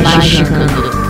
[0.00, 1.02] Magicando.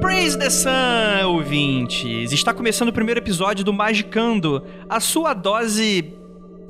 [0.00, 0.91] Praise the Sun,
[1.52, 2.32] ouvintes!
[2.32, 6.14] Está começando o primeiro episódio do Magicando, a sua dose.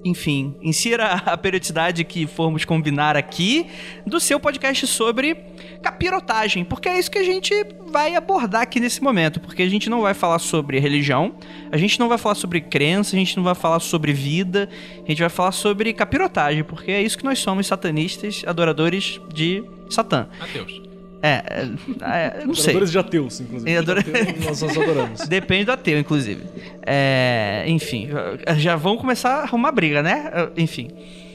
[0.04, 3.68] Enfim, insira a periodicidade que formos combinar aqui
[4.04, 5.36] do seu podcast sobre
[5.80, 7.54] capirotagem, porque é isso que a gente
[7.92, 11.36] vai abordar aqui nesse momento, porque a gente não vai falar sobre religião,
[11.70, 15.08] a gente não vai falar sobre crença, a gente não vai falar sobre vida, a
[15.08, 20.26] gente vai falar sobre capirotagem, porque é isso que nós somos, satanistas, adoradores de Satã.
[20.40, 20.91] Adeus.
[21.22, 22.64] É, é, é, não sei.
[22.74, 23.70] Adoradores de ateus, inclusive.
[23.70, 25.20] É, adora- Ateu, Nós, nós adoramos.
[25.28, 26.42] Depende do ateu, inclusive.
[26.84, 28.08] É, enfim,
[28.56, 30.30] já vão começar a arrumar briga, né?
[30.56, 30.90] Enfim.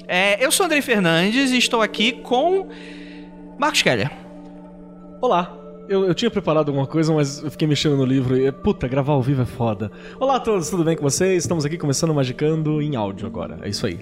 [0.07, 2.67] É, eu sou Andrei Fernandes e estou aqui com
[3.57, 4.11] Marcos Keller.
[5.21, 5.53] Olá.
[5.89, 9.13] Eu, eu tinha preparado alguma coisa, mas eu fiquei mexendo no livro e, puta, gravar
[9.13, 9.89] ao vivo é foda.
[10.19, 11.43] Olá a todos, tudo bem com vocês?
[11.43, 13.57] Estamos aqui começando Magicando em áudio agora.
[13.61, 13.99] É isso aí.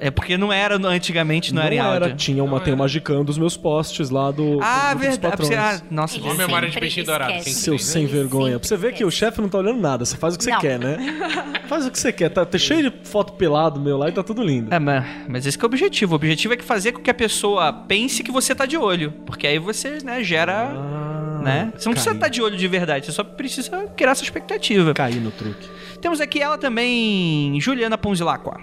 [0.00, 2.16] É porque não era no- antigamente, não, era em áudio.
[2.16, 4.58] tinha uma, tem o Magicando, os meus posts lá do.
[4.60, 5.36] Ah, do- dos verdade.
[5.36, 5.52] patrões.
[5.56, 7.32] Ah, nossa, Igual memória de peixe dourado.
[7.44, 8.08] Tem Seu que sem né?
[8.08, 8.58] vergonha.
[8.58, 10.50] Pra você ver que o chefe não tá olhando nada, você faz o que você
[10.50, 10.60] Não.
[10.60, 10.96] quer, né?
[11.68, 12.30] Faz o que você quer.
[12.30, 14.72] Tá, tá cheio de foto pelado meu lá e tá tudo lindo.
[14.74, 16.12] É, mas, mas esse que é o objetivo.
[16.12, 19.12] O objetivo é que fazer com que a pessoa pense que você tá de olho.
[19.26, 20.70] Porque aí você, né, gera.
[20.74, 21.72] Ah, né?
[21.76, 22.16] Você não precisa caí.
[22.16, 24.94] estar de olho de verdade, você só precisa criar essa expectativa.
[24.94, 25.68] Caí no truque.
[26.00, 28.58] Temos aqui ela também, Juliana Ponzilacqua.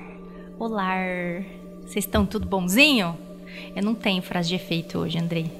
[0.59, 0.95] Olá,
[1.85, 3.17] vocês estão tudo bonzinho?
[3.75, 5.51] Eu não tenho frase de efeito hoje, Andrei.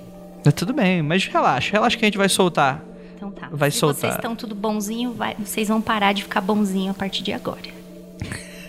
[0.44, 2.81] Tá tudo bem, mas relaxa, relaxa que a gente vai soltar.
[3.16, 3.50] Então tá.
[3.51, 4.00] Vai Se soltar.
[4.01, 7.75] vocês estão tudo bonzinho, vai- vocês vão parar de ficar bonzinho a partir de agora.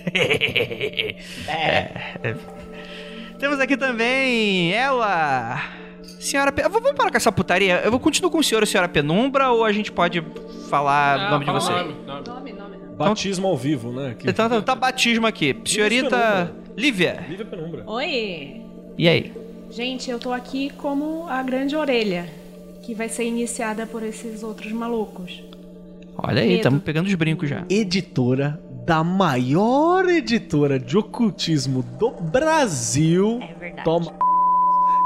[3.38, 5.62] Temos aqui também ela,
[6.20, 6.50] senhora.
[6.52, 6.62] Pe...
[6.68, 7.80] Vamos parar com essa putaria.
[7.84, 10.24] Eu vou continuar com o senhor a senhora Penumbra ou a gente pode
[10.70, 11.72] falar o nome de você?
[11.72, 12.65] nome, nome.
[12.96, 14.10] Batismo ao vivo, né?
[14.10, 14.28] Aqui.
[14.28, 15.56] Então tá, tá batismo aqui.
[15.64, 17.24] Senhorita Lívia.
[17.28, 17.84] Lívia Penumbra.
[17.86, 18.62] Oi!
[18.96, 19.32] E aí?
[19.70, 22.26] Gente, eu tô aqui como a grande orelha,
[22.82, 25.42] que vai ser iniciada por esses outros malucos.
[26.16, 27.64] Olha aí, estamos pegando os brincos já.
[27.68, 33.40] editora da maior editora de ocultismo do Brasil.
[33.42, 33.84] É verdade.
[33.84, 34.12] Toma.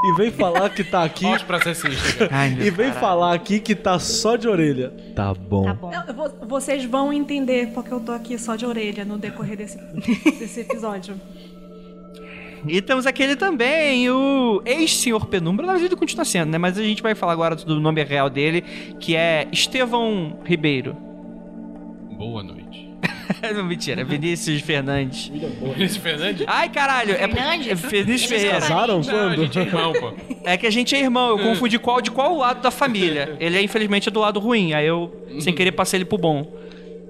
[0.03, 1.25] E vem falar que tá aqui.
[1.25, 2.27] Os processistas.
[2.59, 2.93] e vem caralho.
[2.99, 4.91] falar aqui que tá só de orelha.
[5.15, 5.63] Tá bom.
[5.65, 5.91] Tá bom.
[5.91, 9.55] Não, eu vou- vocês vão entender porque eu tô aqui só de orelha no decorrer
[9.57, 9.77] desse,
[10.39, 11.15] desse episódio.
[12.67, 15.65] E temos aquele também, o ex-senhor Penumbra.
[15.65, 16.57] Na verdade, ele continua sendo, né?
[16.59, 18.61] Mas a gente vai falar agora do nome real dele,
[18.99, 20.95] que é Estevão Ribeiro.
[22.17, 22.80] Boa noite.
[23.55, 25.27] Não, mentira, é Vinícius Fernandes.
[25.27, 26.45] Vinícius Fernandes?
[26.47, 27.67] Ai, caralho, é, Fernandes?
[27.67, 28.59] é Vinícius Eles Ferreira.
[28.61, 29.41] Casaram Não, a quando?
[29.43, 30.13] gente é irmão, pô.
[30.43, 33.35] É que a gente é irmão, eu confundi qual de qual lado da família.
[33.39, 36.51] Ele é, infelizmente, é do lado ruim, aí eu, sem querer, passei ele pro bom.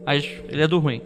[0.05, 1.01] Mas ele é do ruim.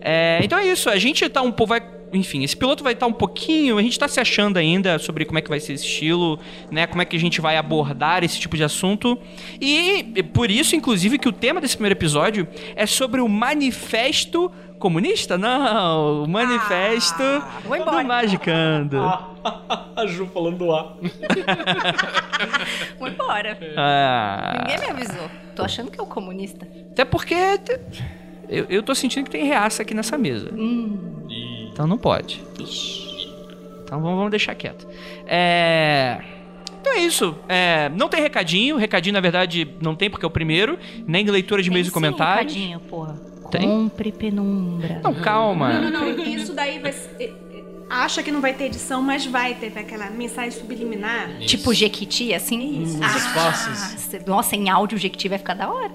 [0.00, 1.68] É, então é isso, a gente tá um pouco.
[1.70, 1.82] Vai,
[2.12, 3.78] enfim, esse piloto vai estar um pouquinho.
[3.78, 6.38] A gente tá se achando ainda sobre como é que vai ser esse estilo,
[6.70, 6.86] né?
[6.86, 9.18] Como é que a gente vai abordar esse tipo de assunto.
[9.60, 15.38] E por isso, inclusive, que o tema desse primeiro episódio é sobre o manifesto comunista?
[15.38, 17.22] Não, o manifesto
[17.64, 18.02] vou embora.
[18.02, 18.98] do Magicando.
[19.96, 20.96] A Ju falando do A.
[22.98, 23.58] Vou embora.
[23.76, 24.64] Ah.
[24.66, 25.30] Ninguém me avisou.
[25.54, 26.66] Tô achando que é o comunista.
[26.90, 27.34] Até porque
[28.48, 30.50] eu, eu tô sentindo que tem reaça aqui nessa mesa.
[31.80, 32.42] Então não pode.
[33.82, 34.86] Então vamos, vamos deixar quieto.
[35.26, 36.20] É.
[36.78, 37.34] Então é isso.
[37.48, 38.76] É, não tem recadinho.
[38.76, 40.78] Recadinho, na verdade, não tem porque é o primeiro.
[41.06, 42.52] Nem leitura de Tem meios e comentários.
[42.52, 43.14] recadinho, porra.
[43.50, 43.62] Tem?
[43.62, 45.00] Compre penumbra.
[45.02, 45.72] Não, calma.
[45.80, 47.34] Não, não, isso daí vai ser.
[47.88, 51.38] Acha que não vai ter edição, mas vai ter aquela mensagem subliminar.
[51.46, 52.82] Tipo Jequiti, assim?
[52.82, 53.00] Isso.
[53.02, 54.20] Ah.
[54.26, 55.92] Nossa, em áudio o Jequiti vai ficar da hora.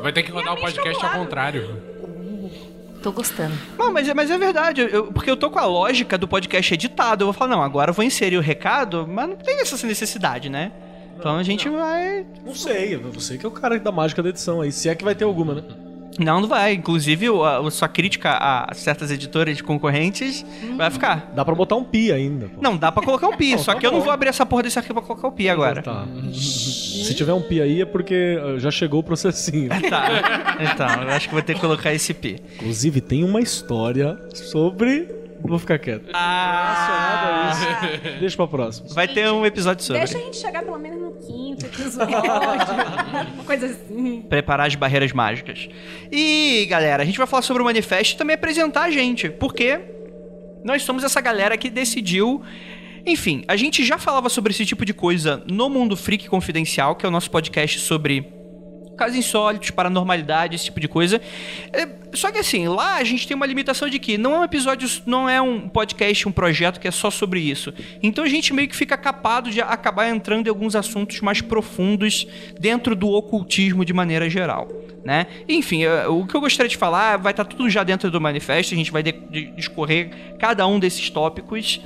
[0.00, 1.89] Vai ter que rodar o podcast ao contrário.
[3.02, 3.54] Tô gostando.
[3.78, 4.82] Não, mas, é- mas é verdade.
[4.82, 7.22] eu- porque eu tô com a lógica do podcast editado.
[7.22, 10.48] Eu vou falar, não, agora eu vou inserir o recado, mas não tem essa necessidade,
[10.50, 10.70] né?
[11.18, 12.26] Então a gente vai.
[12.44, 14.70] Não sei, você que é o cara da mágica da edição aí.
[14.72, 15.62] Se é que vai ter alguma, né?
[16.20, 16.74] Não, não vai.
[16.74, 20.44] Inclusive, o- a, a sua crítica a certas editoras concorrentes
[20.76, 21.32] vai ficar.
[21.34, 22.46] Dá pra botar um pi ainda.
[22.48, 22.60] pô.
[22.62, 24.04] Não, dá pra colocar um pi, Não, só tá que eu não bom.
[24.04, 25.82] vou abrir essa porra desse arquivo pra colocar o pi agora.
[25.82, 26.06] Tá.
[26.32, 29.68] Se tiver um pi aí é porque uh, já chegou o processinho.
[29.90, 30.06] Tá.
[30.60, 32.40] Então, eu acho que vou ter que colocar esse pi.
[32.56, 35.08] Inclusive, tem uma história sobre.
[35.50, 36.08] Vou ficar quieto.
[36.14, 37.50] Ah!
[38.20, 38.88] Deixa pra próxima.
[38.94, 39.98] Vai ter um episódio sobre.
[39.98, 42.16] Deixa a gente chegar pelo menos no quinto episódio.
[42.16, 44.22] uma coisa assim.
[44.28, 45.68] preparar as barreiras mágicas.
[46.10, 49.80] E, galera, a gente vai falar sobre o manifesto e também apresentar a gente, porque
[50.62, 52.42] nós somos essa galera que decidiu.
[53.04, 57.04] Enfim, a gente já falava sobre esse tipo de coisa no Mundo Freak Confidencial, que
[57.04, 58.39] é o nosso podcast sobre
[59.00, 61.22] casos insólitos, paranormalidade, esse tipo de coisa.
[61.72, 64.44] É, só que assim, lá a gente tem uma limitação de que não é um
[64.44, 67.72] episódio, não é um podcast, um projeto que é só sobre isso.
[68.02, 72.26] Então a gente meio que fica capado de acabar entrando em alguns assuntos mais profundos
[72.60, 74.68] dentro do ocultismo de maneira geral.
[75.02, 75.26] Né?
[75.48, 78.74] Enfim, é, o que eu gostaria de falar vai estar tudo já dentro do manifesto,
[78.74, 81.80] a gente vai discorrer cada um desses tópicos.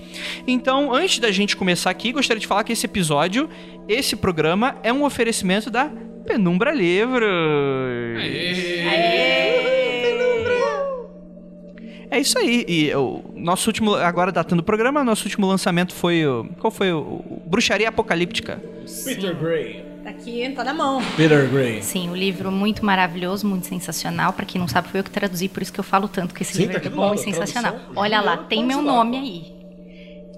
[0.49, 3.49] Então, antes da gente começar aqui, gostaria de falar que esse episódio,
[3.87, 5.93] esse programa, é um oferecimento da
[6.27, 7.25] Penumbra Livros.
[12.11, 12.65] É isso aí.
[12.69, 16.45] E o nosso último, agora datando o programa, nosso último lançamento foi o.
[16.61, 16.99] Qual foi o?
[16.99, 18.63] o Bruxaria Apocalíptica.
[19.05, 19.85] Peter Gray.
[20.05, 21.03] Tá aqui, tá na mão.
[21.17, 21.83] Peter Gray.
[21.83, 24.33] Sim, o livro muito maravilhoso, muito sensacional.
[24.33, 26.43] Pra quem não sabe, foi eu que traduzi, por isso que eu falo tanto que
[26.43, 27.75] esse Sim, livro tá é aqui do bom lado, e sensacional.
[27.97, 28.87] Olha lá, tem meu usar.
[28.87, 29.64] nome aí.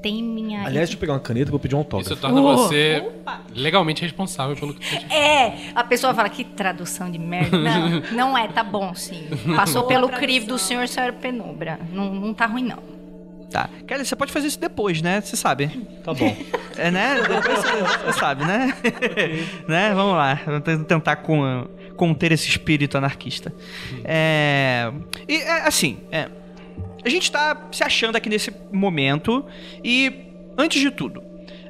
[0.06, 0.60] Tem minha.
[0.60, 2.12] Aliás, deixa eu pegar uma caneta que eu vou pedir um autógrafo.
[2.12, 2.56] Isso torna Oh.
[2.56, 3.04] você
[3.52, 7.58] legalmente responsável pelo que você É, a pessoa fala que tradução de merda.
[7.58, 9.26] Não, não é, tá bom sim.
[9.56, 10.20] Passou Boa pelo tradução.
[10.20, 11.80] crivo do senhor Senhor Penumbra.
[11.92, 12.78] Não, não tá ruim, não.
[13.50, 13.68] Tá.
[13.86, 15.20] Kelly, você pode fazer isso depois, né?
[15.20, 15.66] Você sabe.
[16.04, 16.36] Tá bom.
[16.78, 17.14] É, né?
[17.22, 18.74] Depois você, sabe, né?
[19.66, 19.94] né?
[19.94, 20.38] Vamos lá.
[20.44, 21.66] Vamos te- tentar com-
[21.96, 23.50] conter esse espírito anarquista.
[24.04, 24.92] É...
[25.26, 26.28] E, é, assim, é,
[27.06, 29.44] a gente tá se achando aqui nesse momento
[29.84, 30.12] e,
[30.58, 31.22] antes de tudo,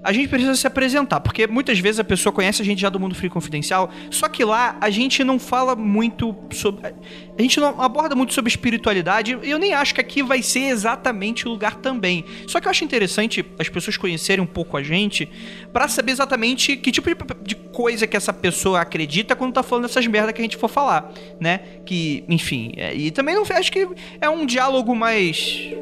[0.06, 3.00] a gente precisa se apresentar, porque muitas vezes a pessoa conhece a gente já do
[3.00, 6.94] mundo free confidencial, só que lá a gente não fala muito sobre.
[7.36, 11.48] A gente não aborda muito sobre espiritualidade, eu nem acho que aqui vai ser exatamente
[11.48, 12.24] o lugar também.
[12.46, 15.28] Só que eu acho interessante as pessoas conhecerem um pouco a gente
[15.72, 19.86] pra saber exatamente que tipo de, de coisa que essa pessoa acredita quando tá falando
[19.86, 21.58] essas merda que a gente for falar, né?
[21.84, 23.88] Que, enfim, é, e também não acho que
[24.20, 25.74] é um diálogo mais.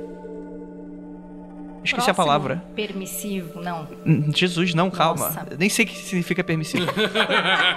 [1.85, 2.63] Esqueci a palavra.
[2.75, 3.87] Permissivo, não.
[4.07, 5.27] Hum, Jesus, não, calma.
[5.27, 5.47] Nossa.
[5.59, 6.87] Nem sei o que significa permissivo.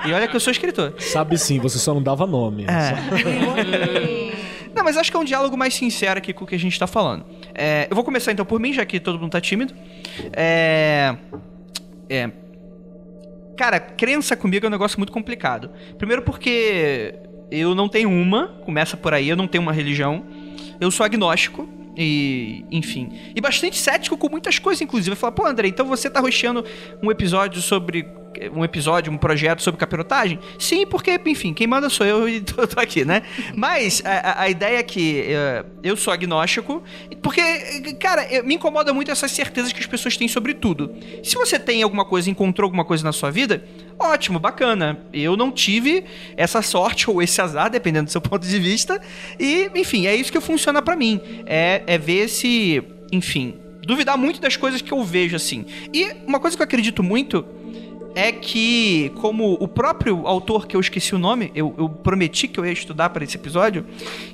[0.05, 0.93] e olha que eu sou escritor.
[0.99, 2.65] Sabe sim, você só não dava nome.
[2.65, 4.37] É.
[4.75, 6.77] Não, mas acho que é um diálogo mais sincero aqui com o que a gente
[6.77, 7.25] tá falando.
[7.55, 9.73] É, eu vou começar então por mim, já que todo mundo tá tímido.
[10.31, 11.15] É.
[12.07, 12.29] É.
[13.57, 15.71] Cara, crença comigo é um negócio muito complicado.
[15.97, 17.15] Primeiro porque
[17.49, 20.23] eu não tenho uma, começa por aí, eu não tenho uma religião.
[20.79, 21.67] Eu sou agnóstico.
[21.97, 23.09] E, enfim.
[23.35, 25.15] E bastante cético com muitas coisas, inclusive.
[25.15, 26.63] Falar, pô, André, então você tá roxando
[27.01, 28.07] um episódio sobre.
[28.53, 30.39] Um episódio, um projeto sobre capirotagem?
[30.59, 33.23] Sim, porque, enfim, quem manda sou eu e tô, tô aqui, né?
[33.55, 36.83] Mas a, a- ideia é que eh, eu sou agnóstico,
[37.21, 37.41] porque,
[37.99, 40.93] cara, me incomoda muito essas certezas que as pessoas têm sobre tudo.
[41.23, 43.63] Se você tem alguma coisa, encontrou alguma coisa na sua vida,
[43.99, 44.99] ótimo, bacana.
[45.11, 46.03] Eu não tive
[46.35, 49.01] essa sorte ou esse azar, dependendo do seu ponto de vista.
[49.39, 51.19] E, enfim, é isso que funciona pra mim.
[51.45, 55.65] É, é ver se, enfim, duvidar muito das coisas que eu vejo, assim.
[55.93, 57.45] E uma coisa que eu acredito muito
[58.17, 62.59] é que, como o próprio autor que eu esqueci o nome, eu, eu prometi que
[62.59, 63.85] eu ia estudar para esse episódio,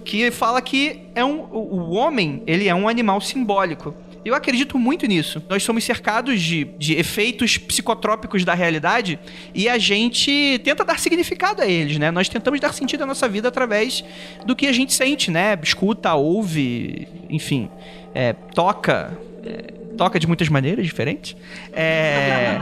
[0.06, 3.94] que fala que é um, o, homem ele é um animal simbólico.
[4.24, 5.44] Eu acredito muito nisso.
[5.50, 9.20] Nós somos cercados de, de efeitos psicotrópicos da realidade
[9.54, 12.10] e a gente tenta dar significado a eles, né?
[12.10, 14.02] Nós tentamos dar sentido à nossa vida através
[14.46, 15.60] do que a gente sente, né?
[15.62, 17.70] Escuta, ouve, enfim,
[18.16, 19.20] é, toca.
[19.46, 21.36] é, toca de muitas maneiras diferentes.
[21.72, 22.58] É,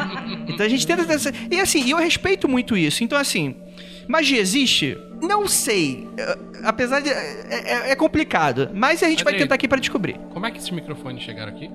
[0.48, 1.04] então a gente tenta.
[1.06, 3.04] dessa- E assim, eu respeito muito isso.
[3.04, 3.56] Então, assim,
[4.08, 4.98] magia existe?
[5.22, 6.08] Não sei.
[6.18, 7.10] É, Apesar de.
[7.10, 8.70] É, é- é complicado.
[8.74, 10.16] Mas a gente vai tentar aqui pra descobrir.
[10.32, 11.70] Como é que esses microfones chegaram aqui?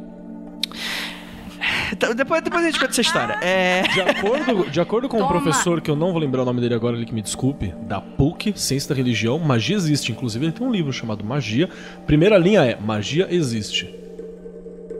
[1.92, 3.38] Então, depois, depois a gente conta essa história.
[3.42, 3.82] É.
[3.82, 5.40] De acordo, de acordo com o Toma.
[5.40, 8.00] professor, que eu não vou lembrar o nome dele agora, ele que me desculpe, da
[8.00, 10.12] PUC, Ciência da Religião, magia existe.
[10.12, 11.68] Inclusive, ele tem um livro chamado Magia.
[12.06, 13.92] Primeira linha é: Magia existe.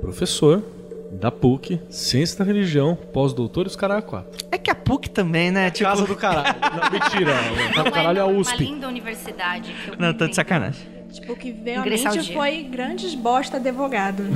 [0.06, 0.62] Professor
[1.10, 4.30] da PUC, Ciência da Religião, pós-doutor e os caras quatro.
[4.52, 5.68] É que a PUC também, né?
[5.68, 5.90] Tipo.
[5.90, 6.54] Casa do caralho.
[6.62, 7.32] Não, mentira.
[7.75, 8.64] Casa do caralho é a uma USP.
[8.64, 9.75] linda universidade.
[9.84, 10.86] Que eu Não, tô de sacanagem.
[11.10, 12.36] Tipo, que veio Ingressar a o mente dia.
[12.36, 14.22] foi grandes bosta advogado.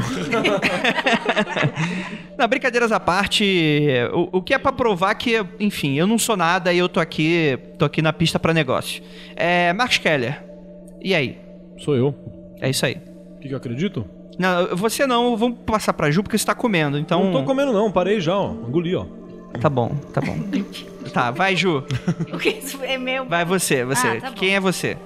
[2.37, 6.37] Não, brincadeiras à parte, o, o que é pra provar que, enfim, eu não sou
[6.37, 9.03] nada e eu tô aqui, tô aqui na pista pra negócio.
[9.37, 10.43] É, Marcos Keller,
[11.01, 11.39] E aí?
[11.79, 12.13] Sou eu.
[12.61, 12.97] É isso aí.
[13.37, 14.05] O que, que eu acredito?
[14.41, 17.25] Não, você não, vamos passar pra Ju porque você tá comendo, então.
[17.25, 18.53] Não tô comendo não, parei já, ó.
[18.53, 19.05] Engoli, ó.
[19.61, 20.37] Tá bom, tá bom.
[21.13, 21.85] tá, vai, Ju.
[22.33, 23.27] O que isso é meu?
[23.27, 24.07] Vai você, você.
[24.07, 24.37] Ah, tá bom.
[24.37, 24.97] Quem é você?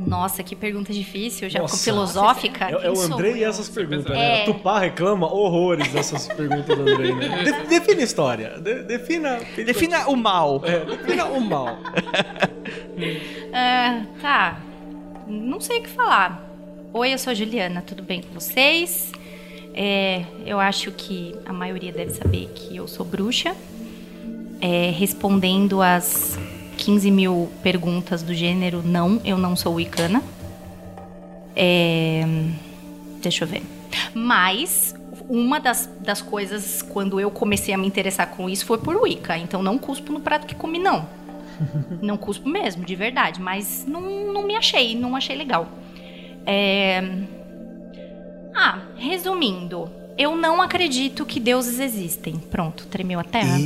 [0.00, 1.84] Nossa, que pergunta difícil, já Nossa.
[1.84, 2.64] filosófica.
[2.70, 3.50] É, é o Andrei e eu?
[3.50, 4.14] essas perguntas, É.
[4.14, 4.44] né?
[4.46, 7.44] Tupá reclama horrores dessas perguntas do Andrei, né?
[7.44, 8.58] De- defina a história.
[8.60, 9.38] De- defina.
[9.56, 10.62] Defina o mal.
[10.64, 11.76] É, defina o mal.
[13.52, 14.58] Ah, tá.
[15.26, 16.53] Não sei o que falar.
[16.96, 19.10] Oi, eu sou a Juliana, tudo bem com vocês?
[19.74, 23.56] É, eu acho que a maioria deve saber que eu sou bruxa.
[24.60, 26.38] É, respondendo às
[26.78, 30.22] 15 mil perguntas do gênero, não, eu não sou wicana.
[31.56, 32.22] É,
[33.20, 33.64] deixa eu ver.
[34.14, 34.94] Mas
[35.28, 39.36] uma das, das coisas, quando eu comecei a me interessar com isso, foi por Wicca.
[39.36, 41.08] Então não cuspo no prato que comi, não.
[42.00, 43.40] Não cuspo mesmo, de verdade.
[43.40, 45.68] Mas não, não me achei, não achei legal.
[46.46, 47.02] É...
[48.54, 49.90] Ah, resumindo.
[50.16, 52.36] Eu não acredito que deuses existem.
[52.38, 53.58] Pronto, tremeu a terra.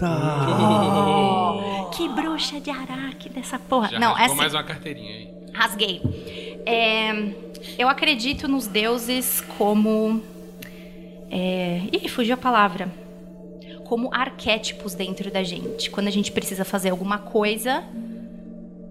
[0.00, 3.90] Oh, que bruxa de araque dessa porra.
[3.90, 5.34] Já não, rasgou é mais uma carteirinha aí.
[5.52, 6.00] Rasguei.
[6.64, 7.34] É,
[7.78, 10.22] eu acredito nos deuses como.
[11.30, 12.90] É, ih, fugiu a palavra.
[13.84, 15.90] Como arquétipos dentro da gente.
[15.90, 17.84] Quando a gente precisa fazer alguma coisa,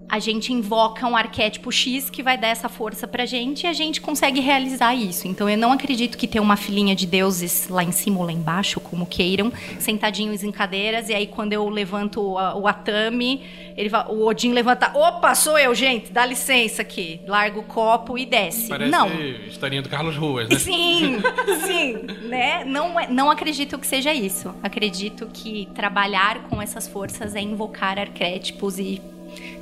[0.08, 3.72] a gente invoca um arquétipo X que vai dar essa força pra gente e a
[3.72, 5.26] gente consegue realizar isso.
[5.26, 8.32] Então eu não acredito que tem uma filhinha de deuses lá em cima ou lá
[8.32, 13.42] embaixo, como queiram, sentadinhos em cadeiras, e aí quando eu levanto o, o Atami,
[13.76, 17.20] ele o Odin levanta, opa, sou eu, gente, dá licença aqui.
[17.26, 18.68] Larga o copo e desce.
[18.68, 19.08] Parece não.
[19.48, 20.58] historinha do Carlos Ruas, né?
[20.58, 21.18] Sim,
[21.66, 21.94] sim,
[22.28, 22.64] né?
[22.64, 24.54] Não, é- não acredito que seja isso.
[24.62, 29.00] Acredito que trabalhar com essas forças é invocar arquétipos e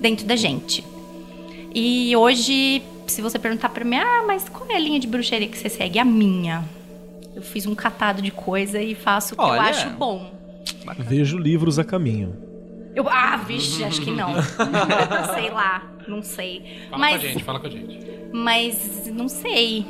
[0.02, 0.85] dentro da gente.
[1.75, 5.49] E hoje, se você perguntar pra mim, ah, mas qual é a linha de bruxaria
[5.49, 5.99] que você segue?
[5.99, 6.64] A minha.
[7.35, 10.35] Eu fiz um catado de coisa e faço o que eu acho bom.
[10.99, 12.37] Vejo livros a caminho.
[12.94, 14.35] Eu, ah, vixe, acho que não.
[15.35, 16.87] sei lá, não sei.
[16.90, 18.06] Fala mas, com a gente, fala com a gente.
[18.35, 19.87] mas não sei.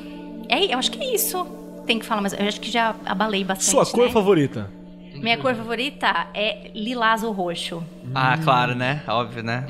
[0.49, 1.45] É, eu acho que é isso.
[1.85, 3.71] Tem que falar, mas eu acho que já abalei bastante.
[3.71, 4.13] Sua cor né?
[4.13, 4.71] favorita?
[5.15, 7.83] Minha cor favorita é lilás ou roxo.
[8.15, 9.03] Ah, claro, né?
[9.09, 9.67] Óbvio, né?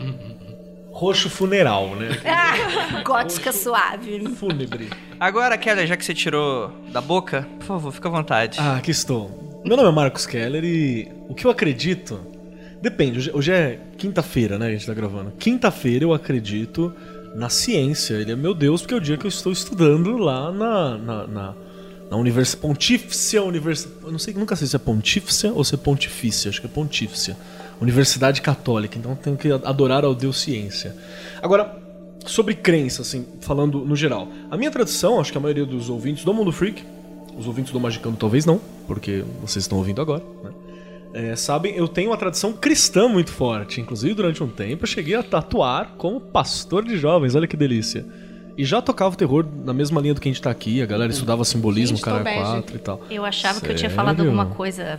[0.93, 2.09] Roxo funeral, né?
[2.25, 4.29] Ah, gótica suave.
[4.37, 4.91] Fúnebre.
[5.19, 8.59] Agora, Keller, já que você tirou da boca, por favor, fica à vontade.
[8.61, 9.61] Ah, aqui estou.
[9.65, 12.21] Meu nome é Marcos Keller e o que eu acredito.
[12.81, 14.67] Depende, hoje- hoje é quinta-feira, né?
[14.67, 15.33] A gente tá gravando.
[15.39, 16.93] Quinta-feira eu acredito
[17.35, 18.15] na ciência.
[18.15, 20.99] Ele é meu Deus, porque é o dia que eu estou estudando lá na.
[20.99, 21.55] na, na,
[22.11, 23.97] na Universidade Pontifícia Universidade.
[24.05, 26.71] Eu não sei, nunca sei se é Pontifícia ou se é Pontifícia, acho que é
[26.71, 27.37] Pontifícia.
[27.81, 30.95] Universidade Católica, então tenho que adorar ao Deus Ciência.
[31.43, 31.77] Agora,
[32.27, 34.29] sobre crença, assim, falando no geral.
[34.51, 36.85] A minha tradição, acho que a maioria dos ouvintes do Mundo Freak,
[37.37, 40.51] os ouvintes do Magicando talvez não, porque vocês estão ouvindo agora, né?
[41.15, 43.81] É, sabem, eu tenho uma tradição cristã muito forte.
[43.81, 48.07] Inclusive, durante um tempo, eu cheguei a tatuar como pastor de jovens, olha que delícia.
[48.57, 50.87] E já tocava o terror na mesma linha do que a gente tá aqui, a
[50.87, 52.41] galera estudava simbolismo, Gente, cara tô bege.
[52.41, 53.01] 4 e tal.
[53.11, 53.97] Eu achava que eu tinha Sério?
[53.97, 54.99] falado alguma coisa.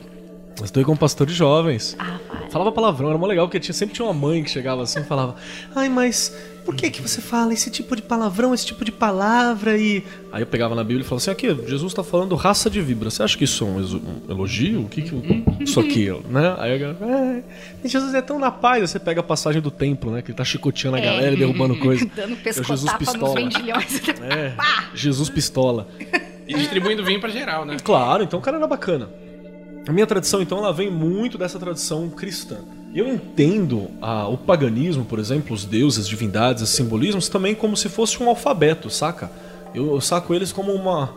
[0.59, 1.95] Eu estou aí como pastor de jovens.
[1.99, 2.49] Ah, vai.
[2.49, 5.03] Falava palavrão, era mó legal, porque tinha, sempre tinha uma mãe que chegava assim e
[5.03, 5.35] falava:
[5.75, 9.75] Ai, mas por que que você fala esse tipo de palavrão, esse tipo de palavra?
[9.77, 10.03] E.
[10.31, 13.09] Aí eu pegava na Bíblia e falava assim: aqui, Jesus está falando raça de víbora.
[13.09, 14.81] Você acha que isso é um, um elogio?
[14.81, 16.13] O que que isso aqui é?
[16.29, 16.55] Né?
[16.59, 17.43] Aí a galera,
[17.83, 18.81] "É, Jesus é tão na paz.
[18.83, 20.21] Aí você pega a passagem do templo, né?
[20.21, 21.03] Que ele tá chicoteando a É.
[21.03, 22.05] galera e derrubando coisa.
[22.15, 23.39] Dando É o Jesus pistola.
[23.41, 24.53] É,
[24.93, 25.87] Jesus pistola.
[26.47, 27.77] E distribuindo vinho pra geral, né?
[27.83, 29.09] Claro, então o cara era bacana.
[29.87, 32.57] A minha tradição, então, ela vem muito dessa tradição cristã.
[32.95, 37.89] Eu entendo ah, o paganismo, por exemplo, os deuses, divindades, esses simbolismos, também como se
[37.89, 39.31] fosse um alfabeto, saca?
[39.73, 41.15] Eu, eu saco eles como uma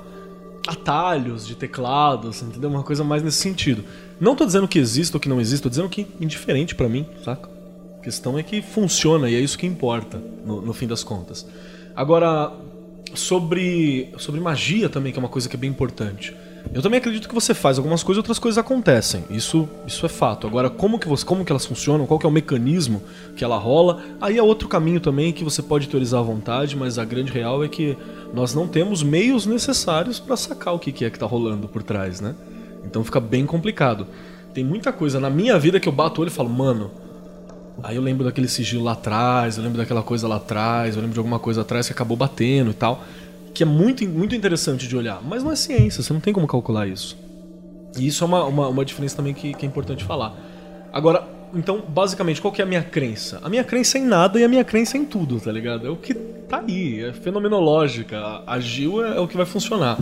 [0.66, 2.68] atalhos de teclados, entendeu?
[2.68, 3.84] Uma coisa mais nesse sentido.
[4.18, 7.06] Não tô dizendo que existe ou que não existe, tô dizendo que indiferente pra mim,
[7.24, 7.48] saca?
[7.98, 11.46] A questão é que funciona e é isso que importa, no, no fim das contas.
[11.94, 12.52] Agora,
[13.14, 16.34] sobre, sobre magia também, que é uma coisa que é bem importante.
[16.72, 19.24] Eu também acredito que você faz algumas coisas outras coisas acontecem.
[19.30, 20.46] Isso, isso é fato.
[20.46, 23.02] Agora, como que, você, como que elas funcionam, qual que é o mecanismo
[23.34, 26.98] que ela rola, aí é outro caminho também que você pode teorizar à vontade, mas
[26.98, 27.96] a grande real é que
[28.34, 31.82] nós não temos meios necessários para sacar o que, que é que tá rolando por
[31.82, 32.34] trás, né?
[32.84, 34.06] Então fica bem complicado.
[34.52, 36.90] Tem muita coisa na minha vida que eu bato o olho e falo, mano,
[37.82, 41.12] Aí eu lembro daquele sigilo lá atrás, eu lembro daquela coisa lá atrás, eu lembro
[41.12, 43.04] de alguma coisa atrás que acabou batendo e tal.
[43.56, 45.18] Que é muito, muito interessante de olhar.
[45.24, 47.16] Mas não é ciência, você não tem como calcular isso.
[47.98, 50.34] E isso é uma, uma, uma diferença também que, que é importante falar.
[50.92, 53.40] Agora, então, basicamente, qual que é a minha crença?
[53.42, 55.86] A minha crença é em nada e a minha crença é em tudo, tá ligado?
[55.86, 58.42] É o que tá aí, é fenomenológica.
[58.46, 59.96] Agiu é, é o que vai funcionar.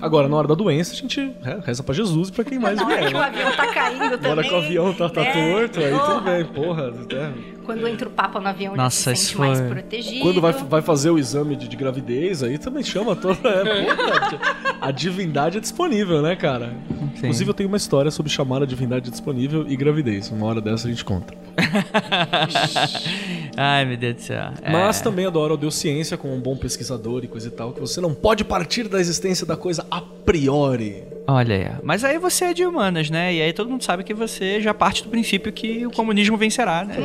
[0.00, 2.76] Agora, na hora da doença, a gente é, reza pra Jesus e pra quem mais
[2.76, 3.08] Na hora vier.
[3.10, 3.26] que o né?
[3.26, 4.30] avião tá caindo Na também.
[4.30, 6.20] hora que o avião tá, tá É, torto, aí tudo porra.
[6.20, 6.92] bem, porra.
[7.10, 7.57] é.
[7.68, 10.20] Quando entra o Papa no avião, Nossa, ele se sente mais foi- protegido.
[10.22, 13.46] Quando vai, vai fazer o exame de, de gravidez, aí também chama toda.
[13.46, 14.38] É, porra,
[14.80, 16.72] a divindade é disponível, né, cara?
[17.14, 20.30] Inclusive, eu tenho uma história sobre chamar a divindade disponível e gravidez.
[20.30, 21.34] Uma hora dessa a gente conta.
[23.60, 24.50] Ai, meu Deus do céu.
[24.62, 24.70] É.
[24.70, 27.80] Mas também adoro o Deus Ciência como um bom pesquisador e coisa e tal, que
[27.80, 31.02] você não pode partir da existência da coisa a priori.
[31.26, 31.70] Olha aí.
[31.82, 33.34] Mas aí você é de humanas, né?
[33.34, 36.84] E aí todo mundo sabe que você já parte do princípio que o comunismo vencerá,
[36.84, 36.96] né?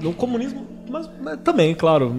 [0.00, 2.14] No comunismo, mas, mas também, claro.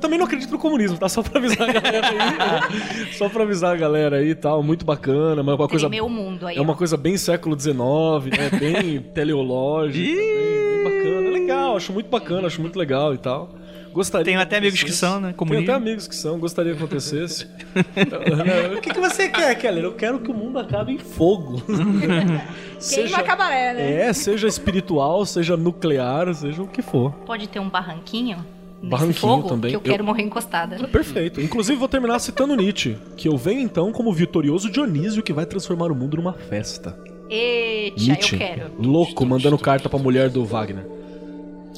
[0.00, 1.08] Também não acredito no comunismo, tá?
[1.08, 3.10] Só pra avisar a galera aí.
[3.16, 4.62] Só pra avisar a galera aí e tal.
[4.62, 5.88] Muito bacana, mas uma coisa.
[5.88, 6.56] O aí.
[6.56, 6.76] É uma ó.
[6.76, 7.76] coisa bem século XIX,
[8.30, 8.58] né?
[8.58, 10.67] Bem teleológica, bacana.
[11.48, 13.50] Legal, acho muito bacana, acho muito legal e tal.
[13.92, 15.28] Gostaria Tenho até amigos que são, né?
[15.28, 15.64] Tenho Comunismo.
[15.64, 17.46] até amigos que são, gostaria que acontecesse.
[17.96, 19.82] Então, né, o que, que você quer, Keller?
[19.82, 21.62] Eu quero que o mundo acabe em fogo.
[22.94, 24.02] Queima cabaré, né?
[24.02, 27.12] É, seja espiritual, seja nuclear, seja o que for.
[27.26, 28.44] Pode ter um barranquinho
[28.80, 29.70] nesse Barranquinho fogo também.
[29.70, 30.76] que eu Eu- quero morrer encostada.
[30.88, 31.40] Perfeito.
[31.40, 35.90] Inclusive, vou terminar citando Nietzsche, que eu venho então como vitorioso Dionísio que vai transformar
[35.90, 36.96] o mundo numa festa.
[37.30, 38.70] Eita, Nietzsche, eu quero.
[38.78, 40.86] louco, mandando carta pra mulher do Wagner.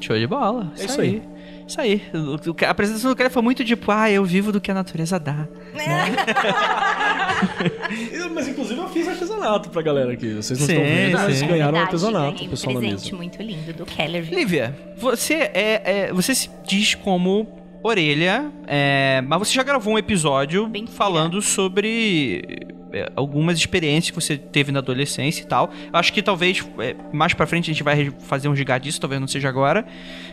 [0.00, 0.72] Show de bola.
[0.78, 1.22] É isso aí.
[1.66, 2.02] Isso aí.
[2.12, 4.74] O- o- A apresentação do cara foi muito tipo, ah, eu vivo do que a
[4.74, 5.46] natureza dá.
[8.34, 10.34] Mas inclusive eu fiz artesanato pra galera aqui.
[10.34, 11.46] Vocês não Sim, estão vendo, mas sim.
[11.46, 13.16] ganharam Verdade, artesanato, um pessoal na presente mesa.
[13.16, 14.28] muito lindo do Keller.
[14.32, 17.46] Lívia, você é, é- você se diz como
[17.82, 22.74] orelha, é, mas você já gravou um episódio Bem falando sobre é,
[23.14, 25.70] algumas experiências que você teve na adolescência e tal.
[25.92, 29.20] Acho que talvez é, mais pra frente a gente vai fazer um giga disso, talvez
[29.20, 29.86] não seja agora.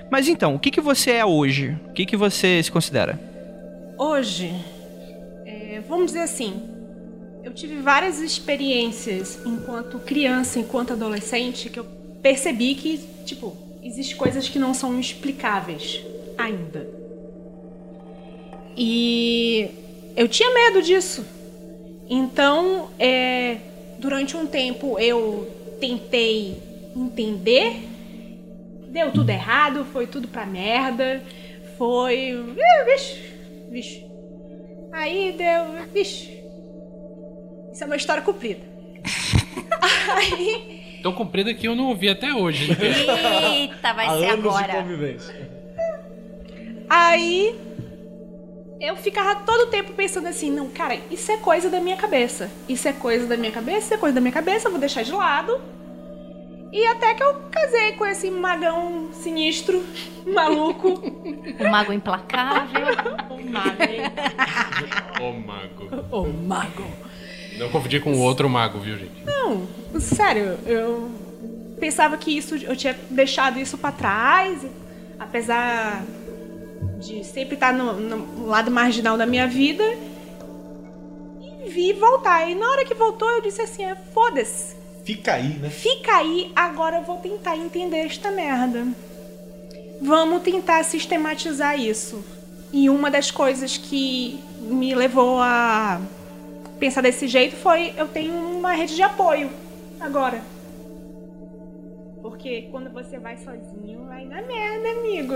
[0.10, 1.78] Mas então, o que, que você é hoje?
[1.90, 3.20] O que, que você se considera?
[3.98, 4.54] Hoje,
[5.46, 6.62] é, vamos dizer assim,
[7.43, 11.86] eu tive várias experiências enquanto criança, enquanto adolescente, que eu
[12.22, 16.02] percebi que, tipo, existem coisas que não são explicáveis
[16.38, 16.88] ainda.
[18.76, 19.70] E
[20.15, 21.26] eu tinha medo disso.
[22.10, 23.58] Então, é,
[24.00, 25.48] durante um tempo eu
[25.80, 26.58] tentei
[26.96, 27.76] entender,
[28.89, 31.22] deu tudo errado, foi tudo pra merda,
[31.78, 32.30] foi.
[32.32, 33.22] Ih, Vixe,
[33.70, 34.06] vixe.
[34.91, 35.86] Aí deu.
[35.93, 36.38] Vixe.
[37.74, 38.62] Isso é uma história comprida.
[40.15, 41.00] Aí.
[41.04, 42.72] Tão comprida que eu não ouvi até hoje.
[42.72, 44.74] Eita, vai Há ser anos de agora.
[44.82, 45.36] convivência.
[46.89, 47.56] Aí
[48.80, 52.50] eu ficava todo o tempo pensando assim, não, cara, isso é coisa da minha cabeça.
[52.70, 55.04] Isso é coisa da minha cabeça, isso é coisa da minha cabeça, eu vou deixar
[55.04, 55.60] de lado.
[56.72, 59.84] E até que eu casei com esse magão sinistro,
[60.28, 60.90] maluco.
[61.60, 62.86] O mago implacável.
[63.30, 64.02] o mago, hein?
[65.22, 66.06] Ô mago.
[66.12, 66.86] O mago.
[67.58, 69.24] Não confundir com o outro mago, viu, gente?
[69.26, 69.68] Não,
[70.00, 71.10] sério, eu
[71.80, 74.63] pensava que isso eu tinha deixado isso pra trás,
[75.18, 76.04] apesar
[77.00, 79.84] de sempre estar no, no lado marginal da minha vida.
[81.42, 82.50] E vi voltar.
[82.50, 84.76] E na hora que voltou, eu disse assim: é, foda-se.
[85.04, 85.70] Fica aí, né?
[85.70, 88.86] Fica aí, agora eu vou tentar entender esta merda.
[90.02, 92.24] Vamos tentar sistematizar isso.
[92.74, 96.02] E uma das coisas que me levou a
[96.78, 99.50] pensar desse jeito foi eu tenho uma rede de apoio
[100.00, 100.44] agora.
[102.22, 105.34] Porque quando você vai sozinho, vai na merda, amigo.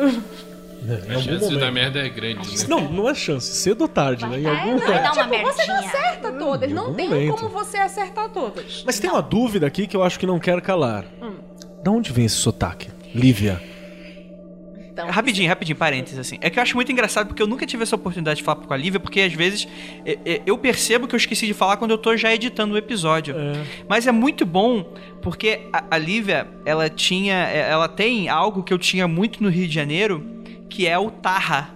[0.83, 1.71] Em A algum chance momento.
[1.73, 2.65] merda é grande, né?
[2.67, 3.53] Não, não é chance.
[3.55, 4.39] Cedo ou tarde, né?
[4.39, 6.01] Em Vai, algum vai dar uma Tipo, você não merdinha.
[6.01, 6.69] acerta todas.
[6.71, 7.33] Em Não tem momento.
[7.35, 8.83] como você acertar todas.
[8.85, 11.05] Mas tem uma dúvida aqui que eu acho que não quero calar.
[11.21, 11.33] Hum.
[11.83, 12.89] Da onde vem esse sotaque?
[13.13, 13.61] Lívia.
[14.93, 16.37] Então, Rapidinho, rapidinho, parênteses, assim.
[16.41, 18.73] É que eu acho muito engraçado porque eu nunca tive essa oportunidade de falar com
[18.73, 19.65] a Lívia, porque às vezes
[20.05, 22.77] é, é, eu percebo que eu esqueci de falar quando eu tô já editando o
[22.77, 23.33] episódio.
[23.87, 24.83] Mas é muito bom
[25.21, 27.35] porque a, a Lívia, ela tinha.
[27.49, 30.23] é, Ela tem algo que eu tinha muito no Rio de Janeiro,
[30.71, 31.69] que é o tarra.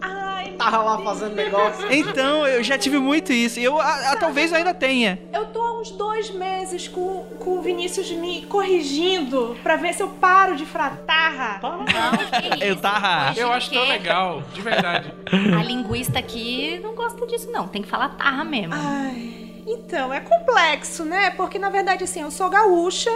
[0.00, 1.90] Ai, Tava lá fazendo negócio.
[1.92, 3.58] Então, eu já tive muito isso.
[3.58, 5.18] E eu a- a- talvez ainda tenha.
[5.32, 10.02] Eu tô há uns dois meses com, com o Vinícius me corrigindo pra ver se
[10.02, 11.58] eu paro de fratarra.
[11.62, 12.82] não, que Eu isso,
[13.24, 13.88] corrigir Eu o acho tão quê?
[13.92, 15.12] legal, de verdade.
[15.58, 17.66] A linguista aqui não gosta disso, não.
[17.66, 18.74] Tem que falar tarra mesmo.
[18.76, 21.30] Ai, então, é complexo, né?
[21.30, 23.10] Porque na verdade, assim, eu sou gaúcha,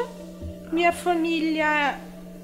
[0.72, 1.96] minha família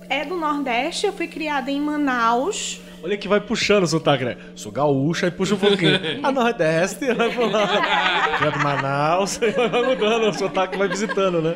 [0.09, 2.81] é do Nordeste, eu fui criada em Manaus.
[3.03, 4.37] Olha que vai puxando o sotaque, né?
[4.57, 5.99] Sou gaúcha e puxa um pouquinho.
[6.23, 8.39] A Nordeste, vai pra lá.
[8.41, 9.37] Já de Manaus,
[9.71, 11.55] vai mudando, o sotaque vai visitando, né?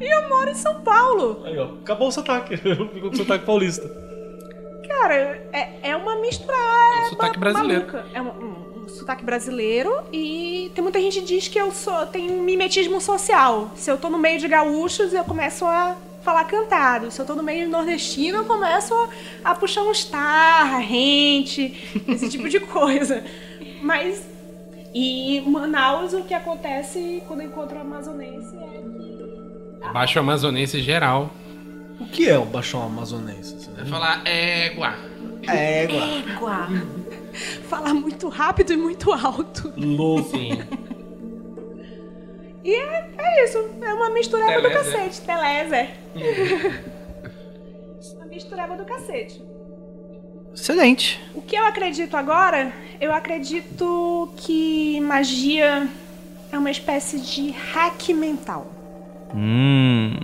[0.00, 1.42] E eu moro em São Paulo.
[1.44, 2.56] Aí, ó, acabou o sotaque.
[2.58, 3.88] Ficou com o sotaque paulista.
[4.88, 5.14] Cara,
[5.52, 6.54] é, é uma mistura.
[6.54, 7.86] É o sotaque sotaque brasileiro.
[7.86, 8.04] maluca.
[8.14, 12.04] É um, um- um sotaque brasileiro e tem muita gente que diz que eu sou
[12.06, 13.70] tenho um mimetismo social.
[13.76, 17.10] Se eu tô no meio de gaúchos, eu começo a falar cantado.
[17.10, 18.94] Se eu tô no meio de nordestino, eu começo
[19.44, 21.76] a, a puxar um star, rente,
[22.08, 23.24] esse tipo de coisa.
[23.82, 24.24] Mas
[24.94, 31.30] e em Manaus o que acontece quando encontro o amazonense é que Baixo amazonense geral.
[31.98, 33.54] O que é o baixão amazonense?
[33.54, 34.94] Você Vai falar égua.
[35.46, 36.68] Égua.
[37.68, 39.72] fala muito rápido e muito alto.
[39.76, 40.30] Louco.
[40.30, 40.58] Sim.
[42.64, 45.88] E é, é isso, é uma mistureba do cacete, Teleza.
[48.16, 49.42] uma mistureba do cacete.
[50.54, 51.20] Excelente.
[51.34, 52.72] O que eu acredito agora?
[53.00, 55.88] Eu acredito que magia
[56.52, 58.70] é uma espécie de hack mental.
[59.34, 60.14] Hum.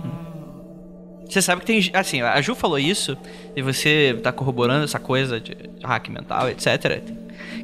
[1.27, 1.91] Você sabe que tem.
[1.93, 3.17] Assim, a Ju falou isso,
[3.55, 7.03] e você tá corroborando essa coisa de hack mental, etc.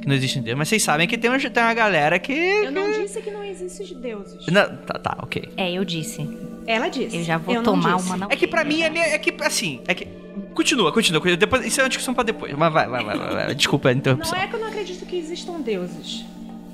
[0.02, 0.58] Que não existe Deus.
[0.58, 2.34] Mas vocês sabem que tem uma, tem uma galera que.
[2.34, 4.46] Eu não disse que não existem deuses.
[4.48, 5.50] Não, tá, tá, ok.
[5.58, 6.28] É, eu disse.
[6.68, 7.18] Ela disse.
[7.18, 9.18] Eu já vou Eu não tomar uma na É que pra mim é, meio- é
[9.18, 10.08] que assim, é que
[10.54, 11.38] continua, continua, continua.
[11.38, 12.54] Depois, isso é uma discussão pra depois.
[12.54, 13.56] Mas vai, vai, vai, vai, vai.
[13.56, 14.36] Desculpa a interrupção.
[14.38, 16.26] Não é que eu não acredito que existam deuses.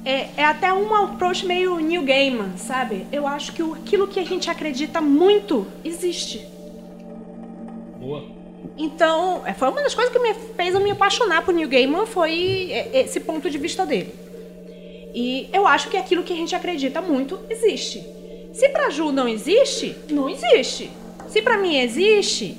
[0.03, 3.05] É, é até um approach meio New Gaiman, sabe?
[3.11, 6.47] Eu acho que aquilo que a gente acredita muito existe.
[7.99, 8.40] Boa.
[8.77, 12.05] Então, é, foi uma das coisas que me fez eu me apaixonar por New Gaiman
[12.05, 14.13] foi é, esse ponto de vista dele.
[15.13, 18.03] E eu acho que aquilo que a gente acredita muito existe.
[18.53, 20.89] Se pra Ju não existe, não existe.
[21.29, 22.57] Se pra mim existe,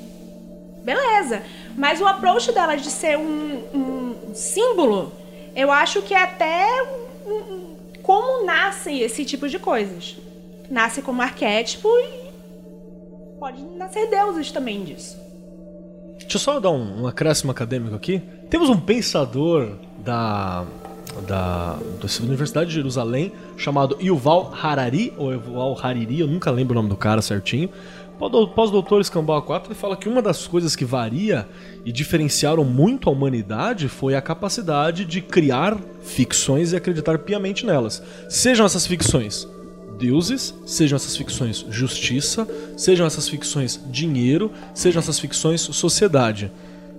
[0.85, 1.42] beleza.
[1.77, 5.12] Mas o approach dela de ser um, um símbolo,
[5.57, 6.66] eu acho que é até
[7.27, 10.16] um- um- como nascem esse tipo de coisas.
[10.70, 15.18] Nasce como arquétipo e pode nascer deuses também disso.
[16.22, 18.22] Deixa eu só dar um, um acréscimo acadêmico aqui.
[18.48, 19.70] Temos um pensador
[20.04, 20.64] da,
[21.26, 26.76] da, da Universidade de Jerusalém chamado Yuval Harari, ou Yuval Hariri, eu nunca lembro o
[26.76, 27.68] nome do cara certinho.
[28.18, 31.48] Pós- Pós-doutor Escambau 4 ele fala que uma das coisas que varia
[31.85, 38.02] e diferenciaram muito a humanidade foi a capacidade de criar ficções e acreditar piamente nelas.
[38.28, 39.48] Sejam essas ficções
[40.02, 46.50] deuses, sejam essas ficções justiça, sejam essas ficções dinheiro, sejam essas ficções sociedade.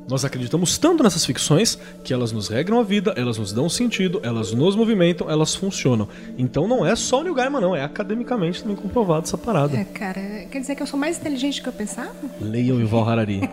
[0.07, 4.21] Nós acreditamos tanto nessas ficções que elas nos regram a vida, elas nos dão sentido,
[4.23, 6.07] elas nos movimentam, elas funcionam.
[6.37, 9.77] Então não é só o Neil Gaiman, não, é academicamente também comprovado essa parada.
[9.77, 12.13] É, cara, quer dizer que eu sou mais inteligente do que eu pensava?
[12.39, 13.49] Leiam Yuval Harari.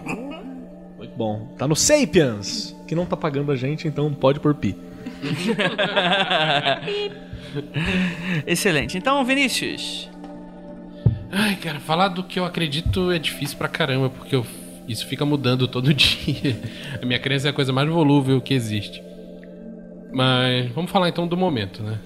[0.97, 1.49] Muito bom.
[1.59, 4.77] Tá no Sapiens, que não tá pagando a gente, então pode por pi.
[8.47, 8.97] Excelente.
[8.99, 10.09] Então, Vinícius.
[11.33, 14.47] Ai, cara, falar do que eu acredito é difícil pra caramba, porque eu-
[14.89, 16.59] isso fica mudando todo dia.
[17.01, 19.03] A minha crença é a coisa mais volúvel que existe.
[20.13, 21.99] Mas vamos falar então do momento, né?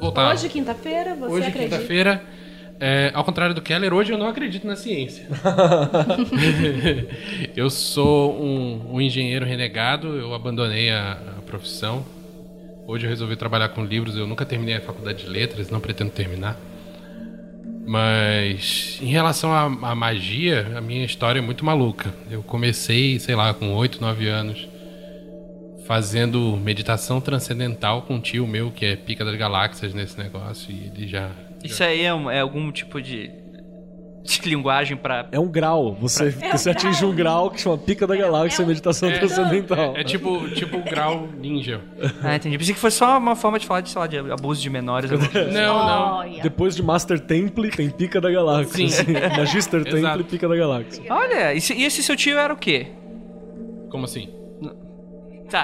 [0.00, 0.32] Voltar.
[0.32, 1.76] Hoje, quinta-feira, você Hoje, acredita?
[1.76, 2.22] quinta-feira,
[2.80, 5.26] é, ao contrário do Keller, hoje eu não acredito na ciência.
[7.56, 12.04] eu sou um, um engenheiro renegado, eu abandonei a, a profissão.
[12.86, 16.10] Hoje eu resolvi trabalhar com livros, eu nunca terminei a faculdade de letras, não pretendo
[16.10, 16.56] terminar.
[17.86, 22.12] Mas em relação à, à magia, a minha história é muito maluca.
[22.30, 24.68] Eu comecei, sei lá, com 8, 9 anos,
[25.86, 30.90] fazendo meditação transcendental com um tio meu que é pica das galáxias nesse negócio e
[30.94, 31.30] ele já
[31.62, 33.30] Isso aí é, um- é algum tipo de,
[34.26, 35.26] de linguagem pra.
[35.32, 38.68] É um grau, você, você atinge um grau que chama Pica da Galáxia é um-
[38.68, 39.94] Meditação Transcendental.
[39.96, 41.80] É, é tipo, tipo o grau ninja.
[42.22, 42.58] Ah, entendi.
[42.58, 45.10] Pensei que foi só uma forma de falar de, sei lá, de abuso de menores.
[45.12, 45.50] alguma coisa.
[45.50, 46.12] Não, não.
[46.18, 46.42] Olha.
[46.42, 48.74] Depois de Master Temple, tem Pica da Galáxia.
[48.76, 48.84] Sim.
[48.86, 49.12] assim.
[49.38, 50.24] Magister Temple.
[50.24, 51.04] Pica da Galáxia.
[51.08, 52.88] Olha, e, se- e esse seu tio era o quê?
[53.90, 54.28] Como assim?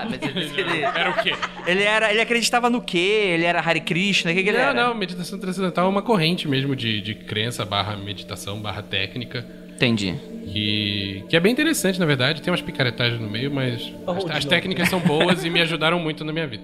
[0.01, 1.35] Tá, mas ele, ele, Era o quê?
[1.67, 3.31] ele era, ele acreditava no quê?
[3.35, 4.31] Ele era Hare Krishna?
[4.31, 4.75] O que, que ele Não, era?
[4.89, 9.45] não, meditação transcendental é uma corrente mesmo de, de crença barra meditação barra técnica.
[9.75, 10.15] Entendi.
[10.47, 12.41] Que, que é bem interessante, na verdade.
[12.41, 14.51] Tem umas picaretagens no meio, mas as, Aonde as não?
[14.51, 16.63] técnicas são boas e me ajudaram muito na minha vida.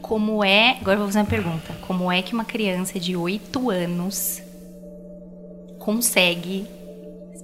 [0.00, 0.76] Como é.
[0.80, 1.74] Agora eu vou fazer uma pergunta.
[1.82, 4.42] Como é que uma criança de 8 anos
[5.78, 6.66] consegue.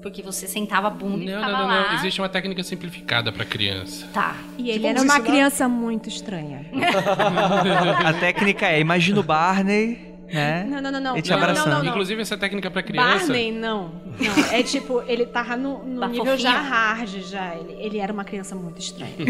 [0.03, 1.89] Porque você sentava a bunda e Não, ficava não, não, lá.
[1.91, 1.99] não.
[1.99, 4.07] Existe uma técnica simplificada pra criança.
[4.15, 4.35] Tá.
[4.57, 6.65] E ele era uma ensinar- criança muito estranha.
[8.07, 9.99] A técnica é, imagina o Barney,
[10.33, 10.65] né?
[10.69, 11.19] Não, não, não, não.
[11.19, 11.71] E te não, não, abraçando.
[11.75, 11.91] não, não.
[11.91, 13.27] Inclusive, essa técnica pra criança.
[13.27, 13.93] Barney, não.
[14.19, 17.55] Não, é tipo, ele tava no, no Tá nível já hard, já.
[17.57, 19.13] Ele, ele era uma criança muito estranha.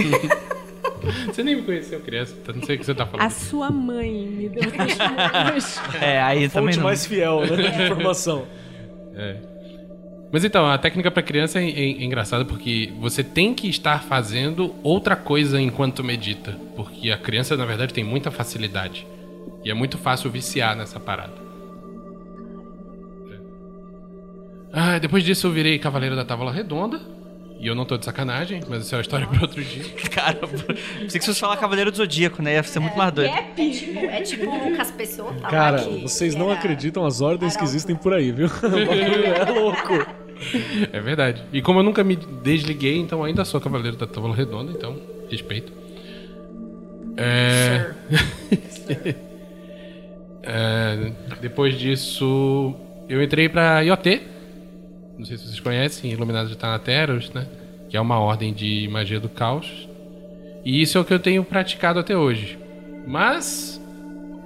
[1.26, 2.34] Você nem me conheceu, criança.
[2.40, 3.26] então Não sei o que você tá falando.
[3.26, 4.62] A sua mãe me deu.
[6.00, 6.84] É, aí também Fonte não.
[6.84, 7.56] mais fiel, né?
[7.70, 8.46] De informação.
[9.14, 9.36] É.
[10.32, 14.02] Mas então, a técnica pra criança é, é- é engraçada porque você tem que estar
[14.04, 16.56] fazendo outra coisa enquanto medita.
[16.76, 19.06] Porque a criança, na verdade, tem muita facilidade.
[19.64, 21.34] E é muito fácil viciar nessa parada.
[23.30, 23.36] É.
[24.72, 27.00] Ah, depois disso eu virei Cavaleiro da Távola Redonda.
[27.58, 29.84] E eu não tô de sacanagem, mas isso é uma história pra outro dia.
[30.14, 32.54] Cara, pensei que você fosse falar Cavaleiro do Zodíaco, né?
[32.54, 33.34] Ia ser muito mais doido.
[33.34, 38.14] É tipo o Lucas Pessoa tá Cara, vocês não acreditam as ordens que existem por
[38.14, 38.48] aí, viu?
[39.46, 40.19] É louco.
[40.92, 41.42] É verdade.
[41.52, 44.96] E como eu nunca me desliguei, então ainda sou Cavaleiro da Távola Redonda, então
[45.30, 45.72] respeito.
[47.16, 47.92] É...
[50.42, 52.74] É, Depois disso,
[53.08, 54.22] eu entrei pra IoT.
[55.18, 57.46] Não sei se vocês conhecem, Iluminados de Thanateros, né?
[57.88, 59.88] Que é uma ordem de magia do caos.
[60.64, 62.58] E isso é o que eu tenho praticado até hoje.
[63.06, 63.80] Mas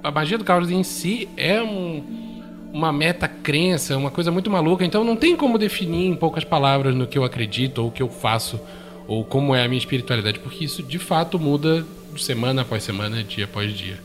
[0.03, 2.34] a magia do caos em si é um,
[2.75, 6.93] uma meta crença, uma coisa muito maluca, então não tem como definir em poucas palavras
[6.93, 8.59] no que eu acredito ou o que eu faço
[9.07, 13.23] ou como é a minha espiritualidade, porque isso de fato muda de semana após semana,
[13.23, 13.97] dia após dia.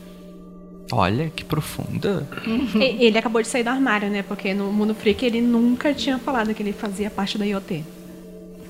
[0.93, 2.27] Olha, que profunda.
[2.75, 4.23] E- Ele acabou de sair do armário, né?
[4.23, 7.83] Porque no Mundo Freak ele nunca tinha falado que ele fazia parte da IoT.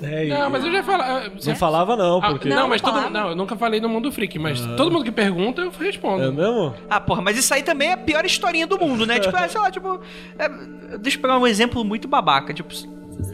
[0.01, 1.31] É, e- Não, mas eu já falava.
[1.45, 2.49] Não falava não, Ah, porque...
[2.49, 3.09] não, mas todo falava.
[3.09, 6.23] Não, eu nunca falei no mundo freak, mas todo mundo que pergunta eu respondo.
[6.23, 6.73] É mesmo?
[6.89, 9.19] Ah, porra, mas isso aí também é a pior historinha do mundo, né?
[9.19, 9.99] Tipo, é, sei lá, tipo.
[10.39, 10.49] é,
[10.97, 12.53] deixa eu pegar um exemplo muito babaca.
[12.53, 12.87] Tipo, Se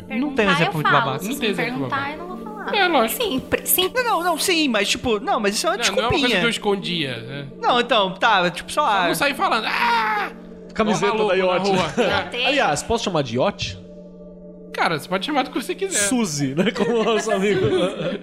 [0.09, 0.99] Não tem um exemplo eu muito falo.
[1.05, 1.19] babaca.
[1.19, 2.11] Se Não você tem exemplo perguntar, babaca.
[2.13, 2.75] eu não vou falar.
[2.75, 3.23] É, lógico.
[3.23, 3.91] Sim, sim.
[3.95, 6.09] não, não, não, sim, mas tipo, não, mas isso é uma Não, não é uma
[6.09, 6.39] coisa desculpinha.
[6.41, 7.17] que eu escondia.
[7.17, 7.47] Né?
[7.61, 9.07] Não, então, tá, tipo, sei Eu lá.
[9.07, 9.65] não saí falando.
[9.65, 10.31] Ah!
[10.73, 11.71] Camiseta da Yacht.
[12.45, 13.79] Aliás, posso chamar de Yacht?
[14.77, 15.97] Cara, você pode chamar do que você quiser.
[15.97, 16.69] Suzy, né?
[16.69, 17.61] Como o nosso amigo.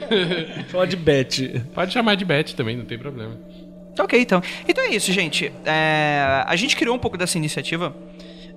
[0.70, 1.60] Chamar de Beth.
[1.74, 3.36] Pode chamar de Beth também, não tem problema.
[3.96, 4.40] Tá ok, então.
[4.68, 5.52] Então é isso, gente.
[5.64, 7.94] É, a gente criou um pouco dessa iniciativa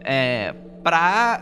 [0.04, 1.42] é, pra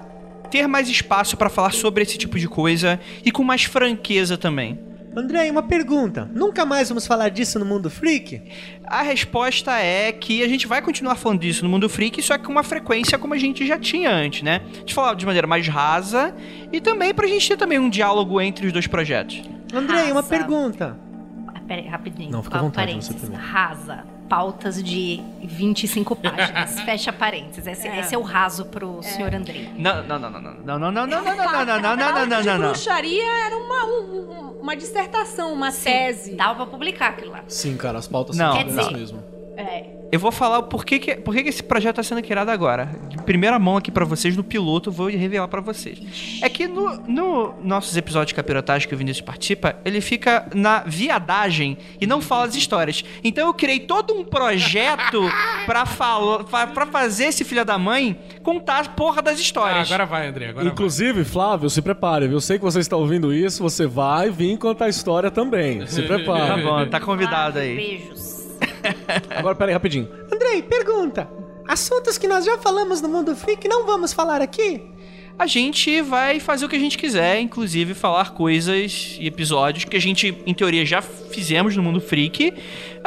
[0.49, 4.79] ter mais espaço pra falar sobre esse tipo de coisa e com mais franqueza também.
[5.15, 6.29] André, uma pergunta.
[6.33, 8.41] Nunca mais vamos falar disso no Mundo Freak?
[8.85, 12.43] A resposta é que a gente vai continuar falando disso no Mundo Freak, só que
[12.43, 14.61] com uma frequência como a gente já tinha antes, né?
[14.73, 16.35] A gente falava de maneira mais rasa
[16.71, 19.41] e também pra gente ter também um diálogo entre os dois projetos.
[19.73, 20.99] André, uma pergunta.
[21.47, 22.31] Ah, Pera aí, rapidinho.
[22.31, 23.13] Não, fica à vontade, parênteses.
[23.13, 23.43] você primeiro.
[23.43, 24.14] Rasa.
[24.29, 26.79] Pautas de 25 páginas.
[26.81, 27.67] Fecha parênteses.
[27.67, 29.69] Esse é, esse é o raso pro senhor Andrei.
[29.77, 32.25] Não, não, não, não, não, não, não, não, não, não, não, não, não, não, não,
[32.25, 32.67] não, não, não.
[32.69, 36.35] bruxaria era uma, um- um- uma dissertação, uma tese.
[36.35, 37.43] Dava pra publicar aquilo lá.
[37.47, 38.47] Sim, cara, as pautas Não.
[38.53, 39.23] são Quer dizer- mesmo.
[40.11, 42.89] Eu vou falar o porquê que, por que esse projeto tá sendo criado agora.
[43.09, 45.99] De primeira mão aqui pra vocês, no piloto, eu vou revelar pra vocês.
[46.41, 50.83] É que no, no nossos episódios de capirotagem que o Vinícius participa, ele fica na
[50.85, 53.03] viadagem e não fala as histórias.
[53.23, 55.21] Então eu criei todo um projeto
[55.65, 59.87] pra, fala, pra, pra fazer esse filho da mãe contar a porra das Ah, histórias.
[59.91, 60.49] agora vai, André.
[60.49, 62.25] Agora Inclusive, Flávio, se prepare.
[62.31, 65.85] Eu sei que você está ouvindo isso, você vai vir contar a história também.
[65.87, 66.61] Se Tá prepare.
[66.63, 67.75] bom, tá convidado aí.
[67.75, 68.44] Beijos.
[69.35, 70.07] Agora, pera aí, rapidinho.
[70.31, 71.29] Andrei, pergunta.
[71.67, 74.81] Assuntos que nós já falamos no Mundo Freak não vamos falar aqui?
[75.37, 79.97] a gente vai fazer o que a gente quiser, inclusive falar coisas e episódios que
[79.97, 82.53] a gente, em teoria, já fizemos no Mundo Freak.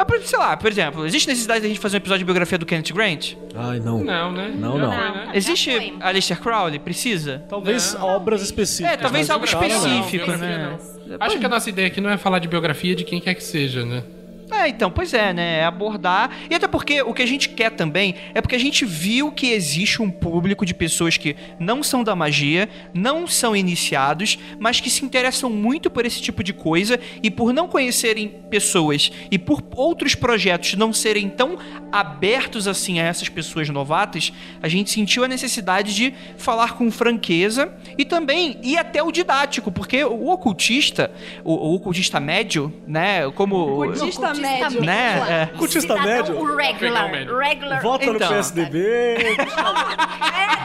[0.07, 2.65] Por- Sei lá, por exemplo, existe necessidade da gente fazer um episódio de biografia do
[2.65, 3.33] Kenneth Grant?
[3.55, 4.03] Ai, não.
[4.03, 4.53] Não, né?
[4.55, 4.91] Não, não.
[4.91, 5.31] foi, né?
[5.33, 5.93] Existe.
[5.99, 6.77] Aleister Crowley?
[6.77, 7.43] Precisa?
[7.49, 8.93] Talvez obras específicas.
[8.93, 9.65] É, talvez algo não.
[9.65, 10.77] específico, biografia né?
[11.19, 13.43] Acho que a nossa ideia aqui não é falar de biografia de quem quer que
[13.43, 14.03] seja, né?
[14.51, 15.59] É, então, pois é, né?
[15.59, 16.31] É abordar.
[16.49, 19.51] E até porque o que a gente quer também é porque a gente viu que
[19.51, 24.89] existe um público de pessoas que não são da magia, não são iniciados, mas que
[24.89, 29.63] se interessam muito por esse tipo de coisa e por não conhecerem pessoas e por
[29.75, 31.57] outros projetos não serem tão
[31.91, 37.71] abertos assim a essas pessoas novatas, a gente sentiu a necessidade de falar com franqueza
[37.97, 41.11] e também ir até o didático, porque o ocultista,
[41.43, 44.81] o, o ocultista médio, né, como Ocultista médio.
[44.83, 45.49] Né?
[45.51, 45.57] É.
[45.57, 46.55] Cultista Cidadão médio?
[46.55, 47.11] Regular.
[47.11, 47.37] médio.
[47.37, 47.81] Regular.
[47.81, 48.29] Vota no Então.
[48.29, 49.17] PSDB.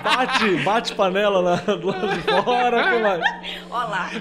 [0.02, 3.20] bate, bate panela lá do lado de fora.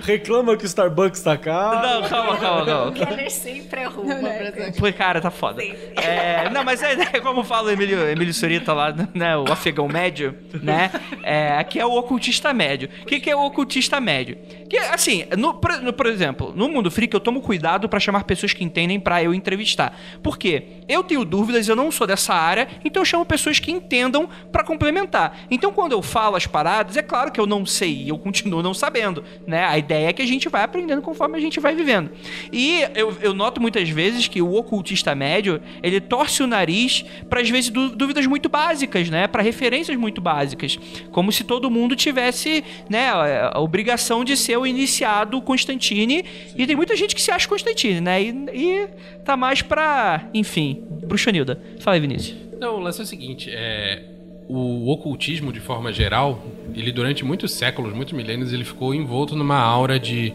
[0.04, 1.88] Reclama que o Starbucks tá caro.
[1.88, 2.92] Não, calma, calma, calma.
[2.92, 4.80] Keller sempre arruma pra gente.
[4.80, 5.62] Foi, cara, tá foda.
[5.64, 9.38] É, não, mas é, é como fala o Emílio, Emílio Surita lá, né?
[9.38, 10.92] O afegão médio, né?
[11.24, 12.90] É, aqui é o ocultista médio.
[13.02, 14.38] O que, que é o ocultista médio?
[14.70, 18.24] Que, assim, no, por, no- por exemplo, no Mundo Freak eu tomo cuidado pra chamar
[18.24, 19.98] pessoas que entendem pra eu entrevistar.
[20.22, 20.64] Por quê?
[20.88, 24.64] Eu tenho dúvidas, eu não sou dessa área, então eu chamo pessoas que entendam pra
[24.64, 25.38] complementar.
[25.52, 28.62] Então quando eu falo as paradas, é claro que eu não sei e eu continuo
[28.64, 29.24] não sabendo.
[29.46, 29.66] né?
[29.66, 32.10] A ideia é que a gente vai aprendendo conforme a gente vai vivendo.
[32.52, 37.42] E eu, eu noto muitas vezes que o ocultista médio, ele torce o nariz para
[37.42, 39.28] às vezes dú- dúvidas muito básicas, né?
[39.28, 40.78] Para referências muito básicas,
[41.12, 46.24] como se todo mundo tivesse, né, a a obrigação de ser o iniciado Constantine.
[46.56, 48.22] E tem muita gente que se acha Constantine, né?
[48.22, 48.88] E, e
[49.26, 51.60] tá mais pra, enfim, bruxanilda.
[51.80, 52.38] Fala aí, Vinícius.
[52.60, 54.04] Não, o lance é o seguinte, é,
[54.48, 56.44] o ocultismo, de forma geral,
[56.76, 60.34] ele durante muitos séculos, muitos milênios, ele ficou envolto numa aura de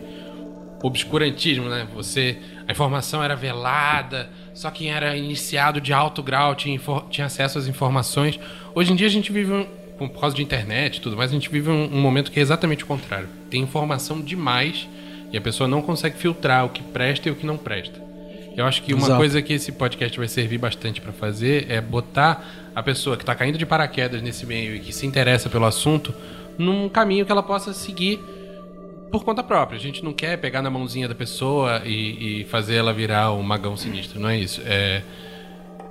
[0.83, 1.87] obscurantismo, né?
[1.95, 6.79] Você, a informação era velada, só quem era iniciado de alto grau tinha,
[7.11, 8.39] tinha acesso às informações.
[8.75, 11.35] Hoje em dia a gente vive, um, por causa de internet e tudo mais, a
[11.35, 13.29] gente vive um, um momento que é exatamente o contrário.
[13.51, 14.89] Tem informação demais
[15.33, 18.08] e a pessoa não consegue filtrar o que presta e o que não presta.
[18.59, 19.19] Eu acho que uma Exato.
[19.19, 22.45] coisa que esse podcast vai servir bastante pra fazer é botar
[22.75, 26.13] a pessoa que tá caindo de paraquedas nesse meio e que se interessa pelo assunto
[26.59, 28.19] num caminho que ela possa seguir
[29.13, 29.77] por conta própria.
[29.77, 33.45] A gente não quer pegar na mãozinha da pessoa e, e fazer ela virar um
[33.45, 34.61] magão sinistro, não é isso.
[34.67, 35.03] É,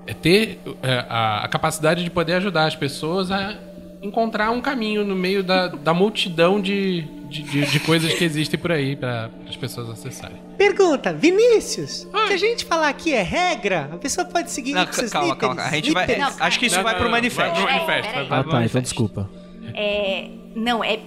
[0.06, 3.56] é ter é, a, a capacidade de poder ajudar as pessoas a
[4.02, 8.60] encontrar um caminho no meio da, da multidão de, de, de- de coisas que existem
[8.60, 10.38] por aí para as pessoas acessarem.
[10.58, 13.90] Pergunta, Vinícius, o que a gente falar aqui é regra?
[13.94, 15.62] A pessoa pode seguir Não, calma, líderes, calma.
[15.64, 16.16] A gente vai.
[16.18, 17.54] Não, acho que isso Não, vai pro não, manifesto.
[17.54, 18.12] vai pro Peraí, manifesto.
[18.14, 18.28] peraí.
[18.28, 19.30] vai Ah, tá, então desculpa.
[19.74, 21.00] É, não, é.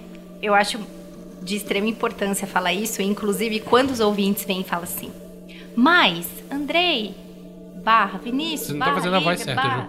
[0.43, 0.79] Eu acho
[1.43, 5.11] de extrema importância falar isso, inclusive quando os ouvintes vêm e falam assim.
[5.75, 7.15] Mas, Andrei,
[7.83, 9.89] barra, Vinícius, Você não tá barra, fazendo a voz certa, barra...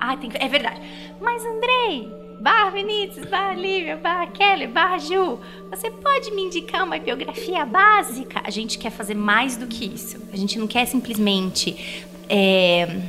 [0.00, 0.36] Ah, tem que...
[0.36, 0.80] é verdade.
[1.20, 2.08] Mas, Andrei,
[2.40, 8.40] barra, Vinícius, barra, Lívia, barra, Kelly, barra, Ju, você pode me indicar uma biografia básica?
[8.44, 10.22] A gente quer fazer mais do que isso.
[10.32, 12.06] A gente não quer simplesmente...
[12.28, 13.00] é,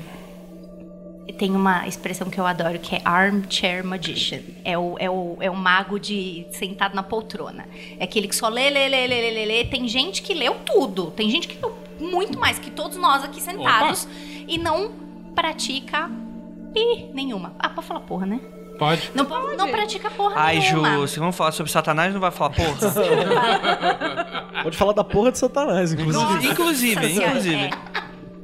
[1.39, 4.41] tem uma expressão que eu adoro que é armchair magician.
[4.65, 7.65] É o, é o, é o mago de sentado na poltrona.
[7.97, 9.63] É aquele que só lê, lê, lê, lê, lê, lê.
[9.63, 11.11] Tem gente que leu tudo.
[11.11, 14.05] Tem gente que leu muito mais que todos nós aqui sentados
[14.49, 14.91] e não
[15.33, 16.11] pratica
[16.73, 17.55] pi nenhuma.
[17.57, 18.41] Ah, pode falar porra, né?
[18.79, 19.11] Pode.
[19.13, 19.25] Não,
[19.57, 21.05] não pratica porra Ai, Ju, nenhuma.
[21.07, 22.69] se vamos falar sobre Satanás, não vai falar porra?
[24.63, 26.23] Pode falar da porra de Satanás, inclusive.
[26.23, 27.55] Nossa inclusive, inclusive.
[27.55, 27.69] é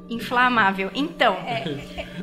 [0.10, 0.92] inflamável.
[0.94, 1.36] Então,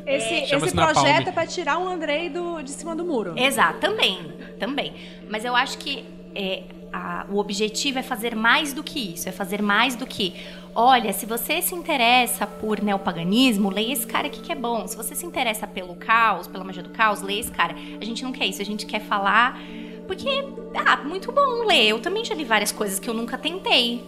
[0.05, 3.33] Esse, esse Chama-se projeto é pra tirar o Andrei do, de cima do muro.
[3.37, 4.19] Exato, também,
[4.59, 4.93] também.
[5.29, 9.31] Mas eu acho que é, a- o objetivo é fazer mais do que isso, é
[9.31, 10.33] fazer mais do que,
[10.75, 14.87] olha, se você se interessa por neopaganismo, leia esse cara aqui que é bom.
[14.87, 17.75] Se você se interessa pelo caos, pela magia do caos, leia esse cara.
[17.99, 19.59] A gente não quer isso, a gente quer falar
[20.07, 20.29] porque,
[20.75, 21.89] ah, muito bom ler.
[21.89, 24.03] Eu também já li várias coisas que eu nunca tentei.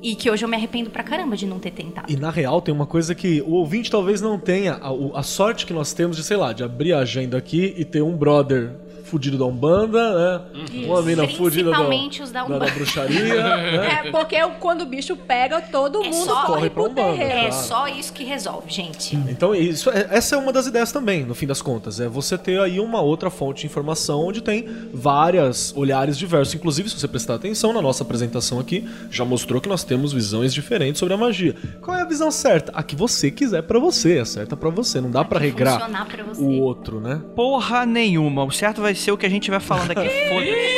[0.00, 2.10] E que hoje eu me arrependo pra caramba de não ter tentado.
[2.10, 5.66] E na real tem uma coisa que o ouvinte talvez não tenha a, a sorte
[5.66, 8.76] que nós temos de, sei lá, de abrir a agenda aqui e ter um brother
[9.08, 10.84] fudido da Umbanda, né?
[10.86, 12.66] Uma mina fudida da, Principalmente os da da, Umbanda.
[12.66, 14.02] da bruxaria, né?
[14.06, 17.38] É, porque quando o bicho pega, todo É mundo só- corre pra pro Umbanda, terreiro.
[17.38, 17.64] É Claro.
[17.66, 19.16] só isso que resolve, gente.
[19.28, 21.98] Então, isso, é- essa é uma das ideias também, no fim das contas.
[22.00, 26.54] É você ter aí uma outra fonte de informação onde tem várias olhares diversos.
[26.54, 30.52] Inclusive, se você prestar atenção na nossa apresentação aqui, já mostrou que nós temos visões
[30.52, 31.54] diferentes sobre a magia.
[31.80, 32.72] Qual é a visão certa?
[32.74, 35.00] A que você quiser pra você, é certa pra você.
[35.00, 36.40] Não dá pra que regrar pra você.
[36.42, 37.20] o outro, né?
[37.34, 38.44] Porra nenhuma.
[38.44, 40.08] O certo vai ser o que a gente vai falando aqui.
[40.28, 40.77] Foda-se.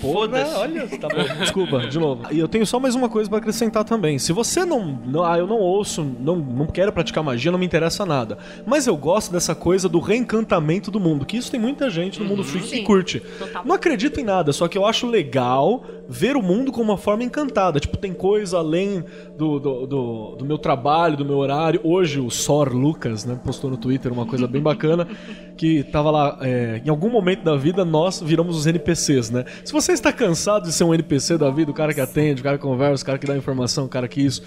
[0.00, 0.54] Foda-se.
[0.56, 1.22] Olha, tá bom.
[1.40, 2.22] Desculpa, de novo.
[2.30, 4.18] E eu tenho só mais uma coisa pra acrescentar também.
[4.18, 7.66] Se você não, não- ah, eu não ouço, não, não quero praticar magia, não me
[7.66, 8.38] interessa nada.
[8.66, 12.24] Mas eu gosto dessa coisa do reencantamento do mundo, que isso tem muita gente no
[12.26, 13.20] mundo freak que curte.
[13.38, 13.64] Total.
[13.64, 17.22] Não acredito em nada, só que eu acho legal ver o mundo com uma forma
[17.22, 17.78] encantada.
[17.80, 19.04] Tipo, tem coisa além
[19.36, 21.80] do, do, do, do meu trabalho, do meu horário.
[21.84, 25.06] Hoje o Sor Lucas, né, postou no Twitter uma coisa bem bacana,
[25.56, 29.44] que tava lá, é, em algum momento da vida nós viramos os NPCs, né?
[29.64, 32.44] Se você está cansado de ser um NPC da vida, o cara que atende, o
[32.44, 34.42] cara que conversa, o cara que dá informação, o cara que isso,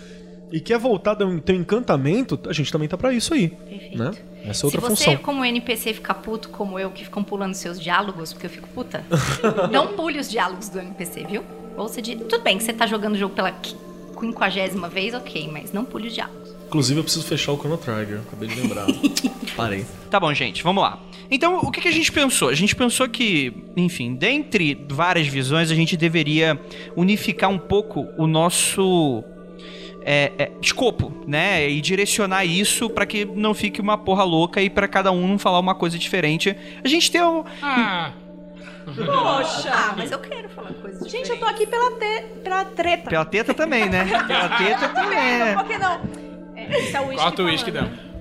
[0.52, 3.98] e quer voltar a ter um encantamento, a gente também tá pra isso aí, Perfeito.
[3.98, 4.12] né?
[4.46, 5.18] Essa é outra Se você, função.
[5.18, 9.04] como NPC, ficar puto como eu, que ficam pulando seus diálogos, porque eu fico puta,
[9.72, 11.44] não pule os diálogos do NPC, viu?
[11.78, 13.76] Ou você diz, tudo bem que você tá jogando o jogo pela qu-
[14.20, 16.54] quinquagésima vez, ok, mas não pule os diálogos.
[16.68, 18.86] Inclusive eu preciso fechar o Chrono Trigger, acabei de lembrar.
[19.56, 19.86] Parei.
[20.10, 21.00] Tá bom, gente, vamos lá.
[21.34, 22.50] Então, o que, que a gente pensou?
[22.50, 26.60] A gente pensou que, enfim, dentre várias visões, a gente deveria
[26.96, 29.24] unificar um pouco o nosso
[30.06, 31.68] é, é, escopo, né?
[31.68, 35.40] E direcionar isso pra que não fique uma porra louca e pra cada um não
[35.40, 36.56] falar uma coisa diferente.
[36.84, 37.44] A gente tem um.
[37.64, 38.12] Ah,
[38.86, 39.72] Poxa!
[39.74, 42.22] Ah, mas eu quero falar coisas Gente, eu tô aqui pela, te...
[42.44, 43.10] pela treta.
[43.10, 44.06] Pela teta também, né?
[44.28, 45.40] Pela teta também.
[45.40, 45.56] né?
[45.56, 46.02] Por que não?
[46.56, 48.13] É, isso é o whisky corta o uísque falando.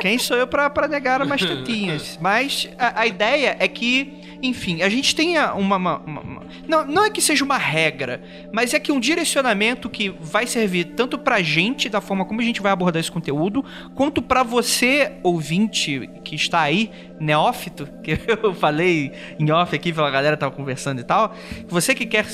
[0.00, 2.18] Quem sou eu pra negar umas tetinhas?
[2.20, 6.84] Mas a, a ideia é que, enfim, a gente tenha uma, uma- uma- uma- Não,
[6.86, 8.20] não é que seja uma regra,
[8.52, 12.44] mas é que um direcionamento que vai servir tanto pra gente, da forma como a
[12.44, 13.64] gente vai abordar esse conteúdo,
[13.94, 20.10] quanto pra você, ouvinte, que está aí, neófito, que eu falei em off aqui, pela
[20.10, 21.34] galera tava conversando e tal.
[21.68, 22.26] Você que quer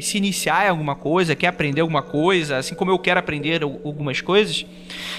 [0.00, 3.80] se iniciar em alguma coisa, quer aprender alguma coisa, assim como eu quero aprender al-
[3.84, 4.64] algumas coisas,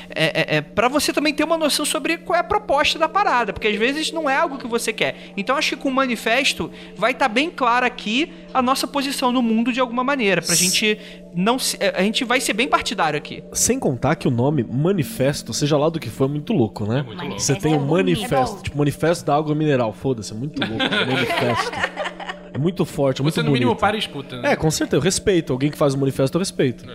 [0.10, 3.08] é, é, é para você também ter uma noção sobre qual é a proposta da
[3.10, 5.32] parada, porque às vezes não é algo que você quer.
[5.36, 9.42] Então acho que com o manifesto vai estar bem clara aqui a nossa posição no
[9.42, 10.98] mundo de alguma maneira, pra gente
[11.36, 13.44] não se- é, a gente vai ser bem partidário aqui.
[13.54, 17.04] Sem contar que o nome manifesto, seja lá do que for, é muito louco, né?
[17.04, 17.40] muito louco.
[17.40, 19.94] Você tem um É bom, manifesto, é tipo manifesto da água mineral.
[19.94, 20.78] Foda-se, é muito louco.
[21.08, 21.72] manifesto.
[22.58, 23.80] É muito forte, é muito Você no mínimo bonito.
[23.80, 24.54] para e escuta, né?
[24.54, 25.54] É, com certeza, eu respeito.
[25.54, 26.86] Alguém que faz o manifesto, eu respeito.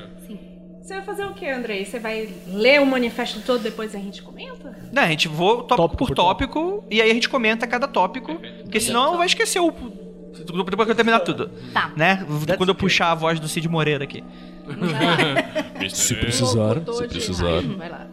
[0.83, 1.85] Você vai fazer o quê, Andrei?
[1.85, 4.77] Você vai ler o manifesto todo depois a gente comenta?
[4.93, 7.87] Não, a gente vou tópico, Tópico por por tópico, e aí a gente comenta cada
[7.87, 11.49] tópico, porque senão vai esquecer o depois que eu terminar tudo.
[11.73, 11.93] Tá.
[11.95, 12.27] Né?
[12.57, 14.25] Quando eu puxar a voz do Cid Moreira aqui.
[15.89, 17.63] Se precisar, se precisar.
[17.63, 18.07] Vai lá.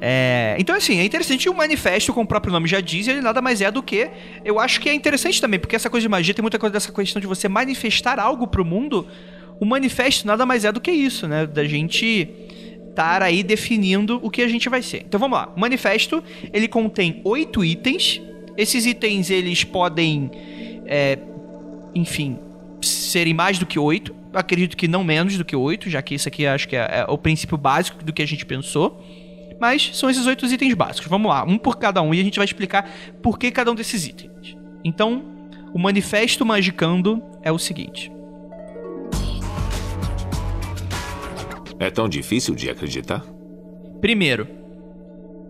[0.00, 3.42] É, então, assim, é interessante o manifesto, como o próprio nome já diz, ele nada
[3.42, 4.10] mais é do que.
[4.44, 6.90] Eu acho que é interessante também, porque essa coisa de magia tem muita coisa dessa
[6.90, 9.06] questão de você manifestar algo pro mundo.
[9.60, 11.46] O manifesto nada mais é do que isso, né?
[11.46, 12.28] Da gente
[12.88, 15.02] estar aí definindo o que a gente vai ser.
[15.06, 15.52] Então vamos lá.
[15.54, 18.22] O manifesto ele contém oito itens.
[18.56, 20.30] Esses itens eles podem,
[20.86, 21.18] é,
[21.94, 22.38] enfim,
[22.80, 24.14] serem mais do que oito.
[24.32, 27.06] Acredito que não menos do que oito, já que isso aqui acho que é, é
[27.06, 29.04] o princípio básico do que a gente pensou.
[29.60, 31.08] Mas são esses oito itens básicos.
[31.08, 32.90] Vamos lá, um por cada um e a gente vai explicar
[33.22, 34.56] por que cada um desses itens.
[34.82, 35.22] Então,
[35.74, 38.10] o manifesto magicando é o seguinte.
[41.78, 43.22] É tão difícil de acreditar?
[44.00, 44.48] Primeiro,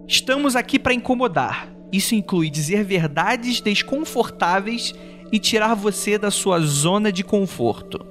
[0.07, 1.69] estamos aqui para incomodar.
[1.93, 4.95] Isso inclui dizer verdades desconfortáveis
[5.33, 8.05] e tirar você da sua zona de conforto.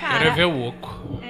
[0.00, 1.20] Quero ver o oco.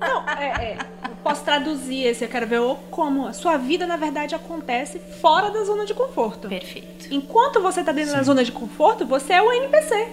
[0.00, 0.97] Não, é, é.
[1.22, 3.26] Posso traduzir esse, eu quero ver o como.
[3.26, 6.48] A sua vida, na verdade, acontece fora da zona de conforto.
[6.48, 7.06] Perfeito.
[7.10, 10.08] Enquanto você tá dentro da zona de conforto, você é o NPC.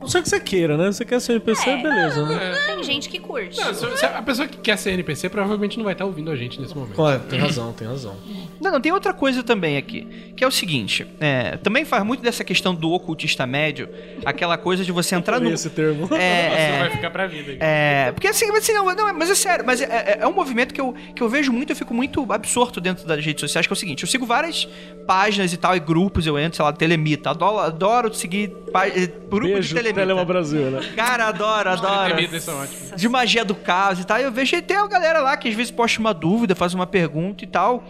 [0.00, 0.86] Não sei o que você queira, né?
[0.92, 1.82] Você quer ser NPC, É.
[1.82, 2.54] beleza, né?
[2.66, 3.58] Tem gente que curte.
[3.58, 6.36] Não, se- se a pessoa que quer ser NPC provavelmente não vai estar ouvindo a
[6.36, 6.94] gente nesse momento.
[6.94, 8.14] Claro, tem razão, tem razão.
[8.60, 12.22] Não, não, tem outra coisa também aqui, que é o seguinte, é, também faz muito
[12.22, 13.88] dessa questão do ocultista médio,
[14.24, 15.50] aquela coisa de você entrar no...
[15.50, 16.04] Esse termo.
[16.14, 17.52] É, Você é, vai ficar pra vida.
[17.52, 17.58] aqui.
[17.60, 20.72] É, porque assim, assim não, não, mas é sério, mas é, é- é um movimento
[20.72, 23.72] que eu, que eu vejo muito, eu fico muito absorto dentro das redes sociais, que
[23.72, 24.68] é o seguinte, eu sigo várias
[25.06, 29.06] páginas e tal, e grupos, eu entro, sei lá, Telemita, adoro, adoro seguir pá- eh,
[29.28, 30.00] grupo Beijo, de Telemita.
[30.00, 30.80] Telema Brasil, né?
[30.94, 32.14] Cara, adoro, adoro.
[32.14, 32.92] Temidas são ótimos.
[32.96, 35.70] De magia do caos e tal, eu vejo até a galera lá que às vezes
[35.70, 37.84] posta uma dúvida, faz uma pergunta e tal.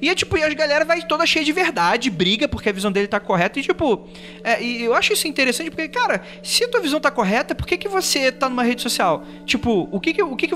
[0.00, 2.92] E é tipo, e as galera vai toda cheia de verdade, briga porque a visão
[2.92, 3.58] dele tá correta.
[3.58, 4.08] E tipo,
[4.42, 7.66] é, e eu acho isso interessante porque, cara, se a tua visão tá correta, por
[7.66, 9.24] que, que você tá numa rede social?
[9.44, 10.54] Tipo, o que que, o que, que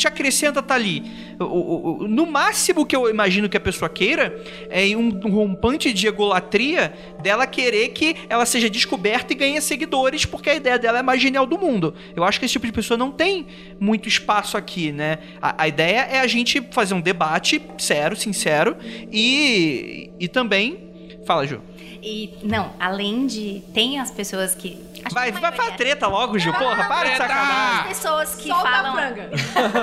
[0.00, 1.04] te acrescenta tá ali?
[1.38, 6.92] No máximo que eu imagino que a pessoa queira é um, um rompante de egolatria
[7.22, 11.04] dela querer que ela seja descoberta e ganhe seguidores porque a ideia dela é a
[11.04, 11.94] mais genial do mundo.
[12.16, 13.46] Eu acho que esse tipo de pessoa não tem
[13.78, 15.18] muito espaço aqui, né?
[15.40, 18.76] A, a ideia é a gente fazer um debate sério, sincero
[19.12, 20.89] e, e também.
[21.30, 21.60] Fala, Ju.
[22.02, 23.62] E, não, além de.
[23.72, 24.76] Tem as pessoas que.
[25.04, 26.52] acho Vai, vai pra treta logo, Ju.
[26.54, 27.88] Porra, para de sacanagem.
[27.88, 28.92] pessoas que Solta falam.
[28.94, 29.30] franga.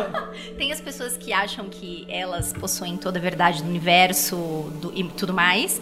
[0.58, 4.36] Tem as pessoas que acham que elas possuem toda a verdade do universo
[4.82, 5.80] do- e tudo mais.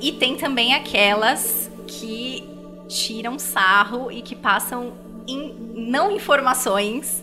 [0.00, 2.48] E tem também aquelas que
[2.88, 4.92] tiram sarro e que passam
[5.28, 7.22] em- não informações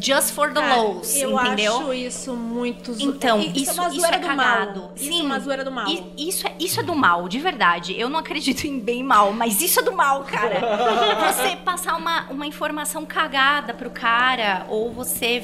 [0.00, 1.78] just for the Cara, lows, eu entendeu?
[1.80, 4.80] acho isso muito zo- Então, isso, isso, é uma isso zoeira é do cagado.
[4.80, 4.92] mal.
[4.96, 5.86] Sim, Isso é uma zoeira do mal.
[6.16, 7.98] Isso é, isso é do mal, de verdade.
[7.98, 10.60] Eu não acredito em bem e mal, mas isso é do mal, cara.
[11.32, 15.42] você passar uma, uma informação cagada pro cara, ou você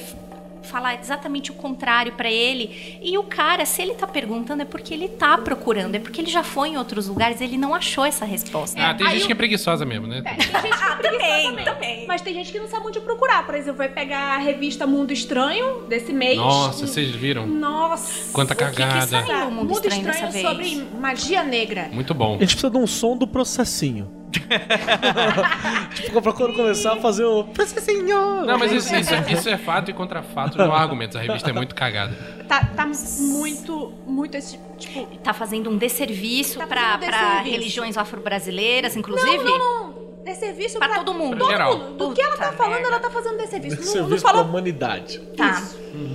[0.62, 2.98] falar exatamente o contrário pra ele.
[3.02, 6.30] E o cara, se ele tá perguntando, é porque ele tá procurando, é porque ele
[6.30, 8.80] já foi em outros lugares, ele não achou essa resposta.
[8.80, 10.22] Ah, tem aí gente eu- que é preguiçosa mesmo, né?
[10.22, 10.60] Tem gente que é
[10.96, 12.06] preguiçosa também.
[12.06, 13.44] Mas tem gente que não sabe onde procurar.
[13.46, 16.36] Por exemplo, vai pegar a revista Mundo Estranho desse mês.
[16.36, 17.46] Nossa, vocês viram?
[17.46, 18.32] Nossa.
[18.32, 19.06] Quanta O que que cagada.
[19.06, 19.50] saiu?
[19.50, 21.88] Mundo Mundo Estranho Estranho, sobre magia negra.
[21.92, 22.36] Muito bom.
[22.36, 24.21] A gente precisa de um som do processinho.
[25.94, 28.44] tipo, pra quando começar a fazer o processinho.
[28.44, 31.16] Não, mas isso, isso, isso é fato e contra fato não há argumentos.
[31.16, 32.14] A revista é muito cagada.
[32.48, 32.86] Tá, tá
[33.18, 35.06] muito, muito esse tipo.
[35.18, 37.50] Tá fazendo um desserviço Tá pra, fazendo pra desserviço.
[37.52, 39.44] religiões afro-brasileiras, inclusive.
[39.44, 40.02] Não, não, não.
[40.24, 41.36] Desserviço Pra pra, todo mundo.
[41.38, 41.76] Todo Geral.
[41.78, 41.96] mundo.
[42.08, 42.88] Do que ela tá Puta falando, merda.
[42.88, 43.76] ela tá fazendo desserviço.
[43.76, 45.18] Não, não Serviço pra falou humanidade.
[45.36, 45.62] Tá.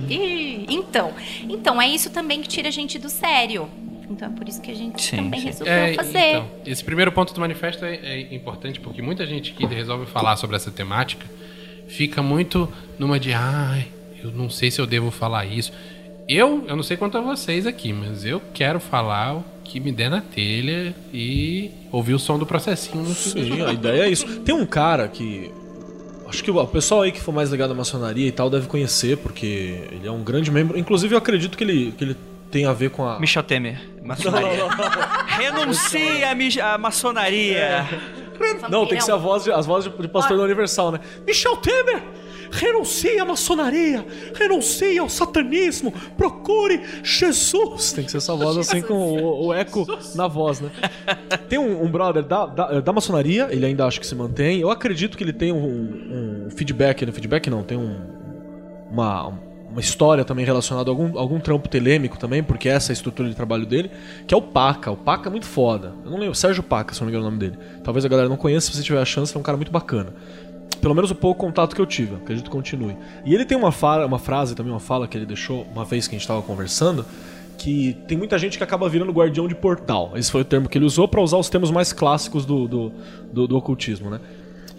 [0.08, 1.12] Ih, então,
[1.48, 3.68] então é isso também que tira a gente do sério.
[4.10, 5.46] Então é por isso que a gente Sim, também sim.
[5.46, 6.18] resolveu É, fazer.
[6.18, 10.36] então, esse primeiro ponto do manifesto é, é importante porque muita gente que resolve falar
[10.36, 11.26] sobre essa temática
[11.86, 13.86] fica muito numa de, ai,
[14.22, 15.72] eu não sei se eu devo falar isso.
[16.28, 19.90] Eu, eu não sei quanto a vocês aqui, mas eu quero falar o que me
[19.92, 24.40] der na telha e ouvir o som do processinho no Sim, a ideia é isso.
[24.40, 25.50] Tem um cara que.
[26.28, 29.16] Acho que o pessoal aí que for mais ligado à maçonaria e tal deve conhecer,
[29.16, 30.78] porque ele é um grande membro.
[30.78, 32.16] Inclusive, eu acredito que ele, que ele
[32.50, 33.18] tem a ver com a.
[33.20, 33.80] Michel Temer.
[34.02, 34.64] Maçonaria.
[35.26, 37.86] Renuncia a, mi- a maçonaria.
[38.70, 41.00] Não, tem que ser a voz de, as vozes de, de pastor da Universal, né?
[41.26, 42.02] Michel Temer!
[42.50, 44.06] Renuncie à maçonaria!
[44.34, 45.92] Renuncie ao satanismo!
[46.16, 47.92] Procure Jesus!
[47.92, 49.84] Tem que ser essa voz assim com o, o eco
[50.14, 50.70] na voz, né?
[51.48, 54.60] Tem um, um brother da, da, da maçonaria, ele ainda acho que se mantém.
[54.60, 57.12] Eu acredito que ele tem um, um feedback, né?
[57.12, 58.00] Feedback não, tem um,
[58.90, 59.38] uma,
[59.78, 63.28] uma história também relacionada a algum, algum trampo telêmico também, porque essa é a estrutura
[63.28, 63.90] de trabalho dele,
[64.26, 64.90] que é o Paca.
[64.90, 65.94] O Paca é muito foda.
[66.04, 67.56] Eu não lembro, Sérgio Paca, se não me engano o nome dele.
[67.84, 70.12] Talvez a galera não conheça, se você tiver a chance, é um cara muito bacana.
[70.80, 72.96] Pelo menos o pouco contato que eu tive, acredito que continue.
[73.24, 76.08] E ele tem uma, fala, uma frase também, uma fala que ele deixou uma vez
[76.08, 77.06] que a gente estava conversando,
[77.56, 80.12] que tem muita gente que acaba virando guardião de portal.
[80.16, 82.92] Esse foi o termo que ele usou para usar os termos mais clássicos do, do,
[83.32, 84.18] do, do ocultismo, né?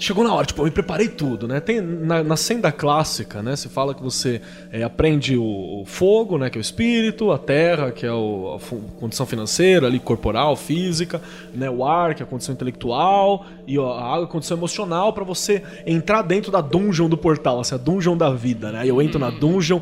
[0.02, 1.60] Chegou na hora, tipo, eu me preparei tudo, né?
[1.60, 3.58] Tem na, na senda clássica, né?
[3.58, 4.42] Se fala que você
[4.72, 6.50] é, aprende o, o fogo, né?
[6.50, 11.22] Que é o espírito, a terra, que é o, a condição financeira, ali, corporal, física,
[11.54, 11.70] né?
[11.70, 15.26] O ar, que é a condição intelectual, e ó, a água, a condição emocional, pra
[15.26, 18.88] você entrar dentro da dungeon do portal, assim, a dungeon da vida, né?
[18.88, 19.82] Eu entro na dungeon,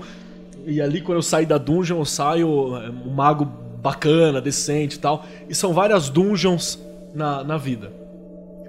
[0.66, 3.46] e ali quando eu sair da dungeon, eu saio é, um mago
[3.84, 5.24] bacana, decente e tal.
[5.48, 6.80] E são várias dungeons
[7.14, 8.07] na, na vida.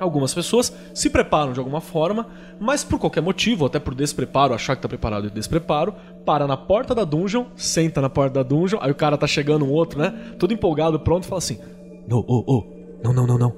[0.01, 2.26] Algumas pessoas se preparam de alguma forma,
[2.61, 5.94] mas por qualquer motivo, até por despreparo, achar que tá preparado e despreparo,
[6.24, 9.64] para na porta da dungeon, senta na porta da dungeon, aí o cara tá chegando
[9.64, 10.34] um outro, né?
[10.38, 11.59] Todo empolgado, pronto, e fala assim:
[12.07, 12.64] Não, ô, ô,
[13.03, 13.57] não, não, não, não.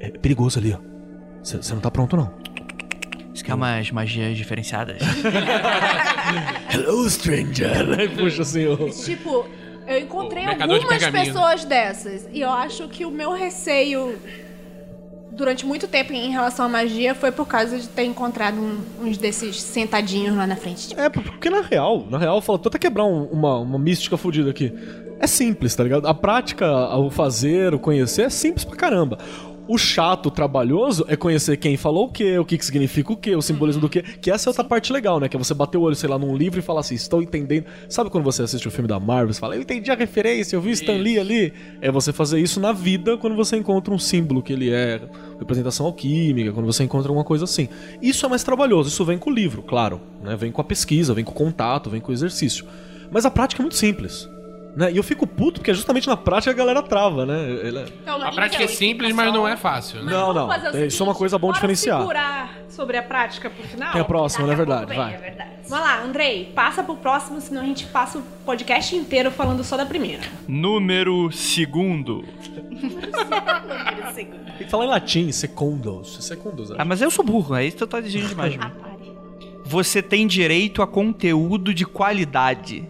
[0.00, 0.78] É perigoso ali, ó.
[1.42, 2.32] Você não tá pronto, não.
[3.32, 4.98] Isso que é umas magias diferenciadas.
[6.72, 7.98] Hello, stranger!
[7.98, 8.90] Aí puxa assim, o.
[8.90, 9.46] Tipo,
[9.86, 12.28] eu encontrei algumas pessoas dessas.
[12.32, 14.18] E eu acho que o meu receio
[15.40, 18.78] durante muito tempo em relação à magia foi por causa de ter encontrado um-
[19.08, 20.94] uns desses sentadinhos lá na frente.
[20.98, 24.50] É, porque na real, na real, fala, tô até quebrar um- uma, uma mística fodida
[24.50, 24.72] aqui.
[25.18, 26.06] É simples, tá ligado?
[26.06, 26.66] A prática,
[26.96, 29.18] o fazer, o conhecer é simples pra caramba.
[29.70, 33.16] O chato, o trabalhoso é conhecer quem falou o quê, o que, que significa o
[33.16, 34.02] quê, o simbolismo do quê.
[34.02, 35.28] Que essa é outra parte legal, né?
[35.28, 37.66] Que é você bater o olho, sei lá, num livro e falar assim, estou entendendo.
[37.88, 40.60] Sabe quando você assiste o filme da Marvel e fala, eu entendi a referência, eu
[40.60, 41.52] vi Stan Lee ali?
[41.80, 45.02] É você fazer isso na vida quando você encontra um símbolo que ele é
[45.38, 47.68] representação alquímica, quando você encontra alguma coisa assim.
[48.02, 50.00] Isso é mais trabalhoso, isso vem com o livro, claro.
[50.20, 50.34] Né?
[50.34, 52.66] Vem com a pesquisa, vem com o contato, vem com o exercício.
[53.08, 54.28] Mas a prática é muito simples.
[54.76, 54.92] Né?
[54.92, 57.50] E eu fico puto porque é justamente na prática a galera trava, né?
[57.62, 60.12] Ele é- então, A prática é simples, mas não é fácil, né?
[60.12, 60.46] Não, não.
[60.46, 61.98] Vamos fazer o É, Isso é uma coisa bom diferenciar.
[61.98, 63.92] segurar sobre a prática pro final?
[63.92, 64.92] Tem a próxima, não é verdade?
[64.92, 65.16] É Vai.
[65.16, 65.50] verdade.
[65.68, 69.76] Vamos lá, Andrei, passa pro próximo, senão a gente passa o podcast inteiro falando só
[69.76, 70.22] da primeira.
[70.48, 72.24] Número segundo.
[74.14, 74.26] Tem
[74.66, 76.16] que falar em latim, secundos.
[76.24, 78.56] Secundos, Ah, mas eu sou burro, é isso que tu tá exigindo demais.
[78.60, 78.70] Ah.
[79.64, 82.88] Você tem direito a conteúdo de qualidade.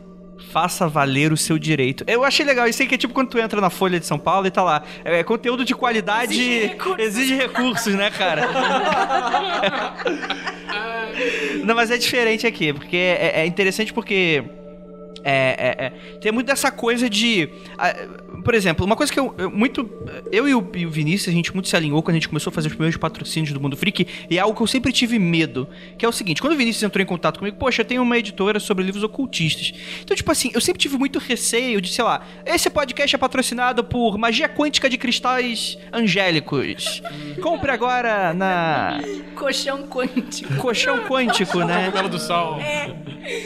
[0.52, 2.04] Faça valer o seu direito.
[2.06, 4.18] Eu achei legal, isso aí que é tipo quando tu entra na Folha de São
[4.18, 4.82] Paulo e tá lá.
[5.04, 7.06] É, conteúdo de qualidade Exige recursos.
[7.06, 8.48] exige recursos, né, cara?
[11.64, 14.42] Não, mas é diferente aqui, porque é, é interessante porque.
[15.22, 17.48] É, é, é, tem muito dessa coisa de.
[17.78, 17.94] ah,
[18.42, 19.88] por exemplo, uma coisa que eu, eu muito.
[20.32, 22.50] Eu e o, e o Vinícius, a gente muito se alinhou quando a gente começou
[22.50, 25.18] a fazer os primeiros patrocínios do Mundo Freak, e é algo que eu sempre tive
[25.18, 25.68] medo.
[25.98, 28.16] Que é o seguinte: quando o Vinícius entrou em contato comigo, poxa, eu tenho uma
[28.18, 29.72] editora sobre livros ocultistas.
[30.02, 33.84] Então, tipo assim, eu sempre tive muito receio de, sei lá, esse podcast é patrocinado
[33.84, 37.02] por Magia Quântica de Cristais Angélicos.
[37.42, 39.00] Compre agora na
[39.36, 40.54] Colchão quântico.
[40.56, 41.90] Colchão Quântico, né?
[42.10, 42.58] Do sol.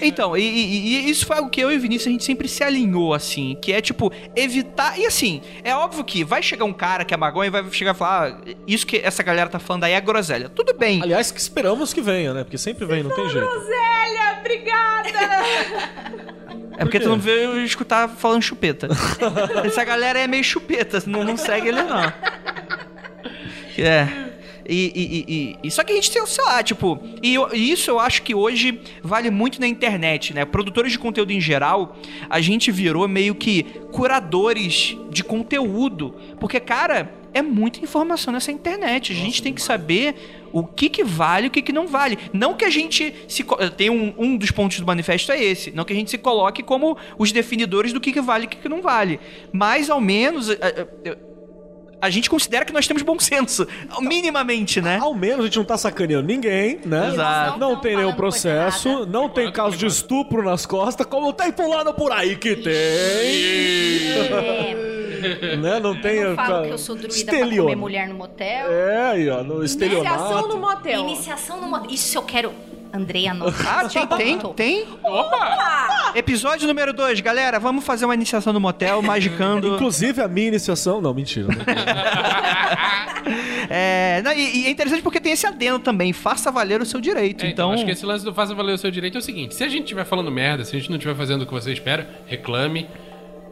[0.01, 2.49] Então, e, e- e isso foi algo que eu e o Vinícius a gente sempre
[2.49, 4.84] se alinhou, assim, que é tipo, evitar.
[4.97, 7.95] E assim, é óbvio que vai chegar um cara que é magonha e vai chegar
[7.95, 10.49] e falar: ah, isso que essa galera tá falando aí é groselha.
[10.49, 11.03] Tudo bem.
[11.03, 12.45] Aliás, que esperamos que venha, né?
[12.45, 13.49] Porque sempre vem, não tem jeito.
[13.61, 15.19] Zélia, obrigada!
[16.77, 17.05] é porque quê?
[17.05, 18.89] tu não veio escutar falando chupeta.
[19.65, 22.13] essa galera é meio chupeta, não, não segue ele, não.
[23.79, 24.34] É.
[24.67, 27.91] E, e- e- só que a gente tem, sei lá, tipo, e, eu- e isso
[27.91, 30.45] eu acho que hoje vale muito na internet, né?
[30.45, 31.97] Produtores de conteúdo em geral,
[32.31, 36.15] a gente virou meio que curadores de conteúdo.
[36.41, 39.13] Porque, cara, é muita informação nessa internet.
[39.13, 40.15] A gente tem que saber
[40.53, 42.17] o que, que vale e o que, que não vale.
[42.33, 43.45] Não que a gente se.
[43.77, 45.73] Tem um, um dos pontos do manifesto é esse.
[45.73, 48.51] Não que a gente se coloque como os definidores do que, que vale e o
[48.51, 49.19] que, que não vale.
[49.53, 50.49] Mas, ao menos.
[50.51, 51.34] A, a-
[52.05, 53.67] a gente considera que nós temos bom senso.
[54.01, 54.99] Minimamente, né?
[55.01, 57.09] Ao menos a gente não tá sacaneando ninguém, né?
[57.09, 57.59] Exato.
[57.59, 61.95] Não Não tem nenhum processo, não tem caso de estupro nas costas, como tem pulando
[61.95, 62.73] por aí que tem.
[64.25, 65.81] É, né?
[65.81, 66.17] Não tem.
[66.17, 67.63] eu não falo que eu sou druida pra estelionato.
[67.63, 68.71] comer mulher no motel.
[68.71, 70.59] É, aí, ó, no Iniciação no estelionato.
[70.59, 71.01] motel.
[71.01, 71.91] Iniciação no motel.
[71.91, 72.53] Isso eu quero.
[72.95, 73.87] Andrei anotar.
[73.87, 74.87] Ah, tem, tem, tem.
[76.15, 77.59] Episódio número 2, galera.
[77.59, 79.67] Vamos fazer uma iniciação no motel, magicando.
[79.75, 81.01] Inclusive a minha iniciação.
[81.01, 81.49] Não, mentira.
[81.49, 81.55] né?
[83.71, 86.13] É, não, e, e é interessante porque tem esse adendo também.
[86.13, 87.47] Faça valer o seu direito.
[87.47, 89.55] É, então, acho que esse lance do faça valer o seu direito é o seguinte:
[89.55, 91.73] se a gente estiver falando merda, se a gente não estiver fazendo o que você
[91.73, 92.87] espera, reclame,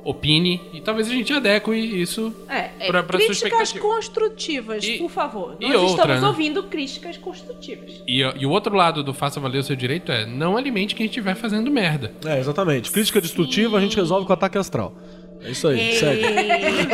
[0.04, 3.80] opine e talvez a gente adeque isso É, é, pra, pra sua críticas expectativa.
[3.84, 5.56] construtivas, E- por favor.
[5.60, 6.26] Nós outra, estamos né?
[6.28, 8.02] ouvindo críticas construtivas.
[8.06, 11.06] E, e o outro lado do faça valer o seu direito é não alimente quem
[11.06, 12.12] estiver fazendo merda.
[12.24, 12.90] É, exatamente.
[12.90, 14.96] Crítica destrutiva a gente resolve com ataque astral.
[15.40, 16.22] É isso aí, segue.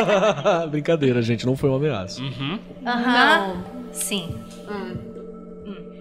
[0.71, 2.21] Brincadeira, gente, não foi uma ameaça.
[2.87, 3.65] Aham.
[3.93, 4.35] Sim.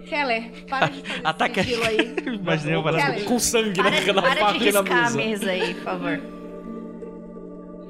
[0.07, 2.15] Keller, para de fazer Ataque- sigilo aí.
[2.39, 2.81] Imaginei.
[2.81, 6.19] Keller, Com sangue Para, na, de- na para de riscar a mesa aí, por favor.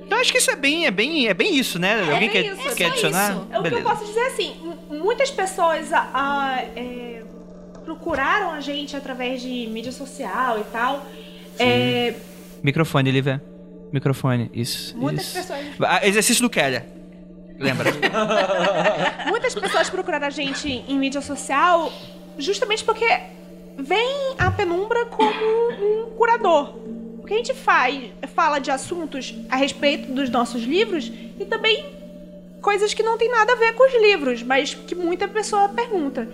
[0.07, 1.99] Então acho que isso é bem, é bem, é bem isso, né?
[1.99, 3.31] Alguém bem quer, isso, é quer só adicionar?
[3.31, 3.39] isso.
[3.39, 3.89] É o que eu Beleza.
[3.89, 4.55] posso dizer assim,
[4.89, 7.23] muitas pessoas ah, ah, é,
[7.83, 11.05] procuraram a gente através de mídia social e tal.
[11.59, 12.13] É,
[12.63, 13.43] Microfone, Lívia.
[13.91, 14.97] Microfone, isso.
[14.97, 15.33] muitas isso.
[15.35, 16.85] pessoas Ah, Exercício do Keller.
[17.59, 17.91] Lembra?
[19.27, 21.91] Muitas pessoas procuraram a gente em mídia social
[22.37, 23.07] justamente porque
[23.77, 25.33] vem a penumbra como
[25.81, 26.75] um curador.
[27.27, 31.85] Porque a gente faz, fala de assuntos a respeito dos nossos livros e também
[32.61, 36.25] coisas que não tem nada a ver com os livros, mas que muita pessoa pergunta.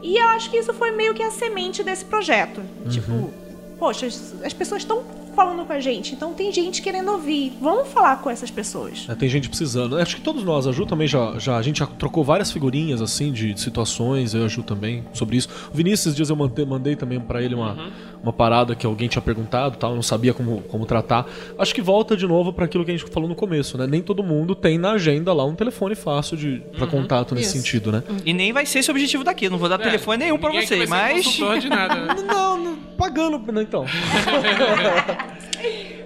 [0.00, 2.62] E eu acho que isso foi meio que a semente desse projeto.
[2.88, 3.34] Tipo,
[3.80, 5.02] poxa, as as pessoas estão
[5.38, 7.52] falando com a gente, então tem gente querendo ouvir.
[7.60, 9.06] Vamos falar com essas pessoas.
[9.08, 9.96] É, tem gente precisando.
[9.96, 11.56] Acho que todos nós, a Ju também já, já.
[11.56, 15.04] A gente já trocou várias figurinhas, assim, de, de situações, eu e a Ju também,
[15.12, 15.48] sobre isso.
[15.72, 19.06] O Vinícius, esses dias eu mandei, mandei também pra ele uma, uma parada que alguém
[19.06, 21.24] tinha perguntado tal, eu não sabia como, como tratar.
[21.56, 23.86] Acho que volta de novo para aquilo que a gente falou no começo, né?
[23.86, 27.58] Nem todo mundo tem na agenda lá um telefone fácil de, pra contato nesse Isso.
[27.58, 28.02] sentido, né?
[28.24, 29.48] e nem vai ser esse o objetivo daqui.
[29.48, 31.24] Não vou dar É, telefone nenhum pra ninguém vocês, mas.
[31.24, 32.14] de nada, né?
[32.28, 33.84] Não, não, pagando, né, então.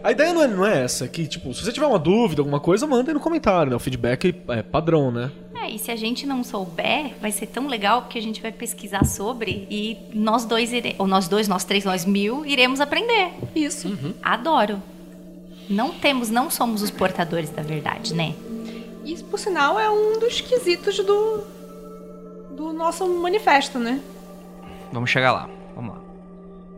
[0.03, 2.59] A ideia não é, não é essa, que, tipo, se você tiver uma dúvida, alguma
[2.59, 3.77] coisa, manda aí no comentário, né?
[3.77, 5.31] O feedback é padrão, né?
[5.55, 8.51] É, e se a gente não souber, vai ser tão legal porque a gente vai
[8.51, 10.97] pesquisar sobre e nós dois, ire...
[10.99, 13.31] ou nós dois, nós três, nós mil, iremos aprender.
[13.55, 13.97] Isso.
[14.21, 14.83] Adoro.
[15.71, 18.35] Não temos, não somos os portadores da verdade, né?
[19.05, 21.45] Isso, por sinal, é um dos quesitos do,
[22.51, 24.01] do nosso manifesto, né?
[24.93, 25.49] Vamos chegar lá.
[25.77, 26.01] Vamos lá.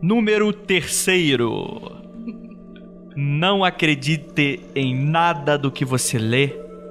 [0.01, 2.04] Número terceiro.
[3.15, 6.49] Não acredite em nada do que você lê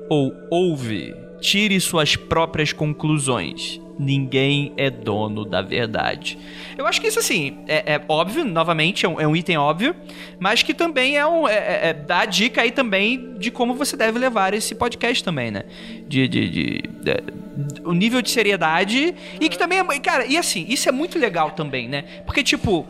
[0.09, 1.15] ou ouve.
[1.41, 3.79] Tire suas próprias conclusões.
[3.99, 6.37] Ninguém é dono da verdade.
[6.77, 9.95] Eu acho que isso, assim, é, é óbvio, novamente, é um, é um item óbvio,
[10.41, 11.47] mas que também é um.
[11.47, 15.23] É, é- é- dá a dica aí também de como você deve levar esse podcast
[15.23, 15.63] também, né?
[16.09, 16.27] De.
[16.27, 19.15] de, de- de- o nível de seriedade.
[19.41, 19.99] E que também é.
[20.01, 22.03] Cara, e assim, isso é muito legal também, né?
[22.27, 22.85] Porque, tipo,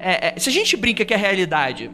[0.00, 1.88] é- é, se a gente brinca que a realidade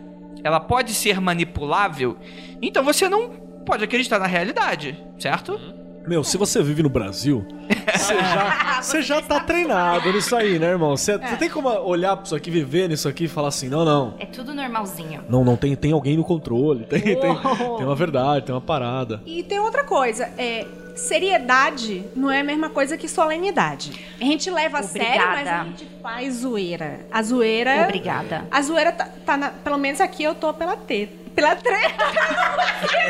[0.45, 2.17] ela pode ser manipulável,
[2.63, 3.31] então você não
[3.65, 5.59] pode acreditar na realidade, certo?
[6.07, 7.47] Meu, se você vive no Brasil,
[7.91, 10.95] você já, você já tá treinado nisso aí, né, irmão?
[10.95, 13.87] Você, você tem como olhar pra isso aqui, viver nisso aqui e falar assim, não,
[13.87, 14.15] não.
[14.19, 15.25] É tudo normalzinho.
[15.31, 19.23] Não, não, tem, tem alguém no controle, tem, tem, tem uma verdade, tem uma parada.
[19.25, 24.05] E tem outra coisa, é, seriedade não é a mesma coisa que solenidade.
[24.21, 25.65] A gente leva a sério, mas a Obrigada.
[25.65, 27.01] gente faz zoeira.
[27.11, 27.83] A zoeira.
[27.85, 28.45] Obrigada.
[28.51, 31.25] A zoeira tá, tá na- pelo menos aqui eu tô pela teta.
[31.35, 32.05] Pela treta.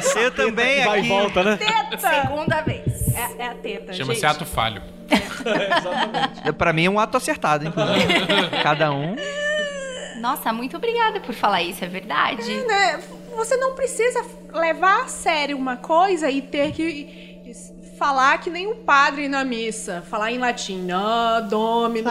[0.00, 1.06] Você também Vai aqui.
[1.06, 1.58] e volta, né?
[2.22, 3.14] Segunda vez.
[3.14, 3.92] É, é a teta.
[3.92, 4.80] Chama-se ato falho.
[6.56, 8.06] Pra mim é um ato acertado, inclusive.
[8.62, 9.14] Cada um.
[10.20, 12.50] Nossa, muito obrigada por falar isso, é verdade.
[12.64, 12.98] né,
[13.36, 14.24] Você não precisa
[14.54, 17.23] levar a sério uma coisa e ter que
[17.98, 20.02] falar que nem um padre na missa.
[20.10, 20.88] Falar em latim.
[20.92, 22.08] Ah, domino.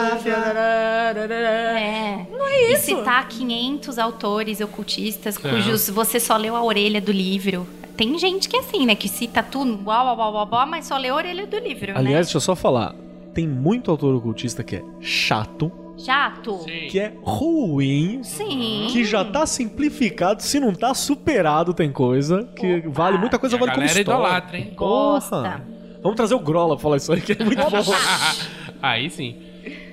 [1.32, 2.26] É.
[2.32, 2.86] Não é E isso.
[2.86, 7.68] citar 500 autores ocultistas cujos você só leu a orelha do livro.
[7.96, 8.96] Tem gente que é assim, né?
[8.96, 11.92] Que cita tudo, uau, uau, uau, uau, uau, mas só lê a orelha do livro,
[11.96, 12.96] Aliás, deixa eu só falar.
[13.34, 15.83] Tem muito autor ocultista que é chato, né?
[16.06, 16.60] Chato.
[16.64, 16.88] Sim.
[16.90, 18.88] que é ruim, Sim.
[18.92, 23.58] que já tá simplificado, se não tá superado, tem coisa, que vale muita coisa, E
[23.58, 24.20] a vale como galera história.
[24.20, 24.74] idolatra, hein?
[24.76, 25.36] Gosta.
[25.38, 25.68] Porra.
[26.02, 27.94] Vamos trazer o Grola pra falar isso aí, que é muito bom.
[28.82, 29.38] Aí sim.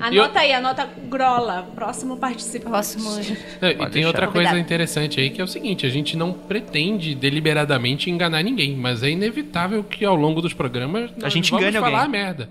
[0.00, 2.68] Anota aí, anota Grola, próximo participante.
[2.70, 3.08] Próximo.
[3.60, 4.08] É, e tem deixar.
[4.08, 8.74] outra coisa interessante aí que é o seguinte: a gente não pretende deliberadamente enganar ninguém,
[8.74, 12.10] mas é inevitável que ao longo dos programas nós gente vamos engane falar alguém.
[12.20, 12.50] merda.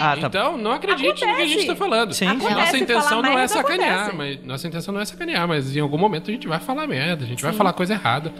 [0.00, 0.26] Ah, tá.
[0.26, 2.12] Então não acredite no que a gente tá falando.
[2.14, 2.34] Sim, sim.
[2.36, 4.16] Nossa Acontece, intenção não é sacanear, acontece.
[4.16, 7.24] mas nossa intenção não é sacanear, mas em algum momento a gente vai falar merda,
[7.24, 8.30] a gente vai falar coisa errada.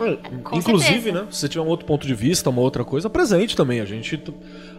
[0.43, 1.23] Com Inclusive, certeza.
[1.25, 1.27] né?
[1.31, 3.81] Se você tiver um outro ponto de vista, uma outra coisa, presente também.
[3.81, 4.21] A gente.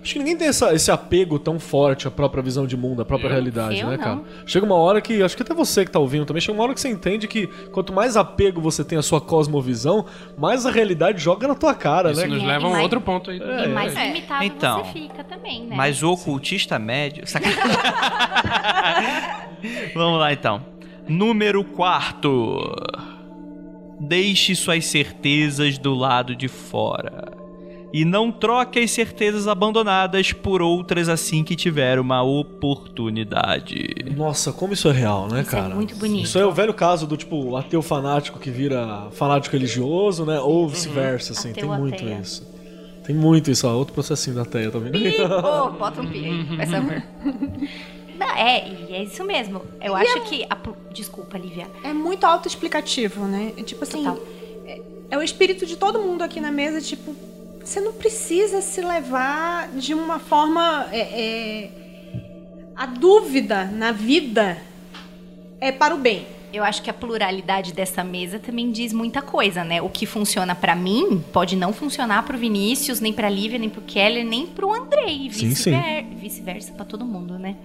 [0.03, 3.05] Acho que ninguém tem essa- esse apego tão forte à própria visão de mundo, à
[3.05, 3.31] própria Eu?
[3.31, 4.03] realidade, Eu né, não.
[4.03, 4.21] cara?
[4.45, 5.23] Chega uma hora que.
[5.23, 7.47] Acho que até você que tá ouvindo também, chega uma hora que você entende que
[7.71, 10.05] quanto mais apego você tem à sua cosmovisão,
[10.37, 12.27] mais a realidade joga na tua cara, Isso né?
[12.27, 13.37] nos E leva a um mais- outro ponto aí.
[13.39, 14.07] E mais É.
[14.07, 15.75] limitado Então, você fica também, né?
[15.75, 17.25] Mas o ocultista médio.
[17.25, 17.63] Sacanagem.
[19.95, 20.65] Vamos lá então.
[21.07, 22.75] Número 4.
[24.01, 27.31] Deixe suas certezas do lado de fora.
[27.93, 33.87] E não troque as certezas abandonadas por outras assim que tiver uma oportunidade.
[34.17, 35.75] Nossa, como isso é real, né, Isso é cara?
[35.75, 36.25] muito bonito.
[36.25, 40.39] Isso é o velho caso do tipo o ateu fanático que vira fanático religioso, né?
[40.39, 41.51] Ou vice-versa, assim.
[41.51, 42.19] Ateu, Tem muito ateia.
[42.19, 42.51] isso.
[43.05, 43.73] Tem muito isso, ó.
[43.75, 44.97] Outro processinho da teia, tá vendo?
[44.97, 47.03] Ô, bota um pi aí, faz favor.
[48.17, 49.61] Não, é, e é isso mesmo.
[49.81, 50.45] Eu acho que.
[50.49, 50.57] a
[50.91, 51.67] Desculpa, Lívia.
[51.83, 53.51] É muito autoexplicativo, né?
[53.57, 54.19] É Tipo assim, Total.
[54.65, 54.81] é,
[55.11, 57.15] é o espírito de todo mundo aqui na mesa, tipo,
[57.63, 60.87] você não precisa se levar de uma forma.
[60.91, 61.69] é, é,
[62.75, 64.57] a dúvida na vida
[65.61, 66.25] é para o bem.
[66.51, 69.81] Eu acho que a pluralidade dessa mesa também diz muita coisa, né?
[69.81, 73.81] O que funciona pra mim pode não funcionar pro Vinícius, nem pra Lívia, nem pro
[73.81, 75.29] Keller, nem pro Andrei.
[75.31, 77.55] Sim, Vice-ver- Vice-versa pra todo mundo, né?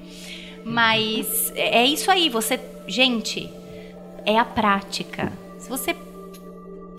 [0.65, 2.59] Mas é é isso aí, você.
[2.87, 3.51] Gente,
[4.25, 5.33] é a prática.
[5.59, 5.95] Se você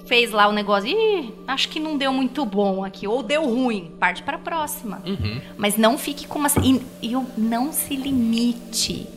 [0.09, 3.91] fez lá o negócio, Ih, acho que não deu muito bom aqui, ou deu ruim,
[3.99, 5.01] parte pra próxima.
[5.05, 5.39] Uhum.
[5.55, 6.49] Mas não fique com uma.
[6.63, 9.07] E, e não se limite.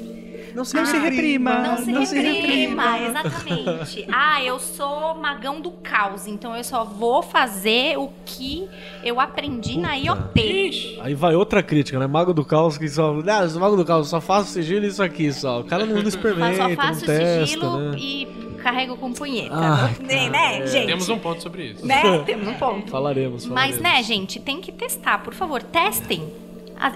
[0.55, 1.79] Não se, reprima.
[1.87, 4.07] Não se reprima, exatamente.
[4.13, 8.69] Ah, eu sou magão do caos, então eu só vou fazer o que
[9.03, 10.99] eu aprendi na IoT.
[11.01, 12.07] Aí vai outra crítica, né?
[12.07, 13.17] Mago do caos que só.
[13.27, 15.61] Ah, mago do caos só faço sigilo e isso aqui só.
[15.61, 17.97] O cara não, não Mas experimenta, só não faço testa, sigilo né?
[17.99, 19.55] e carrego com punheta.
[19.55, 20.87] Ai, né, né, gente?
[20.87, 21.85] Temos um ponto sobre isso.
[21.85, 22.23] Né?
[22.25, 22.91] Temos um ponto.
[22.91, 23.47] Falaremos, falaremos.
[23.49, 26.42] Mas, né, gente, tem que testar, por favor, testem.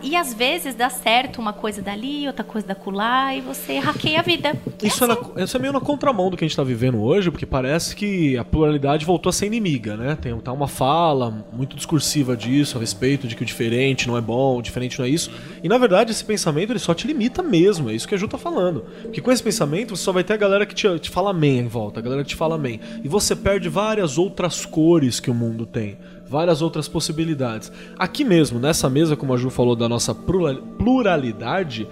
[0.02, 4.20] E às vezes dá certo uma coisa dali, outra coisa da colar, e você hackeia
[4.20, 4.54] a vida.
[4.82, 7.30] Isso é, na- isso é meio na contramão do que a gente tá vivendo hoje,
[7.30, 10.16] porque parece que a pluralidade voltou a ser inimiga, né?
[10.20, 14.20] Tem tá uma fala muito discursiva disso, a respeito de que o diferente não é
[14.20, 15.30] bom, o diferente não é isso.
[15.62, 18.28] E na verdade esse pensamento ele só te limita mesmo, é isso que a Ju
[18.28, 18.84] tá falando.
[19.02, 21.58] Porque com esse pensamento você só vai ter a galera que te, te fala amém
[21.60, 22.80] em volta, a galera que te fala amém.
[23.02, 25.96] E você perde várias outras cores que o mundo tem.
[26.28, 27.70] Várias outras possibilidades.
[27.98, 31.86] Aqui mesmo, nessa mesa, como a Ju falou da nossa plura- pluralidade,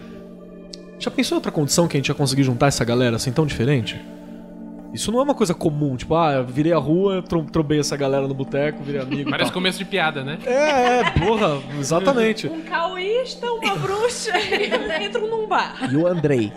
[0.99, 3.47] já pensou em outra condição que a gente ia conseguir juntar essa galera assim tão
[3.47, 4.01] diferente?
[4.93, 7.97] Isso não é uma coisa comum, tipo, ah, eu virei a rua, tro trobei essa
[7.97, 9.23] galera no boteco, virei amigo.
[9.29, 9.55] e Parece tal.
[9.55, 10.39] começo de piada, né?
[10.47, 12.47] É, é, porra, exatamente.
[12.47, 14.31] Um caoísta, uma bruxa
[15.05, 15.89] entram num bar.
[15.93, 16.53] E o Andrei.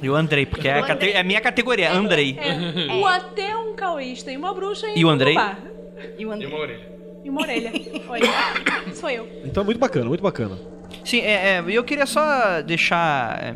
[0.00, 2.38] E o Andrei, porque é a, cate- é a minha categoria, Andrei.
[3.00, 5.34] O até um caoísta e uma bruxa entram E o Andrei?
[5.34, 5.58] num bar.
[6.16, 6.46] E o E André.
[6.46, 6.93] uma orelha.
[7.24, 7.72] E uma orelha.
[8.08, 8.20] Oi,
[8.94, 9.26] sou eu.
[9.44, 10.56] Então é muito bacana, muito bacana.
[11.04, 13.54] Sim, é, é, eu queria só deixar é,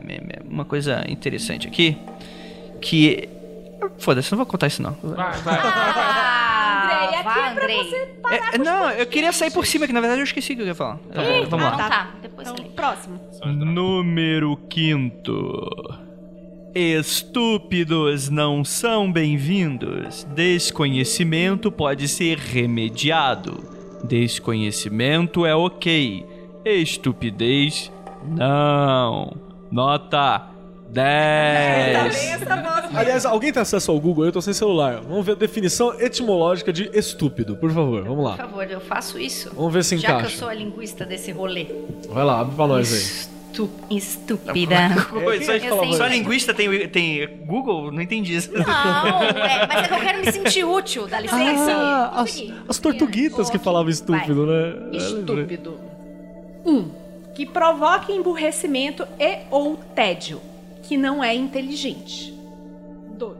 [0.48, 1.96] uma coisa interessante aqui.
[2.80, 3.28] Que.
[3.98, 4.96] Foda-se, não vou contar isso não.
[5.02, 5.58] Vai, vai.
[5.62, 7.84] Ah, Andrei, aqui vai, é pra Andrei.
[7.84, 10.56] você parar É, não, eu queria sair por cima, que na verdade eu esqueci o
[10.56, 10.98] que eu ia falar.
[11.12, 11.74] É, vamos lá.
[11.74, 13.20] Então tá, depois Então, próximo.
[13.44, 16.07] Número quinto.
[16.80, 20.22] Estúpidos não são bem-vindos.
[20.32, 23.64] Desconhecimento pode ser remediado.
[24.04, 26.24] Desconhecimento é ok.
[26.64, 27.90] Estupidez,
[28.24, 29.36] não.
[29.72, 30.50] Nota
[30.88, 32.46] 10.
[32.94, 34.26] Aliás, alguém tem acesso ao Google?
[34.26, 35.00] Eu tô sem celular.
[35.00, 38.02] Vamos ver a definição etimológica de estúpido, por favor.
[38.04, 38.36] Vamos Por lá.
[38.36, 39.50] favor, eu faço isso.
[39.52, 40.36] Vamos ver se Já que eu encaixa.
[40.38, 41.66] sou a linguista desse rolê.
[42.08, 42.92] Vai lá, abre pra nós
[43.26, 43.37] aí.
[43.58, 44.76] Estu- estúpida.
[45.26, 45.92] Oi, só, Eu sei.
[45.94, 47.90] só linguista tem, tem Google?
[47.90, 48.52] Não entendi isso.
[48.52, 51.72] Não, é, mas é que eu quero me sentir útil, dá licença.
[51.72, 54.90] Ah, as, as tortuguitas que falavam estúpido, né?
[54.92, 54.96] É.
[54.96, 55.78] Estúpido.
[56.64, 56.70] 1.
[56.70, 56.90] Um,
[57.34, 60.40] que provoque emburrecimento e ou tédio,
[60.82, 62.32] que não é inteligente.
[63.16, 63.36] 2.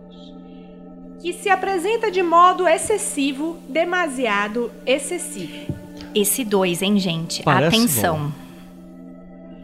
[1.20, 5.76] Que se apresenta de modo excessivo, demasiado excessivo.
[6.14, 7.42] Esse dois, hein, gente?
[7.42, 8.32] Parece Atenção.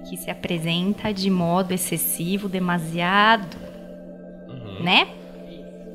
[0.09, 3.57] Que se apresenta de modo excessivo, demasiado.
[4.49, 4.83] Uhum.
[4.83, 5.09] Né?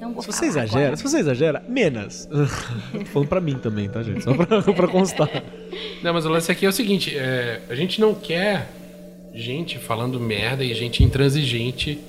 [0.01, 0.97] Vou Se você exagera, agora.
[0.97, 2.25] se você exagera, menos.
[2.91, 4.23] Tô falando pra mim também, tá, gente?
[4.23, 5.29] Só pra, pra constar.
[6.01, 8.69] Não, mas o lance aqui é o seguinte: é, a gente não quer
[9.33, 11.99] gente falando merda e gente intransigente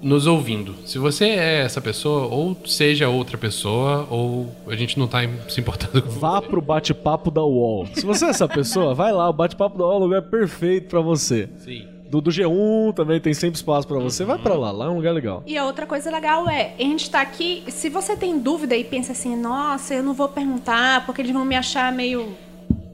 [0.00, 0.74] nos ouvindo.
[0.86, 5.18] Se você é essa pessoa, ou seja outra pessoa, ou a gente não tá
[5.48, 7.86] se importando com Vá pro bate-papo da UOL.
[7.94, 10.88] Se você é essa pessoa, vai lá, o bate-papo da UOL é o lugar perfeito
[10.88, 11.48] pra você.
[11.58, 11.86] Sim.
[12.08, 14.24] Do, do G1 também tem sempre espaço pra você.
[14.24, 15.42] Vai pra lá, lá é um lugar legal.
[15.46, 18.82] E a outra coisa legal é, a gente tá aqui, se você tem dúvida e
[18.82, 22.34] pensa assim, nossa, eu não vou perguntar porque eles vão me achar meio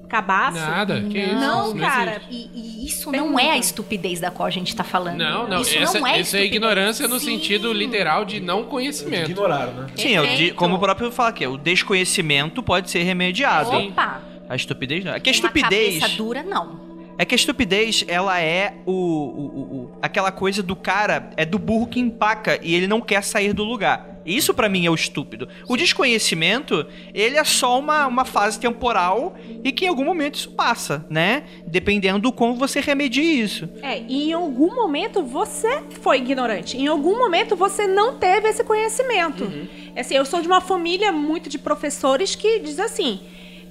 [0.04, 0.58] cabaço.
[0.58, 1.34] Nada, que isso?
[1.34, 2.22] Não, Isso cara.
[2.30, 3.32] E, e isso Pergunta.
[3.32, 5.18] não é a estupidez da qual a gente tá falando.
[5.18, 7.26] Não, não, isso essa, não é isso é ignorância no Sim.
[7.38, 9.30] sentido literal de não conhecimento.
[9.30, 9.86] Ignoraram, né?
[9.96, 13.70] Sim, é o de- como o próprio fala aqui, o desconhecimento pode ser remediado.
[13.70, 14.20] Opa!
[14.48, 15.14] A estupidez não.
[15.14, 15.98] É que a Uma estupidez.
[16.00, 16.80] cabeça dura, não.
[17.16, 21.44] É que a estupidez, ela é o, o- o- o- aquela coisa do cara, é
[21.46, 24.13] do burro que empaca e ele não quer sair do lugar.
[24.24, 25.48] Isso pra mim é o estúpido.
[25.68, 30.50] O desconhecimento, ele é só uma, uma fase temporal e que em algum momento isso
[30.50, 31.44] passa, né?
[31.66, 33.68] Dependendo do como você remedie isso.
[33.82, 36.76] É, e em algum momento você foi ignorante.
[36.76, 39.50] Em algum momento você não teve esse conhecimento.
[39.96, 43.20] Assim, eu sou de uma família muito de professores que diz assim: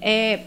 [0.02, 0.42] é,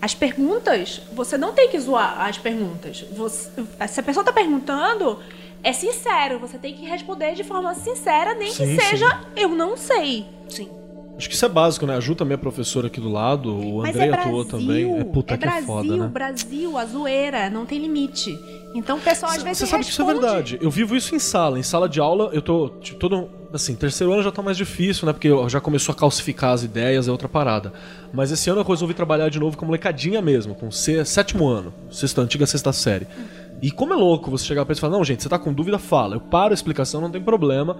[0.00, 3.04] as perguntas, você não tem que zoar as perguntas.
[3.12, 3.50] Você-
[3.88, 5.18] se a pessoa tá perguntando,
[5.64, 6.38] é sincero.
[6.38, 10.26] Você tem que responder de forma sincera, nem Sim, que seja eu não sei.
[10.48, 10.68] Sim.
[11.16, 11.94] Acho que isso é básico, né?
[11.96, 14.98] A Ju também é professora aqui do lado, o Mas Andrei é Brasil, atuou também.
[14.98, 16.08] É puta é que Brasil, é foda, né?
[16.08, 18.36] Brasil, a zoeira, não tem limite.
[18.74, 20.58] Então o pessoal às vezes Você sabe que isso é responde- verdade.
[20.60, 21.56] Eu vivo isso em sala.
[21.56, 23.28] Em sala de aula, eu tô tipo, todo.
[23.52, 25.12] Assim, terceiro ano já tá mais difícil, né?
[25.12, 27.72] Porque eu- já começou a calcificar as ideias, é outra parada.
[28.12, 31.72] Mas esse ano eu resolvi trabalhar de novo com molecadinha mesmo, com C, sétimo ano,
[31.88, 33.06] sexta, antiga sexta série.
[33.64, 35.50] E como é louco você chegar pra eles e falar: Não, gente, você tá com
[35.50, 36.16] dúvida, fala.
[36.16, 37.78] Eu paro a explicação, não tem problema.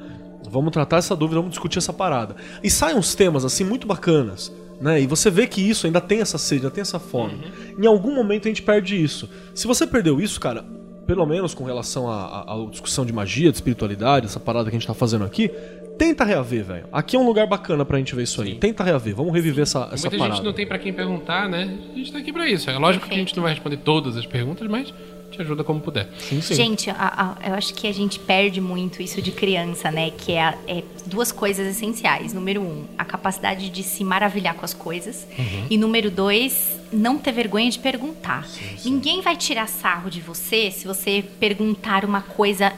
[0.50, 2.36] Vamos tratar essa dúvida, vamos discutir essa parada.
[2.62, 4.50] E saem uns temas, assim, muito bacanas.
[4.80, 5.02] Né?
[5.02, 7.38] E você vê que isso ainda tem essa sede, ainda tem essa fome.
[7.78, 9.28] Em algum momento a gente perde isso.
[9.54, 10.64] Se você perdeu isso, cara,
[11.06, 14.86] pelo menos com relação à, discussão de magia, de espiritualidade, essa parada que a gente
[14.86, 15.50] tá fazendo aqui,
[15.98, 16.88] tenta reaver, velho.
[16.90, 18.54] Aqui é um lugar bacana pra gente ver isso aí.
[18.54, 20.36] Tenta reaver, vamos reviver essa, essa Muita parada.
[20.36, 21.78] gente não tem pra quem perguntar, né?
[21.92, 22.70] A gente tá aqui pra isso.
[22.70, 24.92] É lógico que a gente não vai responder todas as perguntas, mas
[25.34, 26.08] te ajuda como puder.
[26.18, 26.54] Sim, sim.
[26.54, 30.10] Gente, a- a- eu acho que a gente perde muito isso de criança, né?
[30.10, 32.32] Que é, a- é duas coisas essenciais.
[32.32, 35.26] Número um, a capacidade de se maravilhar com as coisas.
[35.70, 38.46] E número dois, não ter vergonha de perguntar.
[38.84, 42.72] Ninguém vai tirar sarro de você se você perguntar uma coisa,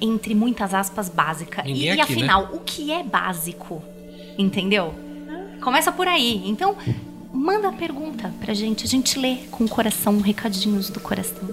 [0.00, 1.62] entre muitas aspas, básica.
[1.66, 2.18] E, Ninguém e aqui, né?
[2.20, 3.82] afinal, o que é básico?
[4.38, 4.94] Entendeu?
[5.60, 6.42] Começa por aí.
[6.46, 6.76] Então,
[7.32, 8.84] manda a pergunta pra gente.
[8.84, 11.48] A gente lê com o coração, recadinhos do coração.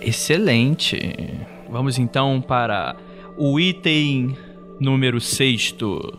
[0.00, 1.14] Excelente.
[1.68, 2.96] Vamos então para
[3.36, 4.36] o item
[4.80, 6.18] número sexto.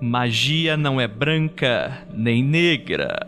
[0.00, 3.26] Magia não é branca nem negra,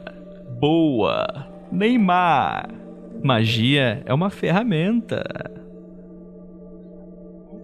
[0.59, 2.65] boa nem má.
[3.23, 5.62] Magia é uma ferramenta.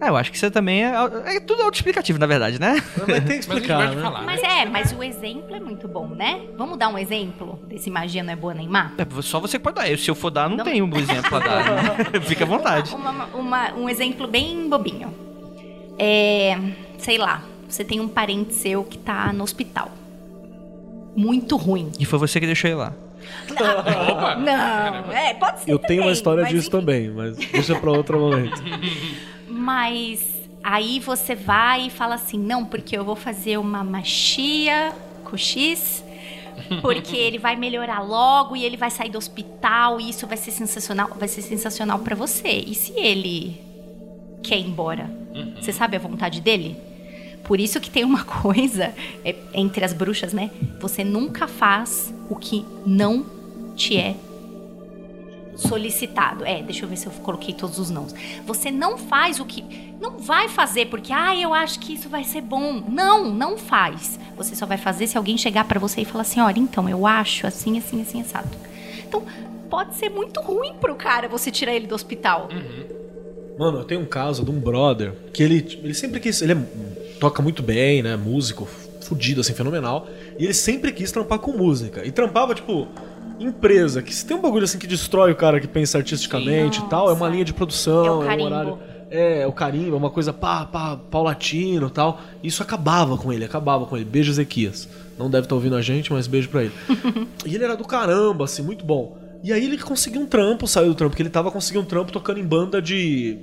[0.01, 0.93] É, eu acho que isso também é,
[1.25, 2.79] é tudo autoexplicativo, na verdade, né?
[2.79, 4.01] Que Mas a gente explicar, vai né?
[4.01, 4.21] falar.
[4.23, 6.39] Mas é, mas o exemplo é muito bom, né?
[6.57, 8.93] Vamos dar um exemplo desse magia não é boa nem má?
[8.97, 9.89] É, só você que pode dar.
[9.89, 10.63] Eu, Se eu for dar, não, Não.
[10.63, 11.65] tenho um exemplo pra dar.
[11.65, 12.21] né?
[12.23, 12.95] Fica à vontade.
[12.95, 15.13] Uma- uma- um exemplo bem bobinho.
[15.97, 16.57] É,
[16.97, 19.91] sei lá, você tem um parente seu que tá no hospital.
[21.15, 21.91] Muito ruim.
[21.99, 22.93] E foi você que deixou ele lá.
[23.51, 24.35] Opa!
[24.37, 26.79] Não, é, pode ser Eu tenho uma também, história mas disso enfim.
[26.79, 28.61] também, mas deixa pra outro momento.
[29.69, 30.25] Mas
[30.63, 34.91] aí você vai e fala assim, não, porque eu vou fazer uma machia
[35.23, 36.03] com X,
[36.81, 40.49] porque ele vai melhorar logo e ele vai sair do hospital e isso vai ser
[40.49, 42.49] sensacional, vai ser sensacional pra você.
[42.65, 43.61] E se ele
[44.41, 45.07] quer ir embora?
[45.61, 46.75] Você sabe a vontade dele?
[47.43, 48.91] Por isso que tem uma coisa
[49.23, 50.49] é, entre as bruxas, né?
[50.79, 53.23] Você nunca faz o que não
[53.75, 54.15] te é
[55.59, 56.45] solicitado.
[56.45, 58.13] É, deixa eu ver se eu coloquei todos os nãos.
[58.45, 59.63] Você não faz o que.
[59.99, 62.81] Não vai fazer porque, ah, eu acho que isso vai ser bom.
[62.87, 64.19] Não, não faz.
[64.37, 67.05] Você só vai fazer se alguém chegar pra você e falar assim: olha, então, eu
[67.05, 68.47] acho assim, assim, assim, assado.
[69.07, 69.23] Então,
[69.69, 72.49] pode ser muito ruim pro cara você tirar ele do hospital.
[73.57, 76.41] Mano, eu tenho um caso de um brother que ele, ele sempre quis.
[76.41, 78.15] Ele é- toca muito bem, né?
[78.15, 78.65] Músico,
[79.01, 80.07] fudido, assim, fenomenal.
[80.37, 82.05] E ele sempre quis trampar com música.
[82.05, 82.87] E trampava, tipo,
[83.39, 86.83] empresa, que se tem um bagulho assim que destrói o cara que pensa artisticamente e
[86.89, 88.45] tal, é uma linha de produção, É o um carimbo.
[88.45, 88.79] horário.
[89.11, 92.21] É, o carimbo, é uma coisa pá, pá, paulatino e tal.
[92.43, 94.05] Isso acabava com ele, acabava com ele.
[94.05, 94.87] Beijo, Ezequias.
[95.17, 96.73] Não deve estar ouvindo a gente, mas beijo pra ele.
[97.45, 99.17] e ele era do caramba, assim, muito bom.
[99.43, 102.11] E aí ele conseguiu um trampo, saiu do trampo, porque ele tava conseguindo um trampo
[102.11, 103.37] tocando em banda de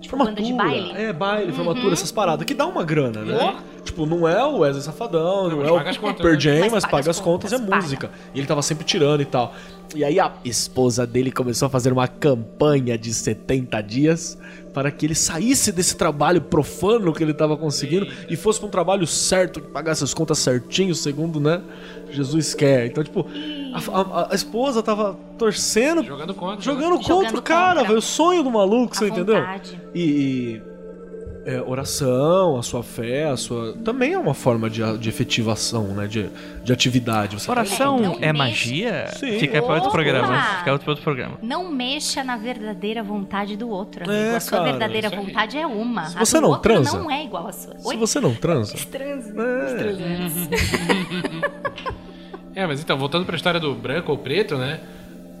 [0.00, 0.92] Tipo, banda de baile?
[0.92, 3.56] É, baile, formatura, essas paradas, que dá uma grana, né?
[3.84, 6.40] Tipo, não é o Wesley Safadão, não, mas é o paga as contas, Pearl né?
[6.40, 7.82] Jam, Mas mas, paga paga as as contas, contas, é paga.
[7.82, 8.10] música.
[8.34, 9.54] E ele tava sempre tirando e tal.
[9.94, 14.38] E aí a esposa dele começou a fazer uma campanha de 70 dias
[14.78, 18.70] para que ele saísse desse trabalho profano que ele tava conseguindo e fosse pra um
[18.70, 21.60] trabalho certo, que pagasse as contas certinho, segundo, né,
[22.12, 22.86] Jesus quer.
[22.86, 23.26] Então, tipo,
[23.74, 26.60] a, a- a esposa tava torcendo, Jogando contra.
[26.62, 26.96] jogando né?
[26.98, 27.84] contra Jogando o cara, contra.
[27.88, 29.40] velho, o sonho do maluco, À você entendeu?
[29.40, 29.80] vontade.
[29.92, 30.62] E, e,
[31.50, 33.72] é, oração, a sua fé, a sua.
[33.84, 36.06] Também é uma forma de, de efetivação, né?
[36.06, 36.28] De,
[36.62, 37.38] de atividade.
[37.38, 38.36] Você tá Oração Não é mexe.
[38.36, 39.06] magia?
[39.16, 39.38] Sim.
[39.38, 40.42] Fica pra outro programa.
[40.58, 41.38] Fica pra outro programa.
[41.42, 44.12] Não mexa na verdadeira vontade do outro, amigo.
[44.18, 46.04] É, a sua cara, verdadeira vontade é uma.
[46.06, 47.78] Se a você do não outro transa- não é igual a sua.
[47.78, 47.96] Se Oi?
[47.96, 48.76] você não transa.
[48.90, 49.32] Transa.
[52.54, 54.80] É, mas então, voltando pra história do branco ou preto, né?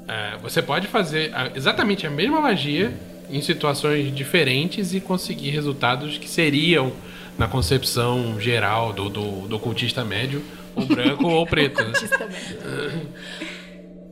[0.06, 2.94] é, você pode fazer a- exatamente a mesma magia
[3.30, 6.92] em situações diferentes e conseguir resultados que seriam,
[7.36, 10.42] na concepção geral do, do, do ocultista médio,
[10.74, 11.82] ou branco ou preto.
[11.84, 11.92] Né?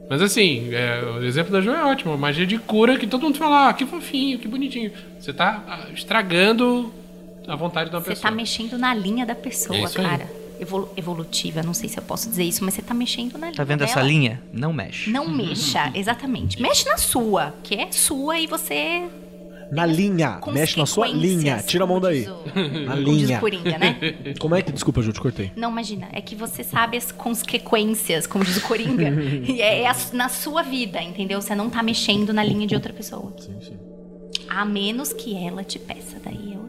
[0.09, 2.17] Mas assim, é, o exemplo da Jo é ótimo.
[2.17, 4.93] Magia de cura que todo mundo fala, ah, que fofinho, que bonitinho.
[5.19, 6.95] Você tá ah, estragando
[7.49, 8.31] a vontade de uma Você pessoa.
[8.31, 10.07] tá mexendo na linha da pessoa, É isso aí.
[10.97, 13.57] Evolutiva, não sei se eu posso dizer isso, mas você tá mexendo na linha.
[13.57, 14.09] Tá vendo essa dela.
[14.09, 14.43] linha?
[14.53, 15.11] Não mexe.
[15.11, 16.61] Não mexa, exatamente.
[16.61, 19.05] Mexe na sua, que é sua e você.
[19.73, 20.41] Na linha.
[20.53, 21.61] Mexe na sua linha.
[21.67, 22.29] Tira a mão daí.
[22.29, 23.37] o- Na como diz linha.
[23.39, 23.97] o Coringa, né?
[24.39, 24.71] Como é que.
[24.71, 25.51] Desculpa, Ju, te cortei.
[25.57, 29.09] Não, imagina, é que você sabe as consequências, como diz o Coringa.
[29.49, 31.41] e é, é a- na sua vida, entendeu?
[31.43, 33.35] Você não tá mexendo na linha de outra pessoa.
[33.39, 33.77] Sim, sim.
[34.49, 36.66] A menos que ela te peça, daí coisa.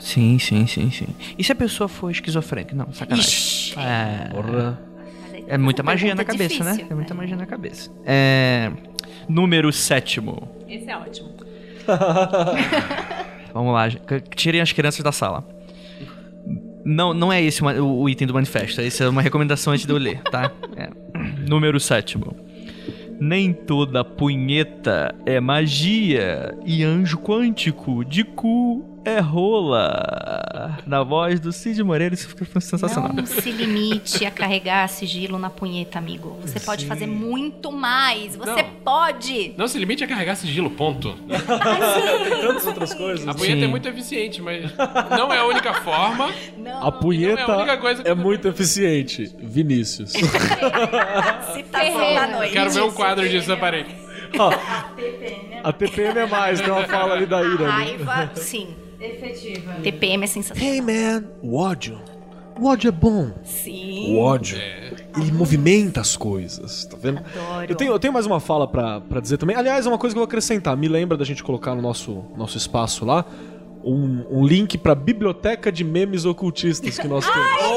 [0.00, 1.06] Sim, sim, sim, sim.
[1.38, 2.74] E se a pessoa for esquizofrênica?
[2.74, 3.28] Não, sacanagem.
[3.28, 4.80] Ixi, É, Porra.
[5.22, 6.70] mas aí é muita magia na cabeça, né?
[6.72, 7.90] difícil, É muita magia na cabeça.
[8.04, 8.72] É.
[9.28, 10.48] Número sétimo.
[10.68, 11.30] Esse é ótimo.
[13.52, 13.88] Vamos lá,
[14.36, 15.46] tirem as crianças da sala.
[16.84, 18.80] Não, não é esse o, o item do manifesto.
[18.80, 20.50] Essa é uma recomendação antes de eu ler, tá?
[20.76, 20.88] É.
[21.48, 22.34] Número sétimo.
[23.20, 30.78] Nem toda punheta é magia e anjo quântico de cu é rola.
[30.86, 33.12] Na voz do Cid Moreira, isso fica sensacional.
[33.12, 36.36] Não se limite a carregar sigilo na punheta, amigo.
[36.42, 38.36] Você pode fazer muito mais.
[38.36, 38.70] Você Não.
[38.84, 39.54] pode.
[39.56, 41.14] Não se limite a carregar sigilo, ponto.
[41.28, 43.26] Tem tantas outras coisas.
[43.26, 43.64] A punheta Sim.
[43.64, 44.70] é muito eficiente, mas
[45.10, 46.30] não é a única forma.
[46.58, 46.86] Não.
[46.86, 49.34] A punheta Não é a única coisa que- é muito eficiente.
[49.38, 50.12] Vinícius.
[50.12, 52.52] Citação da noite.
[52.52, 53.94] Quero ver um quadro disso na parede.
[55.64, 57.64] A TPM é mais, tem uma fala ali da ira.
[57.64, 57.70] Né?
[57.70, 58.68] Raiva, sim.
[59.00, 59.74] Efetiva.
[59.82, 60.72] TPM é sensacional.
[60.74, 61.98] Hey man, o ódio.
[62.58, 63.30] O ódio é bom.
[63.42, 64.14] Sim.
[64.14, 64.58] O ódio,
[65.16, 67.18] ele movimenta as coisas, tá vendo?
[67.20, 67.66] Adoro.
[67.70, 69.56] Eu tenho, eu tenho mais uma fala pra, pra dizer também.
[69.56, 70.76] Aliás, é uma coisa que eu vou acrescentar.
[70.76, 73.24] Me lembra da gente colocar no nosso, nosso espaço lá
[73.82, 77.48] um, um link pra biblioteca de memes ocultistas que nós temos.
[77.62, 77.70] Ai,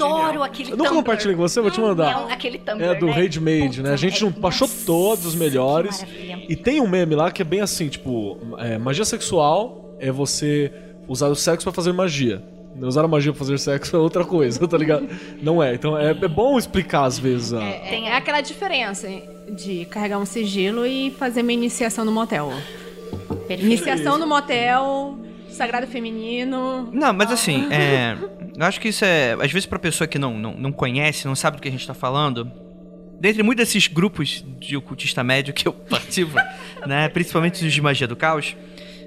[0.00, 1.02] Oh, adoro aquele Eu nunca Tumblr.
[1.04, 2.26] compartilhei com você, vou te É mandar.
[2.26, 3.12] um- aquele Tumblr, É do né?
[3.12, 3.92] Rage Made, né?
[3.92, 6.04] A gente não Puta, baixou nossa, todos os melhores.
[6.48, 10.72] E tem um meme lá que é bem assim, tipo, é, magia sexual é você
[11.06, 12.42] usar o sexo pra fazer magia.
[12.80, 15.08] Usar a magia pra fazer sexo é outra coisa, tá ligado?
[15.42, 15.74] Não é.
[15.74, 17.52] Então é, é bom explicar às vezes.
[17.52, 17.60] A...
[17.60, 19.08] Tem aquela diferença
[19.50, 22.52] de carregar um sigilo e fazer uma iniciação no motel.
[23.48, 23.64] Perfeito.
[23.64, 25.18] Iniciação no motel,
[25.48, 26.88] sagrado feminino.
[26.92, 28.16] Não, mas assim, é,
[28.56, 29.32] eu acho que isso é.
[29.34, 31.86] Às vezes, pra pessoa que não, não, não conhece, não sabe do que a gente
[31.86, 32.50] tá falando,
[33.20, 36.36] dentre muitos desses grupos de ocultista médio que eu participo,
[36.86, 38.56] né, principalmente os de magia do caos,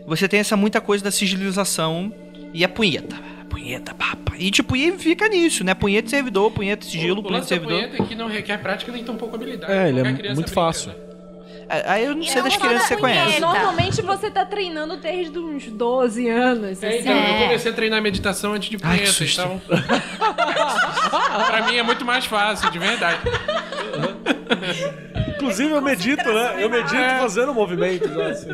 [0.06, 2.14] você tem essa muita coisa da sigilização
[2.54, 3.16] e a punheta.
[3.50, 4.34] Punheta, papa.
[4.38, 5.74] E tipo, e fica nisso, né?
[5.74, 7.76] Punheta e servidor, punheta e sigilo, o punheta e servidor.
[7.82, 9.72] punheta é que não requer prática nem tão pouco habilidade.
[9.72, 10.90] É, ele é muito brinca, fácil.
[10.90, 10.96] né?
[11.70, 13.40] É, Aí eu não sei das crianças que você conhece.
[13.40, 16.82] Normalmente você tá treinando desde uns 12 anos.
[16.84, 17.00] É, assim.
[17.00, 17.36] então, É.
[17.36, 19.42] eu comecei a treinar meditação antes de Ai, punheta, susto.
[19.42, 19.62] então.
[21.48, 23.20] pra mim é muito mais fácil, de verdade.
[25.36, 26.64] Inclusive eu medito, né?
[26.64, 28.16] Eu medito fazendo movimentos.
[28.18, 28.50] Assim.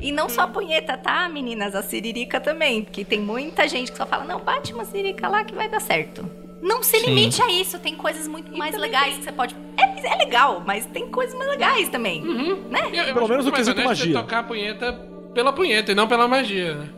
[0.00, 1.74] E não só a punheta, tá, meninas?
[1.74, 2.82] A siririca também.
[2.84, 5.80] Porque tem muita gente que só fala, não, bate uma siririca lá que vai dar
[5.80, 6.28] certo.
[6.62, 7.06] Não se Sim.
[7.06, 7.78] limite a isso.
[7.78, 9.56] Tem coisas muito mais legais que você pode...
[9.76, 12.22] É, é legal, mas tem coisas mais legais também.
[12.22, 12.80] Né?
[12.92, 14.06] Eu, eu Pelo menos mais quesito honesto magia.
[14.06, 14.92] você tocar a punheta
[15.34, 16.88] pela punheta e não pela magia, né?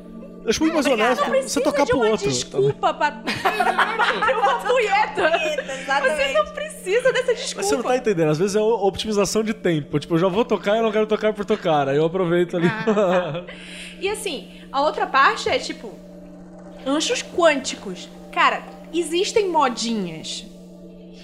[0.47, 2.29] Eu acho muito mais honesto você tocar de pro uma outro.
[2.29, 5.33] desculpa pra ter uma punheta.
[6.03, 7.89] Você não precisa dessa Mas você não desculpa.
[7.89, 9.99] tá entendendo, às vezes é optimização de tempo.
[9.99, 11.89] Tipo, eu já vou tocar e eu não quero tocar por tocar.
[11.89, 12.69] Aí eu aproveito ali.
[13.99, 15.91] E assim, a outra parte é tipo
[16.87, 18.09] anjos quânticos.
[18.31, 20.45] Cara, existem modinhas.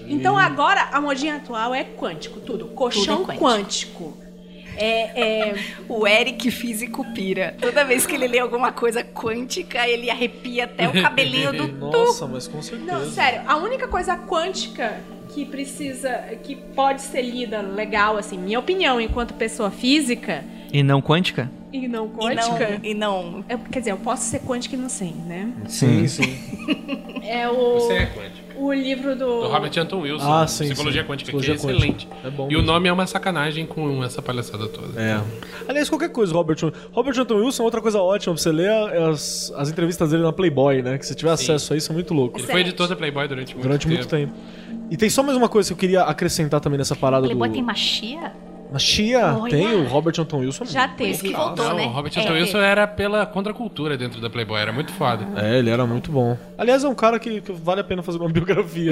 [0.07, 2.65] Então agora a modinha atual é quântico, tudo.
[2.69, 4.03] Colchão Tudo é quântico.
[4.05, 4.22] quântico.
[4.77, 5.55] É, é,
[5.87, 7.55] O Eric físico pira.
[7.59, 11.85] Toda vez que ele lê alguma coisa quântica, ele arrepia até o cabelinho do tu.
[11.91, 12.91] Nossa, mas com certeza.
[12.91, 14.99] Não, sério, a única coisa quântica
[15.33, 16.11] que precisa,
[16.43, 21.49] que pode ser lida legal, assim, minha opinião enquanto pessoa física E não quântica?
[21.71, 22.69] e não E quântica.
[22.69, 23.45] não, e não.
[23.49, 25.51] é- quer dizer, eu posso ser quântica e não sei, né?
[25.67, 26.37] Sim, sim.
[27.23, 28.42] É o, Você é quântico.
[28.57, 29.25] O livro do.
[29.41, 30.31] Do Robert Anton Wilson.
[30.33, 31.07] Ah, sim, Psicologia sim.
[31.07, 31.85] Quântica, Psicologia que é quântica.
[31.87, 32.07] excelente.
[32.23, 32.65] É bom E o mesmo.
[32.73, 34.99] nome é uma sacanagem com essa palhaçada toda.
[35.01, 35.21] É.
[35.67, 36.57] Aliás, qualquer coisa, Robert
[36.91, 40.33] Robert Anton Wilson, outra coisa ótima pra você ler é as, as entrevistas dele na
[40.33, 40.97] Playboy, né?
[40.97, 42.37] Que se tiver acesso a isso é muito louco.
[42.39, 43.93] Ele foi editor da Playboy durante muito Durante tempo.
[43.95, 44.33] muito tempo.
[44.91, 47.53] E tem só mais uma coisa que eu queria acrescentar também nessa parada Playboy do.
[47.53, 48.31] tem machia?
[48.73, 49.51] Machia, Olha.
[49.51, 50.65] tem o Robert Anton Wilson.
[50.65, 51.85] Já Por isso que voltou, Não, né?
[51.85, 55.27] o Robert É, Anton Wilson era pela contracultura dentro da Playboy, era muito foda.
[55.39, 56.35] É, ele era muito bom.
[56.57, 58.91] Aliás, é um cara que, que vale a pena fazer uma biografia.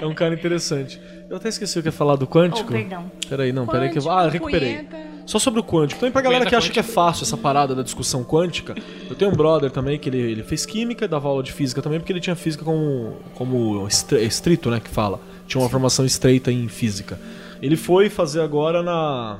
[0.00, 1.00] é um cara interessante.
[1.28, 2.72] Eu até esqueci o que ia falar do Oh, quântico.
[2.72, 3.10] perdão.
[3.28, 4.10] Peraí, não, peraí que eu.
[4.10, 4.76] Ah, recuperei.
[4.76, 4.96] punheta.
[5.26, 5.98] Só sobre o quântico.
[5.98, 8.76] Também pra galera que acha que é fácil essa parada da discussão quântica,
[9.10, 11.82] eu tenho um brother também que ele, ele fez química e dava aula de física
[11.82, 15.18] também, porque ele tinha física como, como estrito, né, que fala.
[15.48, 17.18] Tinha uma formação estreita em física.
[17.62, 19.38] Ele foi fazer agora na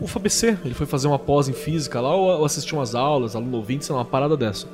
[0.00, 3.84] UFABC, ele foi fazer uma pós em física lá, ou assistir umas aulas, aluno ouvinte,
[3.84, 4.66] sei lá, uma parada dessa.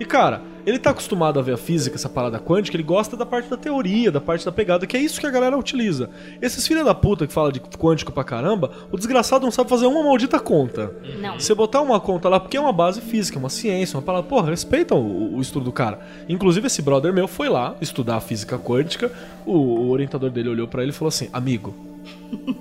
[0.00, 3.26] E cara, ele tá acostumado a ver a física, essa parada quântica, ele gosta da
[3.26, 6.08] parte da teoria, da parte da pegada, que é isso que a galera utiliza.
[6.40, 9.84] Esses filha da puta que fala de quântico pra caramba, o desgraçado não sabe fazer
[9.84, 10.90] uma maldita conta.
[11.20, 11.38] Não.
[11.38, 14.50] Você botar uma conta lá, porque é uma base física, uma ciência, uma palavra, porra,
[14.50, 16.00] respeitam o, o estudo do cara.
[16.28, 19.12] Inclusive, esse brother meu foi lá estudar a física quântica,
[19.44, 21.74] o, o orientador dele olhou pra ele e falou assim: Amigo,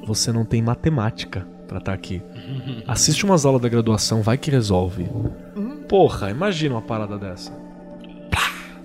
[0.05, 2.21] você não tem matemática pra estar aqui.
[2.87, 5.07] Assiste umas aulas da graduação, vai que resolve.
[5.89, 7.51] Porra, imagina uma parada dessa.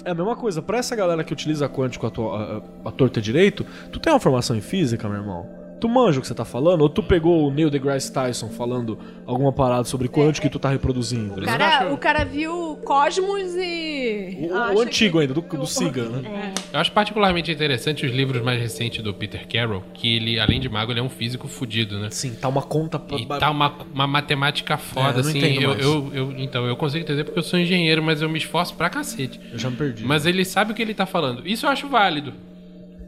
[0.06, 3.20] É a mesma coisa, pra essa galera que utiliza quântico a, tua, a, a torta
[3.20, 5.63] direito, tu tem uma formação em física, meu irmão?
[5.84, 6.80] Tu manja o que você tá falando?
[6.80, 10.70] Ou tu pegou o Neil deGrasse Tyson falando alguma parada sobre quântico e tu tá
[10.70, 11.38] reproduzindo?
[11.38, 14.34] O cara, o cara viu Cosmos e.
[14.40, 16.54] O, o acha antigo que- ainda, do, do Siga, né?
[16.72, 20.70] Eu acho particularmente interessante os livros mais recentes do Peter Carroll, que ele, além de
[20.70, 22.08] mago, ele é um físico fudido, né?
[22.10, 22.98] Sim, tá uma conta...
[22.98, 25.62] pra- E tá uma, uma matemática É, foda, eu não assim.
[25.62, 25.82] Eu, mais.
[25.84, 28.88] eu, eu- então, eu consigo entender porque eu sou engenheiro, mas eu me esforço pra
[28.88, 29.38] cacete.
[29.52, 30.02] Eu já me perdi.
[30.02, 31.46] Mas ele sabe o que ele tá falando.
[31.46, 32.32] Isso eu acho válido.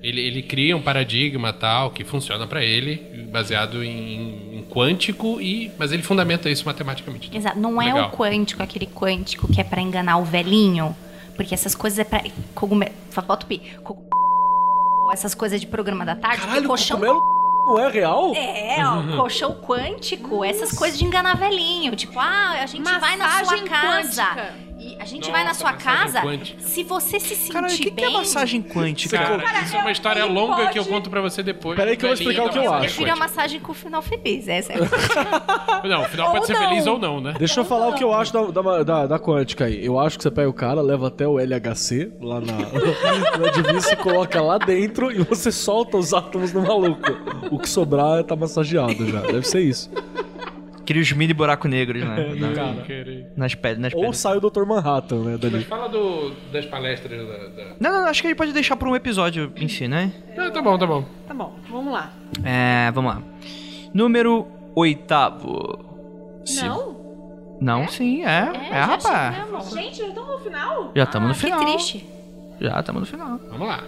[0.06, 2.96] Ele, ele cria um paradigma tal que funciona pra ele,
[3.32, 7.30] baseado em, em quântico, e mas ele fundamenta isso matematicamente.
[7.36, 7.58] Exato.
[7.58, 8.08] Não é Legal.
[8.08, 10.94] o quântico, aquele quântico que é pra enganar o velhinho.
[11.34, 12.22] Porque essas coisas é pra.
[12.54, 12.92] Cogumelo.
[13.26, 13.60] Bota o pi.
[13.82, 14.02] Cogu-
[15.12, 16.40] Essas coisas de programa da tarde.
[16.42, 17.20] Caralho, o colchão cogumelo
[17.66, 18.32] não é real?
[18.34, 21.94] É, ó, colchão quântico, essas coisas de enganar velhinho.
[21.96, 24.22] Tipo, ah, a gente vai na sua Massagem casa.
[24.24, 24.65] quântica.
[24.98, 26.20] A gente Nossa, vai na sua casa.
[26.20, 26.60] quântica.
[26.60, 28.04] Se você se sentir Caralho, o que, que bem.
[28.06, 29.16] é massagem quântica?
[29.18, 31.76] Cara, isso é uma história ele longa pode- que eu conto pra você depois.
[31.76, 32.80] Peraí que eu vou explicar o que eu acho.
[32.80, 34.48] Prefiro a massagem com o final feliz.
[34.48, 36.68] Essa é a Não, o final pode Ou ser não.
[36.68, 37.34] feliz ou não, né?
[37.38, 39.84] Deixa eu falar o que eu acho da, da, da, da quântica aí.
[39.84, 42.52] Eu acho que você pega o cara, leva até o LHC lá na,
[43.38, 47.02] na divisa e coloca lá dentro e você solta os átomos no maluco.
[47.50, 49.20] O que sobrar tá massageado já.
[49.20, 49.90] Deve ser isso.
[50.86, 52.34] Aqueles mini buraco negros, né?
[52.38, 53.30] Na- cara.
[53.36, 53.78] nas pedras.
[53.82, 54.18] Nas Ou pedras.
[54.18, 54.64] sai o Dr.
[54.64, 55.64] Manhattan, né, Mas dali.
[55.64, 57.34] fala do, das palestras da.
[57.48, 60.12] da- Não, não, acho que a gente pode deixar pra um episódio em si, né?
[60.38, 61.04] Ah, tá bom, tá bom.
[61.26, 62.12] Tá bom, vamos lá.
[62.44, 63.22] É, vamos lá.
[63.92, 65.84] Número oitavo.
[66.62, 66.96] Não?
[67.60, 68.50] Não, sim, é.
[68.70, 69.70] É, já rapaz.
[69.72, 70.92] Gente, já estamos no final?
[70.94, 71.60] Já estamos no Que final.
[71.64, 72.06] triste.
[72.60, 73.40] Já estamos no final.
[73.50, 73.82] Vamos lá.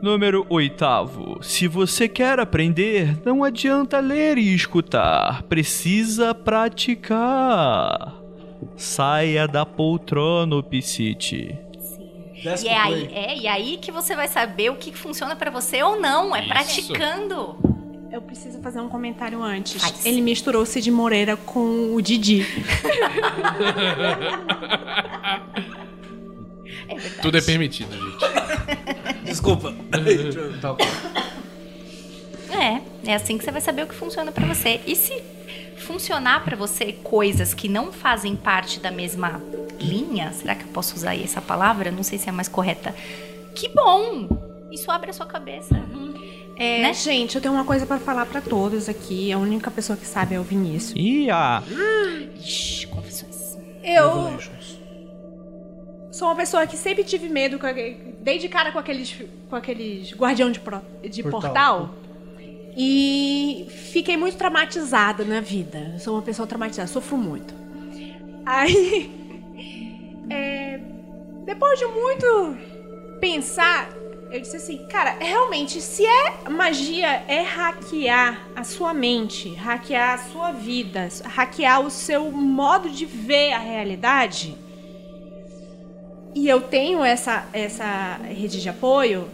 [0.00, 1.42] Número oitavo.
[1.42, 5.42] Se você quer aprender, não adianta ler e escutar.
[5.44, 8.14] Precisa praticar.
[8.76, 11.58] Saia da poltrona, Piscite.
[12.44, 15.82] E é aí, é, e aí que você vai saber o que funciona pra você
[15.82, 16.34] ou não.
[16.34, 16.48] É Isso.
[16.48, 17.56] praticando.
[18.12, 19.82] Eu preciso fazer um comentário antes.
[19.82, 20.06] Faz.
[20.06, 22.46] Ele misturou o Cid Moreira com o Didi.
[26.88, 27.22] É verdade.
[27.22, 29.24] Tudo é permitido, gente.
[29.24, 29.74] Desculpa.
[30.60, 30.84] Tá bom.
[32.50, 32.80] É,
[33.10, 34.80] é assim que você vai saber o que funciona pra você.
[34.86, 35.22] E se
[35.76, 39.40] funcionar pra você coisas que não fazem parte da mesma
[39.78, 41.90] linha, será que eu posso usar aí essa palavra?
[41.90, 42.94] Não sei se é a mais correta.
[43.54, 44.28] Que bom!
[44.72, 45.74] Isso abre a sua cabeça.
[46.56, 46.92] É, Né?
[46.94, 49.30] Gente, eu tenho uma coisa pra falar pra todos aqui.
[49.32, 50.94] A única pessoa que sabe é o Vinícius.
[50.96, 51.62] Ih, ah.
[52.36, 53.56] Ixi, confissões.
[53.82, 54.38] Eu
[56.18, 57.60] sou uma pessoa que sempre tive medo,
[58.20, 59.16] dei de cara com aqueles,
[59.48, 61.40] com aqueles guardião de, pro- de Portal.
[61.42, 61.94] portal.
[62.76, 65.96] E fiquei muito traumatizada na vida.
[66.00, 67.54] Sou uma pessoa traumatizada, sofro muito.
[68.44, 69.10] Aí,
[70.28, 70.80] é,
[71.44, 72.56] depois de muito
[73.20, 73.88] pensar,
[74.32, 80.18] eu disse assim, cara, realmente, se é magia, é hackear a sua mente, hackear a
[80.18, 84.56] sua vida, hackear o seu modo de ver a realidade.
[86.34, 89.28] E eu tenho essa, essa rede de apoio.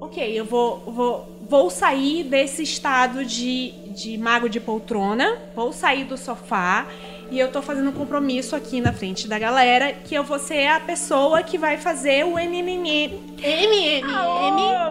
[0.00, 6.04] Ok, eu vou, vou, vou sair desse estado de, de mago de poltrona, vou sair
[6.04, 6.86] do sofá
[7.30, 10.66] e eu tô fazendo um compromisso aqui na frente da galera que eu vou ser
[10.66, 13.36] a pessoa que vai fazer o MMM.
[13.42, 14.06] MMM.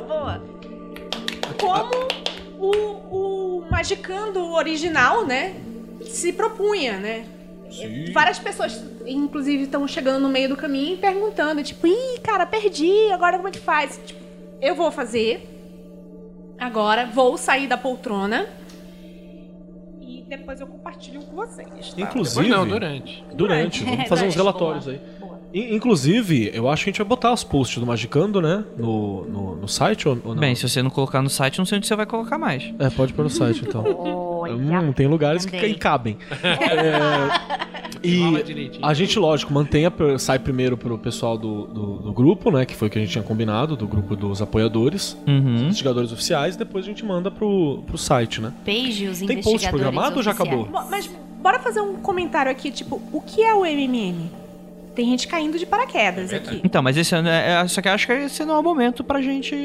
[0.07, 0.43] boa.
[1.59, 2.07] Como
[2.59, 5.55] o, o Magicando original, né?
[6.03, 7.25] Se propunha, né?
[8.13, 13.11] Várias pessoas, inclusive, estão chegando no meio do caminho e perguntando, tipo, ih, cara, perdi,
[13.11, 13.99] agora como é que faz?
[14.05, 14.19] Tipo,
[14.61, 15.47] eu vou fazer.
[16.59, 18.47] Agora, vou sair da poltrona.
[20.01, 21.93] E depois eu compartilho com vocês.
[21.93, 22.01] Tá?
[22.01, 22.43] Inclusive.
[22.43, 23.23] Depois não, durante.
[23.33, 23.83] Durante.
[23.83, 25.19] Vamos fazer uns relatórios boa, aí.
[25.19, 25.37] boa.
[25.53, 28.63] Inclusive, eu acho que a gente vai botar os posts do Magicando, né?
[28.77, 30.41] No, no, no site ou, ou não?
[30.41, 32.73] Bem, se você não colocar no site, não sei onde você vai colocar mais.
[32.79, 33.83] É, pode pôr no site então.
[34.47, 36.17] Hum, tem lugares que, cabem.
[36.41, 42.49] É, e a gente, lógico, mantém a, sai primeiro pro pessoal do, do, do grupo,
[42.51, 42.65] né?
[42.65, 45.63] Que foi o que a gente tinha combinado, do grupo dos apoiadores, Uhum.
[45.65, 48.51] investigadores oficiais, e depois a gente manda pro, pro site, né?
[48.65, 50.59] Beijos, Tem post programado ou já oficiais.
[50.61, 50.81] acabou?
[50.83, 51.09] Bo- Mas
[51.41, 54.29] bora fazer um comentário aqui, tipo, o que é o MMM?
[54.97, 56.59] Tem gente caindo de paraquedas aqui.
[56.63, 58.63] Então, mas esse ano é, é, só que eu acho que esse não é o
[58.63, 59.55] momento pra gente.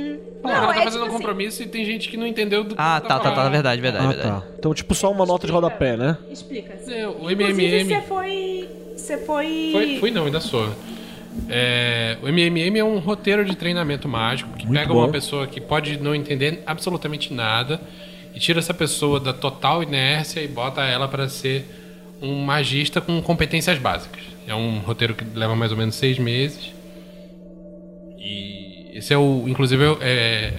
[0.45, 2.63] Não, ela tá é fazendo tipo um assim- compromisso e tem gente que não entendeu
[2.63, 3.51] do que Ah, tá, tá, tá, falando.
[3.53, 4.29] verdade, verdade, Ah, verdade.
[4.43, 4.47] tá.
[4.59, 6.19] Então, tipo, só uma nota de rodapé, né?
[6.31, 6.75] Explica.
[6.87, 7.85] É, O Inclusive, MMM.
[7.89, 8.69] você foi...
[8.95, 9.71] Você foi...
[9.73, 10.69] Foi, fui não, ainda sou.
[11.49, 15.01] É, o MMM é um roteiro de treinamento mágico que Muito pega bom.
[15.01, 17.81] uma pessoa que pode não entender absolutamente nada
[18.35, 21.65] e tira essa pessoa da total inércia e bota ela para ser
[22.21, 24.21] um magista com competências básicas.
[24.47, 26.73] É um roteiro que leva mais ou menos seis meses.
[28.19, 30.52] E esse é o, inclusive, é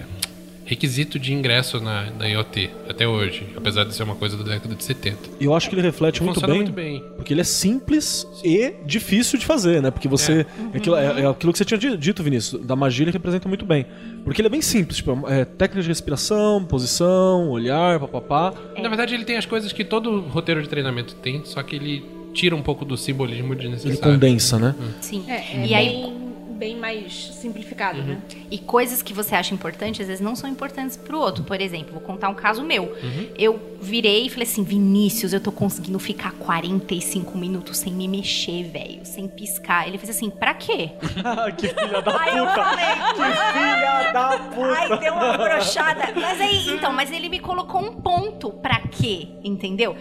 [0.66, 4.74] requisito de ingresso na, na IoT até hoje, apesar de ser uma coisa da década
[4.74, 5.18] de 70.
[5.38, 7.04] E eu acho que ele reflete muito bem, muito bem.
[7.16, 9.90] Porque ele é simples e difícil de fazer, né?
[9.90, 10.46] Porque você.
[10.72, 13.46] É, aquilo, é- é aquilo que você tinha di- dito, Vinícius, da magia ele representa
[13.46, 13.84] muito bem.
[14.24, 18.54] Porque ele é bem simples, tipo, é técnica de respiração, posição, olhar, papapá.
[18.78, 22.02] Na verdade, ele tem as coisas que todo roteiro de treinamento tem, só que ele
[22.34, 24.00] tira um pouco do simbolismo Ele desnecessário.
[24.12, 24.74] condensa, né?
[25.00, 25.24] Sim.
[25.28, 26.24] É, é e aí, bem,
[26.58, 28.18] bem mais simplificado, né?
[28.50, 31.44] E coisas que você acha importantes, às vezes não são importantes pro outro.
[31.44, 32.96] Por exemplo, vou contar um caso meu.
[33.38, 38.64] Eu virei e falei assim: Vinícius, eu tô conseguindo ficar 45 minutos sem me mexer,
[38.64, 39.86] velho, sem piscar.
[39.86, 40.90] Ele fez assim: pra quê?
[41.56, 44.78] que filha da Aí eu falei, Que filha da puta!
[44.78, 46.12] Ai, deu uma brochada.
[46.14, 49.96] Mas aí, então, mas ele me colocou um ponto pra quê, entendeu?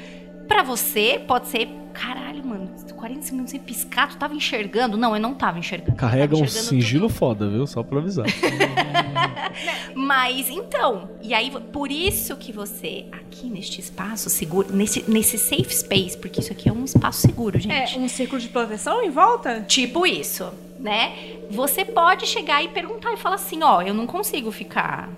[0.48, 4.98] Pra você, pode ser, caralho, mano, 45 minutos sem piscar, tu tava enxergando?
[4.98, 5.98] Não, eu não tava enxergando.
[5.98, 7.18] Carrega um tava enxergando sigilo tudo.
[7.18, 7.68] foda, viu?
[7.68, 8.26] Só pra avisar.
[9.94, 15.74] Mas então, e aí por isso que você aqui neste espaço seguro, nesse, nesse safe
[15.74, 17.98] space, porque isso aqui é um espaço seguro, gente.
[17.98, 19.62] É, um círculo de proteção em volta?
[19.62, 20.50] Tipo isso,
[20.80, 21.14] né?
[21.50, 25.10] Você pode chegar e perguntar e falar assim, ó, eu não consigo ficar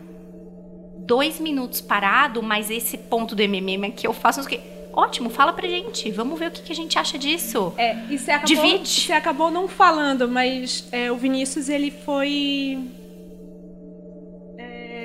[0.97, 4.74] dois minutos parado, mas esse ponto do MMM aqui eu faço não sei o quê.
[4.95, 6.09] Ótimo, fala pra gente.
[6.11, 7.73] Vamos ver o que, que a gente acha disso.
[7.77, 8.87] É, e você acabou, Divide.
[8.89, 12.77] Você acabou não falando, mas é, o Vinícius, ele foi...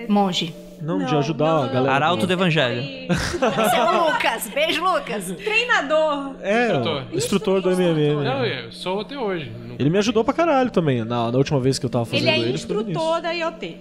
[0.09, 0.55] Monge.
[0.81, 1.95] Não, de ajudar a galera.
[1.95, 2.81] Arauto do Evangelho.
[2.81, 3.37] Esse
[3.77, 4.49] é o Lucas.
[4.49, 5.27] Beijo, Lucas.
[5.37, 6.37] Treinador.
[6.41, 6.71] É,
[7.13, 7.61] Instrutor.
[7.61, 8.25] do MMM.
[8.25, 9.53] Não, eu sou até hoje.
[9.67, 11.05] Não- Ele me ajudou pra caralho também.
[11.05, 12.65] Na, na última vez que eu tava fazendo Ele é ele, início.
[12.65, 13.77] instrutor da IoT.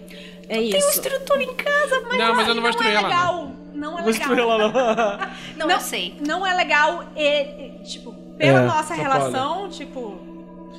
[0.49, 0.89] É Tem um isso.
[0.89, 3.58] instrutor em casa, mas Não, mas eu não vou não é ela, não.
[3.79, 4.33] Não é legal.
[4.33, 4.57] ela
[5.57, 5.67] não.
[5.67, 6.15] não, eu sei.
[6.25, 7.41] Não é legal, e,
[7.79, 10.27] e, tipo, pela É, nossa relação, tipo,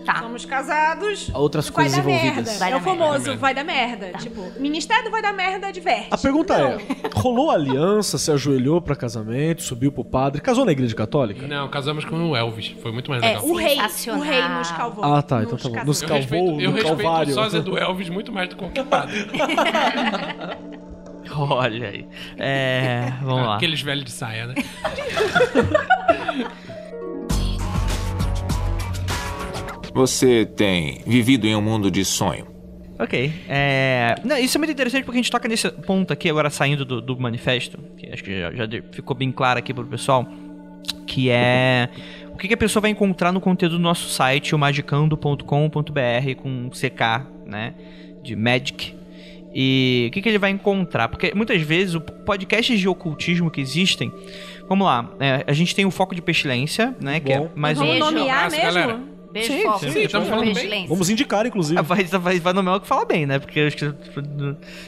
[0.06, 0.20] Tá.
[0.20, 1.31] somos casados.
[1.32, 2.35] Há outras vai coisas dar envolvidas.
[2.47, 2.59] merda.
[2.59, 3.02] Vai é o dar merda.
[3.05, 3.97] famoso Vai dar merda.
[3.98, 4.18] vai dar merda.
[4.18, 6.09] Tipo, Ministério do Vai dar merda adverte.
[6.10, 6.68] A pergunta Não.
[6.70, 6.78] é:
[7.14, 11.47] rolou aliança, se ajoelhou pra casamento, subiu pro padre, casou na igreja católica?
[11.47, 12.68] Não, casamos com o Elvis.
[12.82, 13.44] Foi muito mais É, legal.
[13.44, 15.05] O rei, o rei nos calvou.
[15.05, 15.85] Ah, tá, então nos tá bom.
[15.85, 17.31] Nos Eu Calvou respeito, eu no respeito Calvário.
[17.32, 19.27] o sósia do Elvis muito mais do que qualquer padre.
[21.36, 22.07] Olha aí.
[22.39, 23.12] É.
[23.23, 23.57] Vamos lá.
[23.57, 24.55] Aqueles velhos de saia, né?
[29.93, 32.47] Você tem vivido em um mundo de sonho.
[32.98, 33.32] Ok.
[33.48, 34.15] É...
[34.24, 37.01] Não, isso é muito interessante porque a gente toca nesse ponto aqui, agora saindo do,
[37.01, 40.27] do manifesto, que acho que já, já ficou bem claro aqui pro pessoal,
[41.07, 41.89] que é
[42.32, 46.70] o que, que a pessoa vai encontrar no conteúdo do nosso site, o magicando.com.br, com
[46.70, 47.74] CK, né,
[48.23, 48.94] de Magic.
[49.55, 51.09] E o que, que ele vai encontrar?
[51.09, 54.12] Porque muitas vezes o podcasts de ocultismo que existem,
[54.68, 57.51] vamos lá, é, a gente tem o foco de pestilência, né, que é Bom.
[57.55, 57.86] mais um...
[57.86, 58.14] Vamos Beijo.
[58.16, 58.72] nomear Abraço, mesmo?
[58.72, 59.20] galera.
[59.32, 59.78] Beijo, Sim, foco.
[59.90, 60.52] sim, estamos falando bem.
[60.52, 60.89] Excelência.
[60.89, 61.78] Vamos indicar, inclusive.
[61.78, 63.39] Ah, Vai, vai, vai nomear o que fala bem, né?
[63.39, 63.93] Porque eu acho que.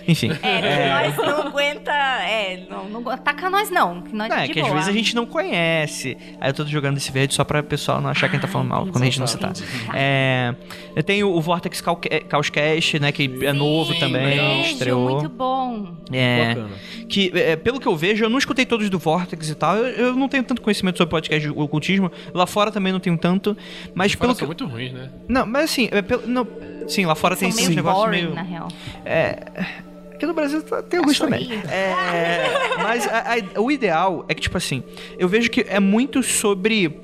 [0.09, 0.31] Enfim.
[0.43, 1.93] É, que nós não aguenta.
[1.93, 4.02] É, não, não ataca nós, não.
[4.02, 4.74] Que nós Não, é que às boa.
[4.74, 6.16] vezes a gente não conhece.
[6.40, 8.47] Aí eu tô jogando esse verde só pra o pessoal não achar que a gente
[8.47, 9.52] tá falando mal, quando a gente não citar.
[9.94, 10.55] É,
[10.97, 13.12] eu tenho o Vortex Calca- Caoscast, né?
[13.12, 15.10] Que é novo Sim, também, beijo, estreou.
[15.20, 15.94] Muito bom.
[16.12, 16.69] É, Bacana.
[17.09, 19.77] que é, pelo que eu vejo, eu não escutei todos do Vortex e tal.
[19.77, 22.10] Eu, eu não tenho tanto conhecimento sobre podcast de ocultismo.
[22.35, 23.56] Lá fora também não tenho tanto.
[23.94, 24.59] Mas Fora pelo que.
[24.63, 25.11] são muito ruins, né?
[25.29, 26.47] Não, mas assim, é pelo- não,
[26.89, 28.35] sim, lá fora São tem meio esses negócios boring, meio.
[28.35, 28.69] na real.
[30.15, 31.49] Aqui no Brasil tá- tem alguns também.
[31.69, 34.83] É, mas a- a- o ideal é que, tipo assim,
[35.19, 37.01] eu vejo que é muito sobre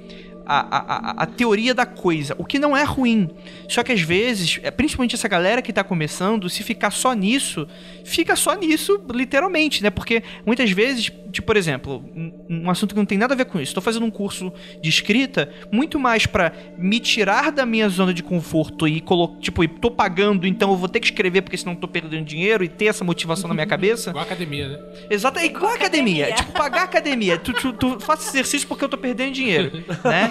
[0.51, 0.79] a, a,
[1.11, 3.29] a- a teoria da coisa, o que não é ruim.
[3.69, 7.67] Só que às vezes, é, principalmente essa galera que tá começando, se ficar só nisso,
[8.05, 9.91] fica só nisso, literalmente, né?
[9.91, 12.33] Porque muitas vezes, tipo, por exemplo, um,
[12.65, 13.75] um assunto que não tem nada a ver com isso.
[13.75, 18.23] Tô fazendo um curso de escrita muito mais pra me tirar da minha zona de
[18.23, 21.73] conforto e colocar, tipo, e tô pagando, então eu vou ter que escrever porque senão
[21.75, 24.11] eu tô perdendo dinheiro e ter essa motivação na minha cabeça.
[24.11, 24.79] Igual a academia, né?
[25.11, 26.27] Exato, é igual a academia.
[26.27, 26.35] academia.
[26.37, 27.39] Tipo, pagar a academia.
[27.39, 30.31] Tu, tu, tu faz exercício porque eu tô perdendo dinheiro, né?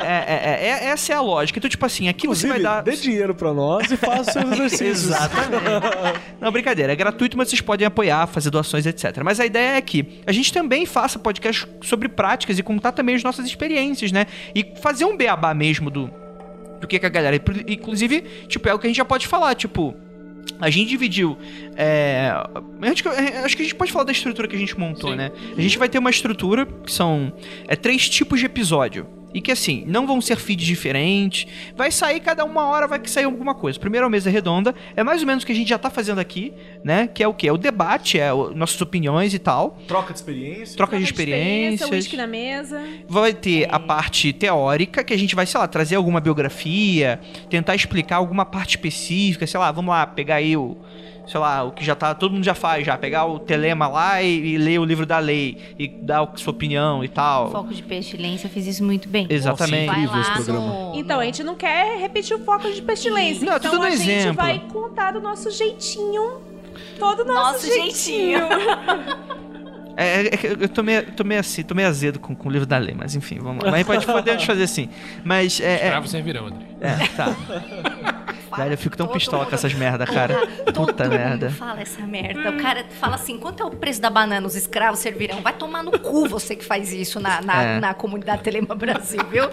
[0.00, 1.58] É, é, é- essa é a lógica.
[1.58, 2.82] Então, tipo assim, aqui você Inclusive, vai dar...
[2.82, 5.04] dê dinheiro pra nós e faça seus exercícios.
[5.10, 5.50] Exatamente.
[6.40, 6.92] Não, brincadeira.
[6.92, 9.18] É gratuito, mas vocês podem apoiar, fazer doações, etc.
[9.24, 13.14] Mas a ideia é que a gente também faça podcast sobre práticas e contar também
[13.14, 14.26] as nossas experiências, né?
[14.54, 16.10] E fazer um beabá mesmo do,
[16.80, 17.40] do que, que a galera.
[17.68, 19.94] Inclusive, tipo, é o que a gente já pode falar, tipo.
[20.58, 21.38] A gente dividiu.
[21.76, 22.32] É,
[22.82, 25.16] a gente- acho que a gente pode falar da estrutura que a gente montou, Sim.
[25.16, 25.30] né?
[25.56, 27.32] A gente vai ter uma estrutura que são
[27.68, 29.06] é, três tipos de episódio.
[29.32, 31.46] E que assim, não vão ser feeds diferentes.
[31.76, 33.78] Vai sair cada uma hora, vai sair alguma coisa.
[33.78, 34.74] Primeiro a mesa redonda.
[34.96, 36.52] É mais ou menos o que a gente já tá fazendo aqui,
[36.82, 37.06] né?
[37.06, 37.46] Que é o que?
[37.46, 39.78] É o debate, é o- nossas opiniões e tal.
[39.86, 40.76] Troca de experiência.
[40.76, 41.90] Troca de experiência, experiências.
[41.90, 42.82] uísque na mesa.
[43.08, 47.74] Vai ter a parte teórica, que a gente vai, sei lá, trazer alguma biografia, tentar
[47.74, 50.76] explicar alguma parte específica, sei lá, vamos lá, pegar aí o.
[51.30, 52.12] Sei lá, o que já tá.
[52.12, 52.98] Todo mundo já faz, já.
[52.98, 56.50] Pegar o telema lá e, e ler o livro da lei e dar a sua
[56.50, 57.52] opinião e tal.
[57.52, 59.28] Foco de pestilência, eu fiz isso muito bem.
[59.30, 59.86] Exatamente.
[59.86, 60.60] Vai Incrível esse programa.
[60.60, 60.92] no...
[60.96, 63.46] Então, a gente não quer repetir o foco de pestilência.
[63.48, 64.42] Não, então dando a gente exemplo.
[64.42, 66.40] vai contar do nosso jeitinho.
[66.98, 68.40] Todo nosso, Nosso jeitinho.
[70.02, 72.52] É, é que eu tô meio, tô meio assim, tô meio azedo com, com o
[72.52, 73.70] livro da lei, mas enfim, vamos lá.
[73.70, 74.88] Mas pode podemos fazer assim.
[75.24, 75.64] Mas é.
[75.64, 76.66] é, Escravos servirão, André.
[76.80, 77.36] é tá.
[78.56, 80.44] Velho, eu fico tão Todo pistola mundo- com essas merda, cara.
[80.72, 81.50] Todo Puta mundo merda.
[81.50, 82.50] fala essa merda.
[82.50, 84.44] O cara fala assim: quanto é o preço da banana?
[84.44, 85.40] Os escravos servirão.
[85.40, 87.80] Vai tomar no cu você que faz isso na, na, É.
[87.80, 89.48] na comunidade Telema Brasil, viu?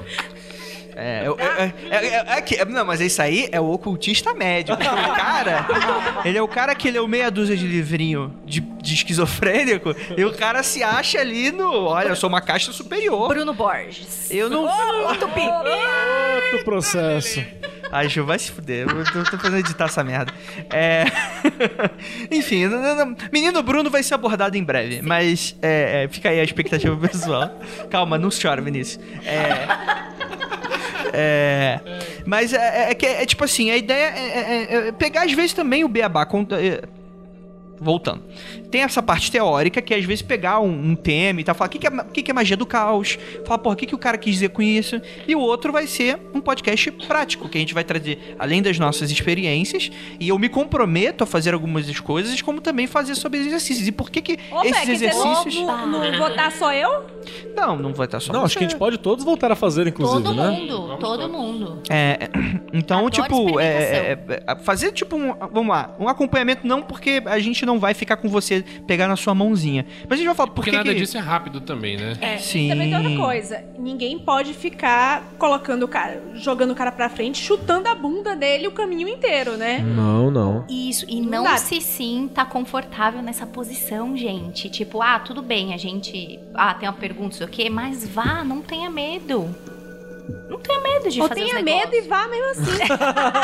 [0.99, 4.75] É, eu- é, é, é, é que- não, mas isso aí é o ocultista médio.
[4.75, 5.65] porque O cara,
[6.25, 10.33] ele é o cara que leu meia dúzia de livrinho de, de esquizofrênico e o
[10.33, 11.85] cara se acha ali no.
[11.85, 13.27] Olha, eu sou uma caixa superior.
[13.29, 14.31] Bruno Borges.
[14.31, 14.65] Eu não.
[14.65, 15.41] Ô, Tupi!
[15.41, 17.43] Outro processo.
[17.91, 18.85] Ai, Ju, vai se fuder.
[18.89, 20.33] Eu tô, tô fazendo editar essa merda.
[20.73, 21.05] É.
[22.35, 26.29] Enfim, não- não- não- menino Bruno vai ser abordado em breve, mas é, é, fica
[26.29, 27.49] aí a expectativa pessoal.
[27.89, 28.99] Calma, não chora, Vinícius.
[29.25, 29.67] É.
[31.19, 31.79] É,
[32.25, 35.53] mas é, é que é, tipo assim, a ideia é, é- é pegar às vezes
[35.53, 36.25] também o beabá.
[36.25, 36.81] conta- é,
[37.79, 38.23] voltando.
[38.69, 41.67] Tem essa parte teórica que é, às vezes pegar um, um tema e tal, falar
[41.67, 43.95] o que, que, é, que, que é magia do caos, falar, porra, o que, que
[43.95, 45.01] o cara quis dizer com isso.
[45.27, 48.77] E o outro vai ser um podcast prático, que a gente vai trazer, além das
[48.77, 53.39] nossas experiências, e eu me comprometo a fazer algumas das coisas, como também fazer sobre
[53.39, 53.87] exercícios.
[53.87, 55.55] E por que, que Opa, é esses que você exercícios.
[55.65, 57.05] não, não, votar só eu?
[57.55, 59.87] Não, não vai estar só Não, acho que a gente pode todos voltar a fazer,
[59.87, 60.49] inclusive, Todo né?
[60.51, 61.81] mundo, todo mundo.
[61.89, 62.29] É,
[62.73, 64.35] então, Adoro tipo, é, experimentação.
[64.47, 67.93] é, é, fazer tipo um, vamos lá, um acompanhamento não porque a gente não vai
[67.93, 70.77] ficar com você pegar na sua mãozinha, mas a gente vai falar por Porque que
[70.77, 72.13] nada que- disso é rápido também, né?
[72.21, 72.69] É, Sim.
[72.69, 73.63] Também tem outra coisa.
[73.77, 78.67] Ninguém pode ficar colocando o cara, jogando o cara pra frente, chutando a bunda dele
[78.67, 79.79] o caminho inteiro, né?
[79.79, 80.65] Não, não.
[80.69, 84.69] Isso, e Não não se sinta confortável nessa posição, gente.
[84.69, 86.39] Tipo, ah, tudo bem, a gente.
[86.53, 89.55] Ah, tem uma pergunta, sei o quê, mas vá, não tenha medo.
[90.49, 92.71] Não tenha medo de Ou fazer tenha medo e vá mesmo assim.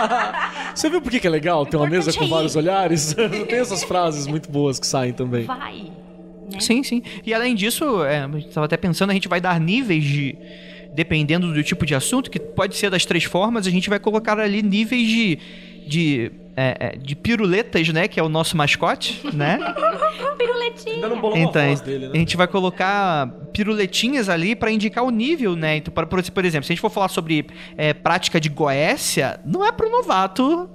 [0.75, 3.13] Você viu por que que é legal ter uma mesa com é vários olhares?
[3.47, 5.45] Tem essas frases muito boas que saem também.
[5.45, 5.91] Vai.
[6.51, 6.59] Né?
[6.59, 7.01] Sim, sim.
[7.25, 10.37] E além disso, é, eu tava até pensando, a gente vai dar níveis de.
[10.93, 14.39] Dependendo do tipo de assunto, que pode ser das três formas, a gente vai colocar
[14.39, 15.39] ali níveis de.
[15.87, 18.07] De é, é, de piruletas, né?
[18.07, 19.57] Que é o nosso mascote, né?
[20.37, 20.95] Piruletinha.
[20.95, 22.19] Ainda não bolou uma Então, voz dele, a né?
[22.19, 25.77] gente vai colocar piruletinhas ali pra indicar o nível, né?
[25.77, 27.47] Então, por, por exemplo, se a gente for falar sobre
[27.77, 30.69] é, prática de goécia, não é pro novato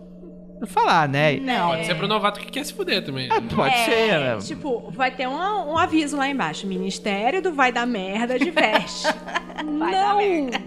[0.67, 1.37] falar, né?
[1.37, 1.69] Não.
[1.71, 3.29] Pode ser pro novato que quer se fuder também.
[3.31, 4.39] É, pode É, ser, né?
[4.39, 6.67] Tipo, vai ter um, um aviso lá embaixo.
[6.67, 9.03] Ministério do Vai Dar Merda diverte.
[9.79, 10.61] Vai dar merda.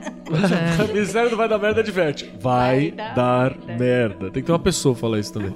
[0.84, 2.30] O Ministério do Vai Dar Merda adverte.
[2.40, 4.30] Vai, Vai dar dar, merda.
[4.32, 5.54] Tem que ter uma pessoa falar isso também.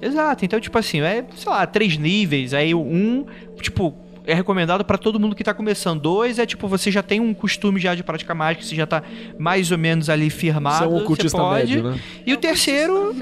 [0.00, 3.26] Exato, então, tipo assim, é, sei lá, três níveis, aí o um,
[3.60, 3.94] tipo,
[4.28, 6.02] é recomendado pra todo mundo que tá começando.
[6.02, 9.02] Dois é tipo, você já tem um costume já de praticar mágica, você já tá
[9.38, 10.78] mais ou menos ali firmado.
[10.78, 11.76] Você é um você ocultista pode.
[11.76, 12.00] médio, né?
[12.26, 13.16] E o terceiro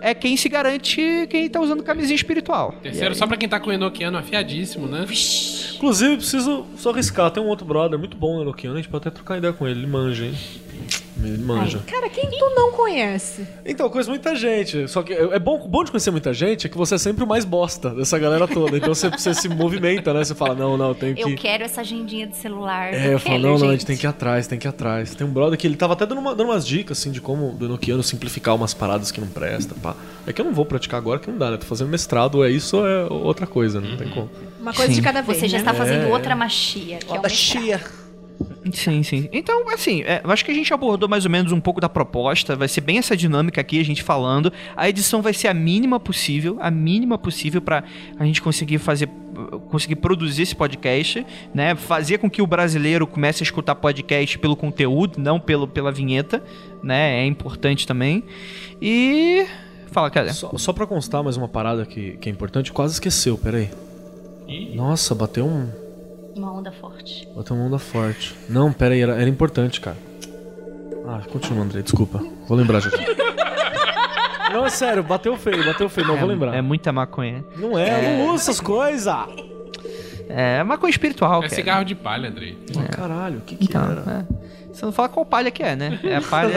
[0.00, 2.74] é quem se garante quem tá usando camisinha espiritual.
[2.82, 5.06] Terceiro, só pra quem tá com o Enochiano afiadíssimo, né?
[5.76, 7.30] Inclusive, preciso só arriscar.
[7.30, 9.66] Tem um outro brother muito bom no Enochiano, a gente pode até trocar ideia com
[9.66, 9.78] ele.
[9.78, 10.34] Ele manja, hein?
[11.22, 11.80] Ele manja.
[11.86, 13.46] Cara, quem tu não conhece?
[13.66, 14.86] Então, eu conheço muita gente.
[14.88, 17.26] Só que é bom, bom de conhecer muita gente é que você é sempre o
[17.26, 18.76] mais bosta dessa galera toda.
[18.76, 20.22] Então você, você se movimenta, né?
[20.24, 21.22] Você fala, não, não, eu tenho que.
[21.22, 22.94] Eu quero essa agendinha de celular.
[22.94, 23.70] É, eu falo, não, não, a gente.
[23.72, 25.14] gente tem que ir atrás, tem que ir atrás.
[25.14, 27.52] Tem um brother que ele tava até dando, uma- dando umas dicas, assim, de como
[27.52, 29.96] do Enochiano simplificar umas paradas que não presta, pá.
[30.26, 31.56] É que eu não vou praticar agora, que não dá, né?
[31.56, 33.88] Tô fazendo mestrado, ou é isso ou é outra coisa, né?
[33.90, 34.30] Não tem como.
[34.60, 34.98] Uma coisa Sim.
[34.98, 35.38] de cada vez.
[35.38, 35.62] Você já né?
[35.62, 36.06] está fazendo É.
[36.12, 38.07] outra machia, que é o mestrado.
[38.72, 39.28] Sim, sim.
[39.32, 41.88] Então, assim, é, eu acho que a gente abordou mais ou menos um pouco da
[41.88, 42.54] proposta.
[42.54, 44.52] Vai ser bem essa dinâmica aqui, a gente falando.
[44.76, 47.82] A edição vai ser a mínima possível, a mínima possível pra
[48.18, 49.08] a gente conseguir fazer,
[49.70, 51.74] conseguir produzir esse podcast, né?
[51.74, 56.42] Fazer com que o brasileiro comece a escutar podcast pelo conteúdo, não pelo, pela vinheta,
[56.82, 57.22] né?
[57.22, 58.22] É importante também.
[58.80, 59.46] E
[59.90, 60.32] fala, cara.
[60.32, 63.70] Só, só pra constar mais uma parada que, que é importante, quase esqueceu, peraí.
[64.74, 65.87] Nossa, bateu um.
[66.38, 67.28] Uma onda forte.
[67.34, 68.32] Bateu uma onda forte.
[68.48, 69.96] Não, peraí, era, era importante, cara.
[71.04, 72.22] Ah, continua, André, desculpa.
[72.46, 72.90] Vou lembrar já.
[74.52, 76.54] Não, é sério, bateu feio, bateu feio, não vou lembrar.
[76.54, 77.44] É muita maconha.
[77.56, 79.14] Não é, eu não uso essas coisas.
[80.28, 81.54] É maconha espiritual, É cara.
[81.54, 82.58] cigarro de palha, Andrei.
[82.78, 84.26] Ah, Caralho, o que que Então, era?
[84.34, 84.48] é.
[84.70, 85.98] Você não fala qual palha que é, né?
[86.04, 86.52] É a palha.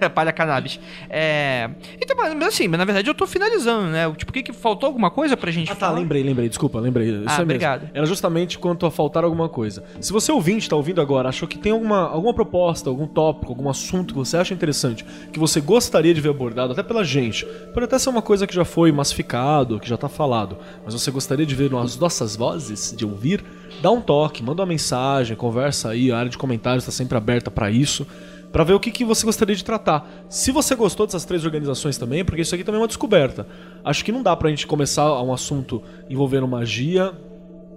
[0.00, 0.80] é a palha cannabis.
[1.10, 1.68] É.
[2.00, 4.10] Então, mas assim, mas na verdade eu tô finalizando, né?
[4.16, 5.98] Tipo, o que, que faltou alguma coisa pra gente Ah, tá, falar?
[5.98, 7.08] lembrei, lembrei, desculpa, lembrei.
[7.08, 7.42] Isso Ah, é mesmo.
[7.42, 7.90] obrigado.
[7.92, 9.82] Era justamente quanto a faltar alguma coisa.
[10.00, 13.68] Se você ouvinte tá ouvindo agora, achou que tem alguma, alguma proposta, algum tópico, algum
[13.68, 17.44] assunto que você acha interessante, que você gostaria de ver abordado, até pela gente,
[17.74, 21.10] pode até ser uma coisa que já foi massificado, que já tá falado, mas você
[21.10, 22.59] gostaria de ver nas nossas vozes,
[22.96, 23.44] de ouvir,
[23.80, 27.50] dá um toque, manda uma mensagem, conversa aí, a área de comentários tá sempre aberta
[27.50, 28.06] pra isso.
[28.52, 30.26] Pra ver o que, que você gostaria de tratar.
[30.28, 33.46] Se você gostou dessas três organizações também, porque isso aqui também é uma descoberta.
[33.84, 37.12] Acho que não dá pra gente começar um assunto envolvendo magia,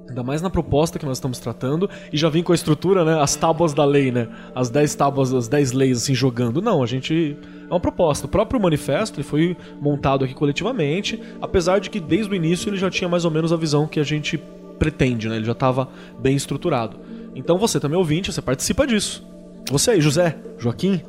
[0.07, 1.89] Ainda mais na proposta que nós estamos tratando.
[2.11, 3.22] E já vim com a estrutura, né?
[3.22, 4.27] As tábuas da lei, né?
[4.53, 6.61] As 10 tábuas, as 10 leis, assim, jogando.
[6.61, 7.38] Não, a gente.
[7.69, 8.26] É uma proposta.
[8.26, 11.22] O próprio manifesto ele foi montado aqui coletivamente.
[11.41, 13.99] Apesar de que desde o início ele já tinha mais ou menos a visão que
[13.99, 14.41] a gente
[14.84, 15.38] pretende, né?
[15.38, 15.88] Ele já estava
[16.19, 16.99] bem estruturado.
[17.34, 19.26] Então você também ouvinte, você participa disso.
[19.72, 21.01] Você aí, José, Joaquim,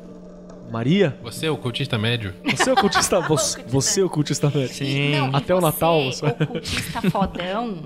[0.71, 2.33] Maria, Você, o cultista médio.
[2.55, 3.19] você é o cultista.
[3.27, 4.73] você, você é o cultista médio.
[4.73, 5.11] Sim.
[5.17, 7.77] Não, Até o Natal, Você, você- ocultista fodão,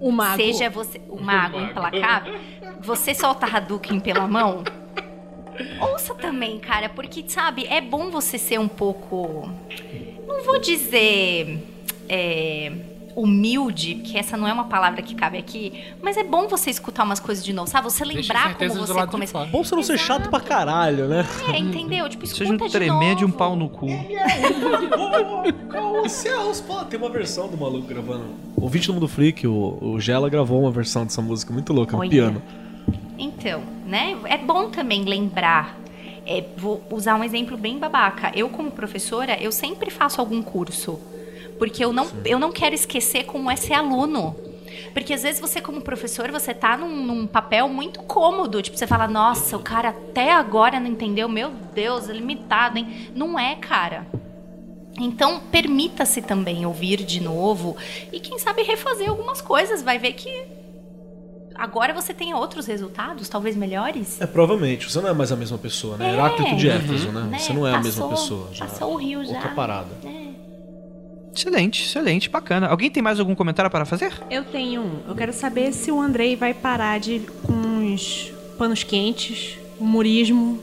[0.00, 0.36] O mago.
[0.42, 2.34] seja você o mago implacável,
[2.82, 4.64] você solta Hadouken pela mão.
[5.92, 9.48] Ouça também, cara, porque, sabe, é bom você ser um pouco.
[10.26, 11.58] Não vou dizer.
[12.08, 12.72] é,
[13.14, 17.04] humilde, porque essa não é uma palavra que cabe aqui, mas é bom você escutar
[17.04, 17.84] umas coisas de novo, sabe?
[17.84, 19.46] Você lembrar como você de começou.
[19.46, 21.26] Bom você não ser chato pra caralho, né?
[21.52, 22.08] É, entendeu?
[22.08, 23.38] Tipo, escuta Seja um de tremendo e um novo.
[23.38, 23.86] pau no cu.
[26.88, 28.24] Tem uma versão do maluco gravando.
[28.56, 31.96] O ouvinte do Mundo Freak, o, o Gela, gravou uma versão dessa música muito louca,
[31.96, 32.42] no piano.
[33.18, 34.16] Então, né?
[34.24, 35.78] É bom também lembrar.
[36.26, 38.30] É, vou usar um exemplo bem babaca.
[38.34, 41.00] Eu, como professora, eu sempre faço algum curso.
[41.62, 44.34] Porque eu não, eu não quero esquecer como é ser aluno.
[44.92, 48.60] Porque às vezes você, como professor, você tá num, num papel muito cômodo.
[48.60, 51.28] Tipo, você fala, nossa, o cara até agora não entendeu.
[51.28, 53.12] Meu Deus, é limitado, hein?
[53.14, 54.08] Não é, cara.
[54.98, 57.76] Então, permita-se também ouvir de novo
[58.12, 59.84] e, quem sabe, refazer algumas coisas.
[59.84, 60.44] Vai ver que
[61.54, 64.20] agora você tem outros resultados, talvez melhores.
[64.20, 64.90] É, provavelmente.
[64.90, 66.12] Você não é mais a mesma pessoa, né?
[66.12, 67.20] Heráclito de Éfeso, né?
[67.20, 67.38] Né?
[67.38, 68.48] Você não é a mesma Passou- pessoa.
[68.52, 68.66] Já.
[68.66, 69.34] Passou o rio já.
[69.34, 69.90] Outra parada.
[70.04, 70.41] É.
[71.34, 72.68] Excelente, excelente, bacana.
[72.68, 74.12] Alguém tem mais algum comentário para fazer?
[74.30, 75.00] Eu tenho um.
[75.08, 80.60] Eu quero saber se o Andrei vai parar de com uns panos quentes, humorismo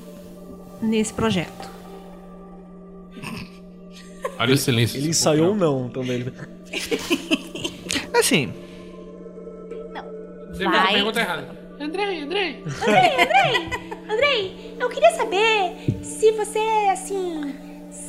[0.81, 1.69] nesse projeto.
[4.37, 4.97] Olha o silêncio.
[4.99, 6.11] Ele ensaiou um não também.
[6.21, 6.33] Ele-
[8.17, 8.53] Assim,
[10.51, 10.93] Você fez a Vai.
[10.93, 11.59] pergunta errada.
[11.79, 12.63] Andrei, Andrei.
[14.09, 16.59] Andrei, eu queria saber se você,
[16.91, 17.55] assim,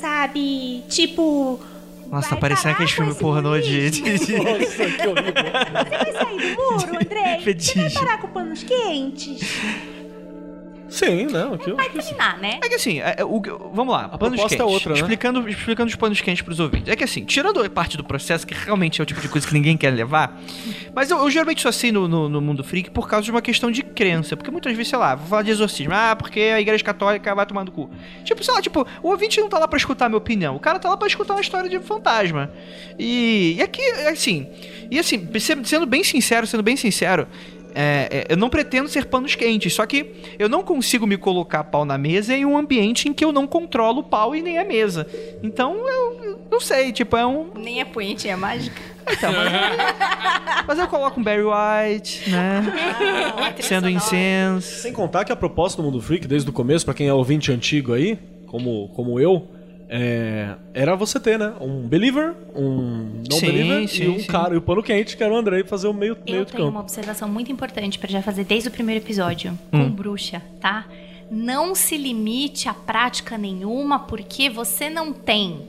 [0.01, 1.59] sabe, tipo.
[2.11, 3.91] Nossa, tá vai parecendo filmes esse pornô de.
[3.91, 5.33] de- Nossa, que horrível.
[5.75, 7.01] Você vai sair do muro, Andrei?
[7.11, 7.95] Você vai Fetiche.
[7.95, 9.41] parar com panos quentes?
[10.91, 12.09] Sim, não, Vai acho que sim.
[12.15, 12.59] terminar, né?
[12.63, 13.41] É que assim, é- é o-
[13.73, 14.75] vamos lá, panos proposta é quentes.
[14.75, 14.99] outra, né?
[15.01, 16.89] explicando, explicando os panos quentes pros ouvintes.
[16.89, 19.47] É que assim, tirando a parte do processo, que realmente é o tipo de coisa
[19.47, 20.39] que ninguém quer levar,
[20.95, 23.41] mas eu, eu geralmente sou assim no, no, no mundo freak por causa de uma
[23.41, 24.37] questão de crença.
[24.37, 27.47] Porque muitas vezes, sei lá, vou falar de exorcismo, ah, porque a igreja católica vai
[27.47, 27.89] tomar no cu.
[28.25, 30.61] Tipo, sei lá, tipo, o ouvinte não tá lá pra escutar a minha opinião, o
[30.61, 32.51] cara tá lá pra escutar uma história de fantasma.
[32.99, 34.49] E, e aqui, assim,
[34.91, 37.29] e assim, sendo sendo bem sincero, sendo bem sincero,
[37.75, 41.65] é, é, eu não pretendo ser panos quentes, só que eu não consigo me colocar
[41.65, 44.59] pau na mesa em um ambiente em que eu não controlo o pau e nem
[44.59, 45.07] a mesa.
[45.43, 47.51] Então eu, eu não sei, tipo, é um.
[47.55, 48.81] Nem a punhetinha mágica.
[49.11, 49.51] Então, mas,
[50.67, 52.63] mas eu coloco um Barry White, né?
[53.61, 54.83] Sendo incenso.
[54.83, 57.51] Sem contar que a proposta do Mundo Freak, desde o começo, pra quem é ouvinte
[57.51, 59.49] antigo aí, como, como eu,
[59.93, 61.53] é, era você ter, né?
[61.61, 64.27] Um believer, um não Sim, believer sim, e um sim.
[64.27, 66.53] cara, e o pano quente, que era o Andrei, fazer o meio, meio Eu do
[66.53, 66.71] tenho campo.
[66.71, 70.87] uma observação muito importante pra já fazer desde o primeiro episódio com bruxa, tá?
[71.29, 75.61] Não se limite a prática nenhuma porque você não tem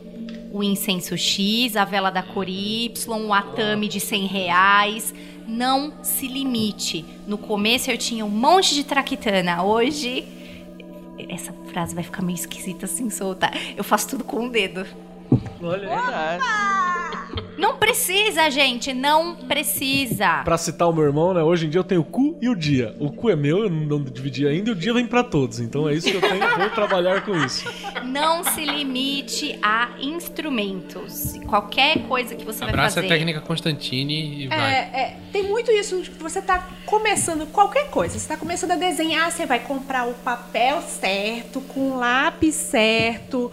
[0.52, 2.92] o incenso X, a vela da cor Y,
[3.28, 5.14] o atame de 100 reais.
[5.48, 7.04] Não se limite.
[7.28, 9.64] No começo eu tinha um monte de traquitana.
[9.64, 10.26] Hoje.
[11.30, 13.54] Essa frase vai ficar meio esquisita assim soltar.
[13.76, 14.86] Eu faço tudo com o dedo.
[15.62, 16.40] Olha,
[17.58, 18.92] Não precisa, gente.
[18.94, 20.42] Não precisa.
[20.44, 21.44] Pra citar o meu irmão, né?
[21.44, 22.96] Hoje em dia eu tenho o cu e o dia.
[23.00, 25.60] O cu é meu, eu não dividi ainda, e o dia vem pra todos.
[25.60, 27.64] Então é isso que eu tenho, vou trabalhar com isso.
[28.04, 31.34] Não se limite a instrumentos.
[31.48, 33.08] Qualquer coisa que você Abraça vai a fazer.
[33.08, 34.72] técnica Constantine e É, vai.
[34.72, 38.18] é, tem muito isso de que você tá começando qualquer coisa.
[38.18, 43.52] Você tá começando a desenhar, você vai comprar o papel certo, com o lápis certo,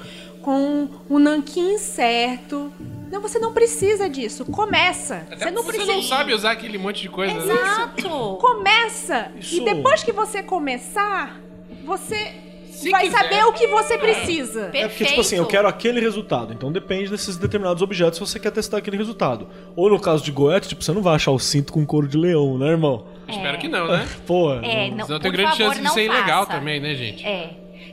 [0.48, 2.72] com o nanquim certo.
[3.12, 4.46] Não, você não precisa disso.
[4.46, 5.16] Começa.
[5.30, 5.86] Até você não porque precisa.
[6.00, 7.34] você não sabe usar aquele monte de coisa.
[7.34, 7.52] né?
[7.52, 8.38] Exato.
[8.40, 9.30] Começa.
[9.38, 11.38] Isso- E depois que você começar,
[11.84, 12.32] você
[12.70, 13.18] Se vai quiser.
[13.18, 14.60] saber o que você precisa.
[14.70, 14.84] Perfeito.
[14.84, 16.54] É porque, tipo assim, eu quero aquele resultado.
[16.54, 19.48] Então depende desses determinados objetos se você quer testar aquele resultado.
[19.76, 22.16] Ou no caso de Goethe, tipo, você não vai achar o cinto com couro de
[22.16, 23.04] leão, né, irmão?
[23.28, 24.08] Espero que não, né?
[24.26, 26.58] Pô, É, não, Senão tem grande favor, chance de não ser ilegal faça.
[26.58, 27.22] também, né, gente?
[27.26, 27.50] É.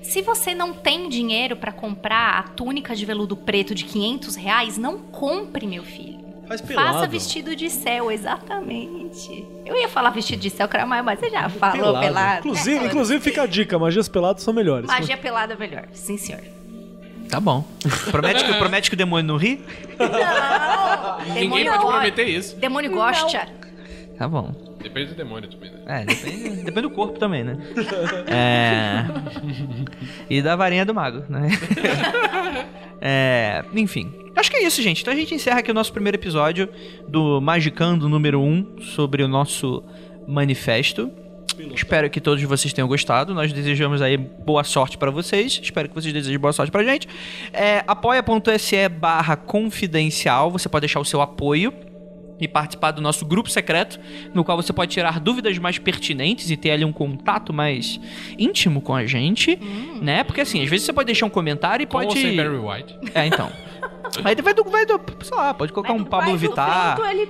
[0.10, 4.77] Se você não tem dinheiro pra comprar a túnica de veludo preto de 500 reais,
[4.77, 6.23] não compre, meu filho.
[6.48, 6.94] faz pelado.
[6.94, 9.45] Faça vestido de céu, exatamente.
[9.65, 12.40] Eu ia falar vestido de céu, cara, mas você já falou pelado.
[12.48, 14.88] Inclusive, É, inclusive fica a dica, magias peladas são melhores.
[14.88, 15.86] Magia pelada é melhor.
[15.91, 16.41] Sim, senhor.
[17.30, 17.65] Tá bom.
[18.11, 19.60] Promete que, promete que o demônio não ri?
[21.34, 22.56] Ninguém Demônio pode prometer isso.
[22.57, 23.48] Demônio gosta.
[24.18, 24.74] Tá bom.
[24.86, 25.80] Depende do demônio também, né?
[25.88, 27.57] É, depende, depende do corpo também, né?
[28.28, 29.03] É.
[30.30, 31.49] E da varinha do mago, né?
[33.02, 33.64] É.
[33.74, 34.14] Enfim.
[34.36, 35.02] Acho que é isso, gente.
[35.02, 36.70] Então a gente encerra aqui o nosso primeiro episódio
[37.07, 39.84] do Magicando número 1 sobre o nosso
[40.28, 41.12] manifesto.
[41.74, 43.34] Espero que todos vocês tenham gostado.
[43.34, 45.60] Nós desejamos aí boa sorte pra vocês.
[45.64, 47.07] Espero que vocês desejem boa sorte pra gente.
[47.52, 50.52] É, apoia.se barra confidencial.
[50.52, 51.74] Você pode deixar o seu apoio
[52.40, 53.99] e participar do nosso grupo secreto,
[54.34, 57.99] no qual você pode tirar dúvidas mais pertinentes e ter ali um contato mais
[58.38, 59.57] íntimo com a gente,
[60.02, 60.24] né?
[60.24, 62.20] Porque assim, às vezes você pode deixar um comentário e Com ou pode.
[62.20, 62.99] sem Barry White.
[63.14, 63.49] É, então.
[64.24, 66.99] Aí vai do, vai do, sei lá, pode colocar Vai um do Pablo Vittar.
[67.10, 67.30] ele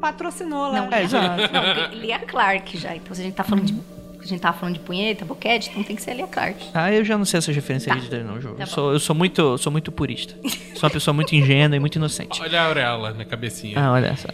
[0.00, 0.82] patrocinou lá.
[0.82, 1.42] Não, É, exato.
[1.52, 2.94] Não, Lia Clark já.
[2.96, 3.74] Então, se a gente tá falando de.
[4.22, 6.56] A gente tava falando de punheta, boquete, então tem que ser Lia Clark.
[6.72, 8.00] Ah, eu já não sei essas referências Tá.
[8.00, 8.54] aí de não, jogo.
[8.56, 10.34] Tá eu, sou, eu sou muito, sou muito purista.
[10.74, 12.40] Sou uma pessoa muito ingênua e muito inocente.
[12.40, 13.74] Olha a auréola na cabecinha.
[13.78, 14.28] Ah, olha essa.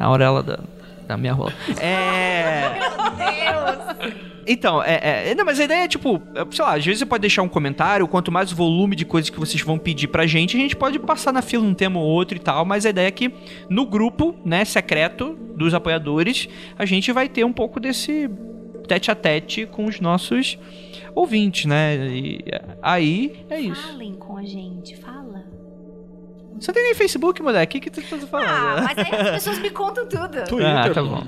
[0.00, 0.58] A auréola da,
[1.06, 1.52] da minha rola.
[1.80, 2.76] É.
[4.50, 7.06] Então, é, é- Não, mas a ideia é, tipo, é, sei lá, às vezes você
[7.06, 10.56] pode deixar um comentário, quanto mais volume de coisas que vocês vão pedir pra gente,
[10.56, 13.08] a gente pode passar na fila um tema ou outro e tal, mas a ideia
[13.08, 13.30] é que
[13.68, 16.48] no grupo, né, secreto dos apoiadores,
[16.78, 18.30] a gente vai ter um pouco desse
[18.88, 20.58] tete a tete com os nossos
[21.14, 21.96] ouvintes, né?
[22.08, 22.40] E
[22.82, 23.86] aí é isso.
[23.88, 25.44] Falem com a gente, fala.
[26.58, 27.78] Você não tem nem Facebook, moleque?
[27.78, 28.48] O que, que tu tá falando?
[28.48, 30.44] Ah, mas aí as pessoas me contam tudo.
[30.48, 31.22] Twitter, Ah, tá bom.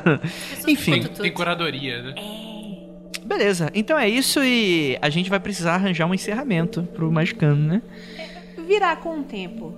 [0.66, 0.92] Enfim.
[0.92, 1.30] Tem, tem tudo.
[1.32, 2.14] curadoria, né?
[3.24, 7.82] Beleza, então é isso e a gente vai precisar arranjar um encerramento pro Magicano, né?
[8.66, 9.74] Virar com o tempo.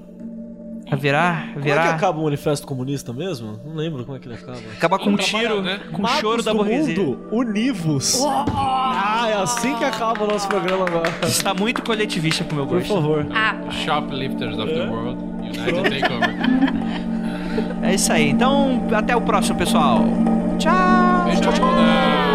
[0.89, 3.59] A virar, Como é que acaba o manifesto comunista mesmo?
[3.65, 4.59] Não lembro como é que ele acaba.
[4.77, 5.81] acabar com um tiro, né?
[5.91, 6.97] com um Magos choro da do burguesia.
[6.97, 8.23] mundo, univos.
[8.25, 11.11] Ah, é assim que acaba o nosso programa agora.
[11.25, 12.95] Está muito coletivista pro meu Por gosto.
[12.95, 13.27] favor.
[13.35, 16.37] Ah, Shoplifters of the World, United Takeover.
[17.83, 18.31] É isso aí.
[18.31, 20.01] Então, até o próximo, pessoal.
[20.59, 21.25] Tchau.
[21.25, 22.26] Beijo, bunda.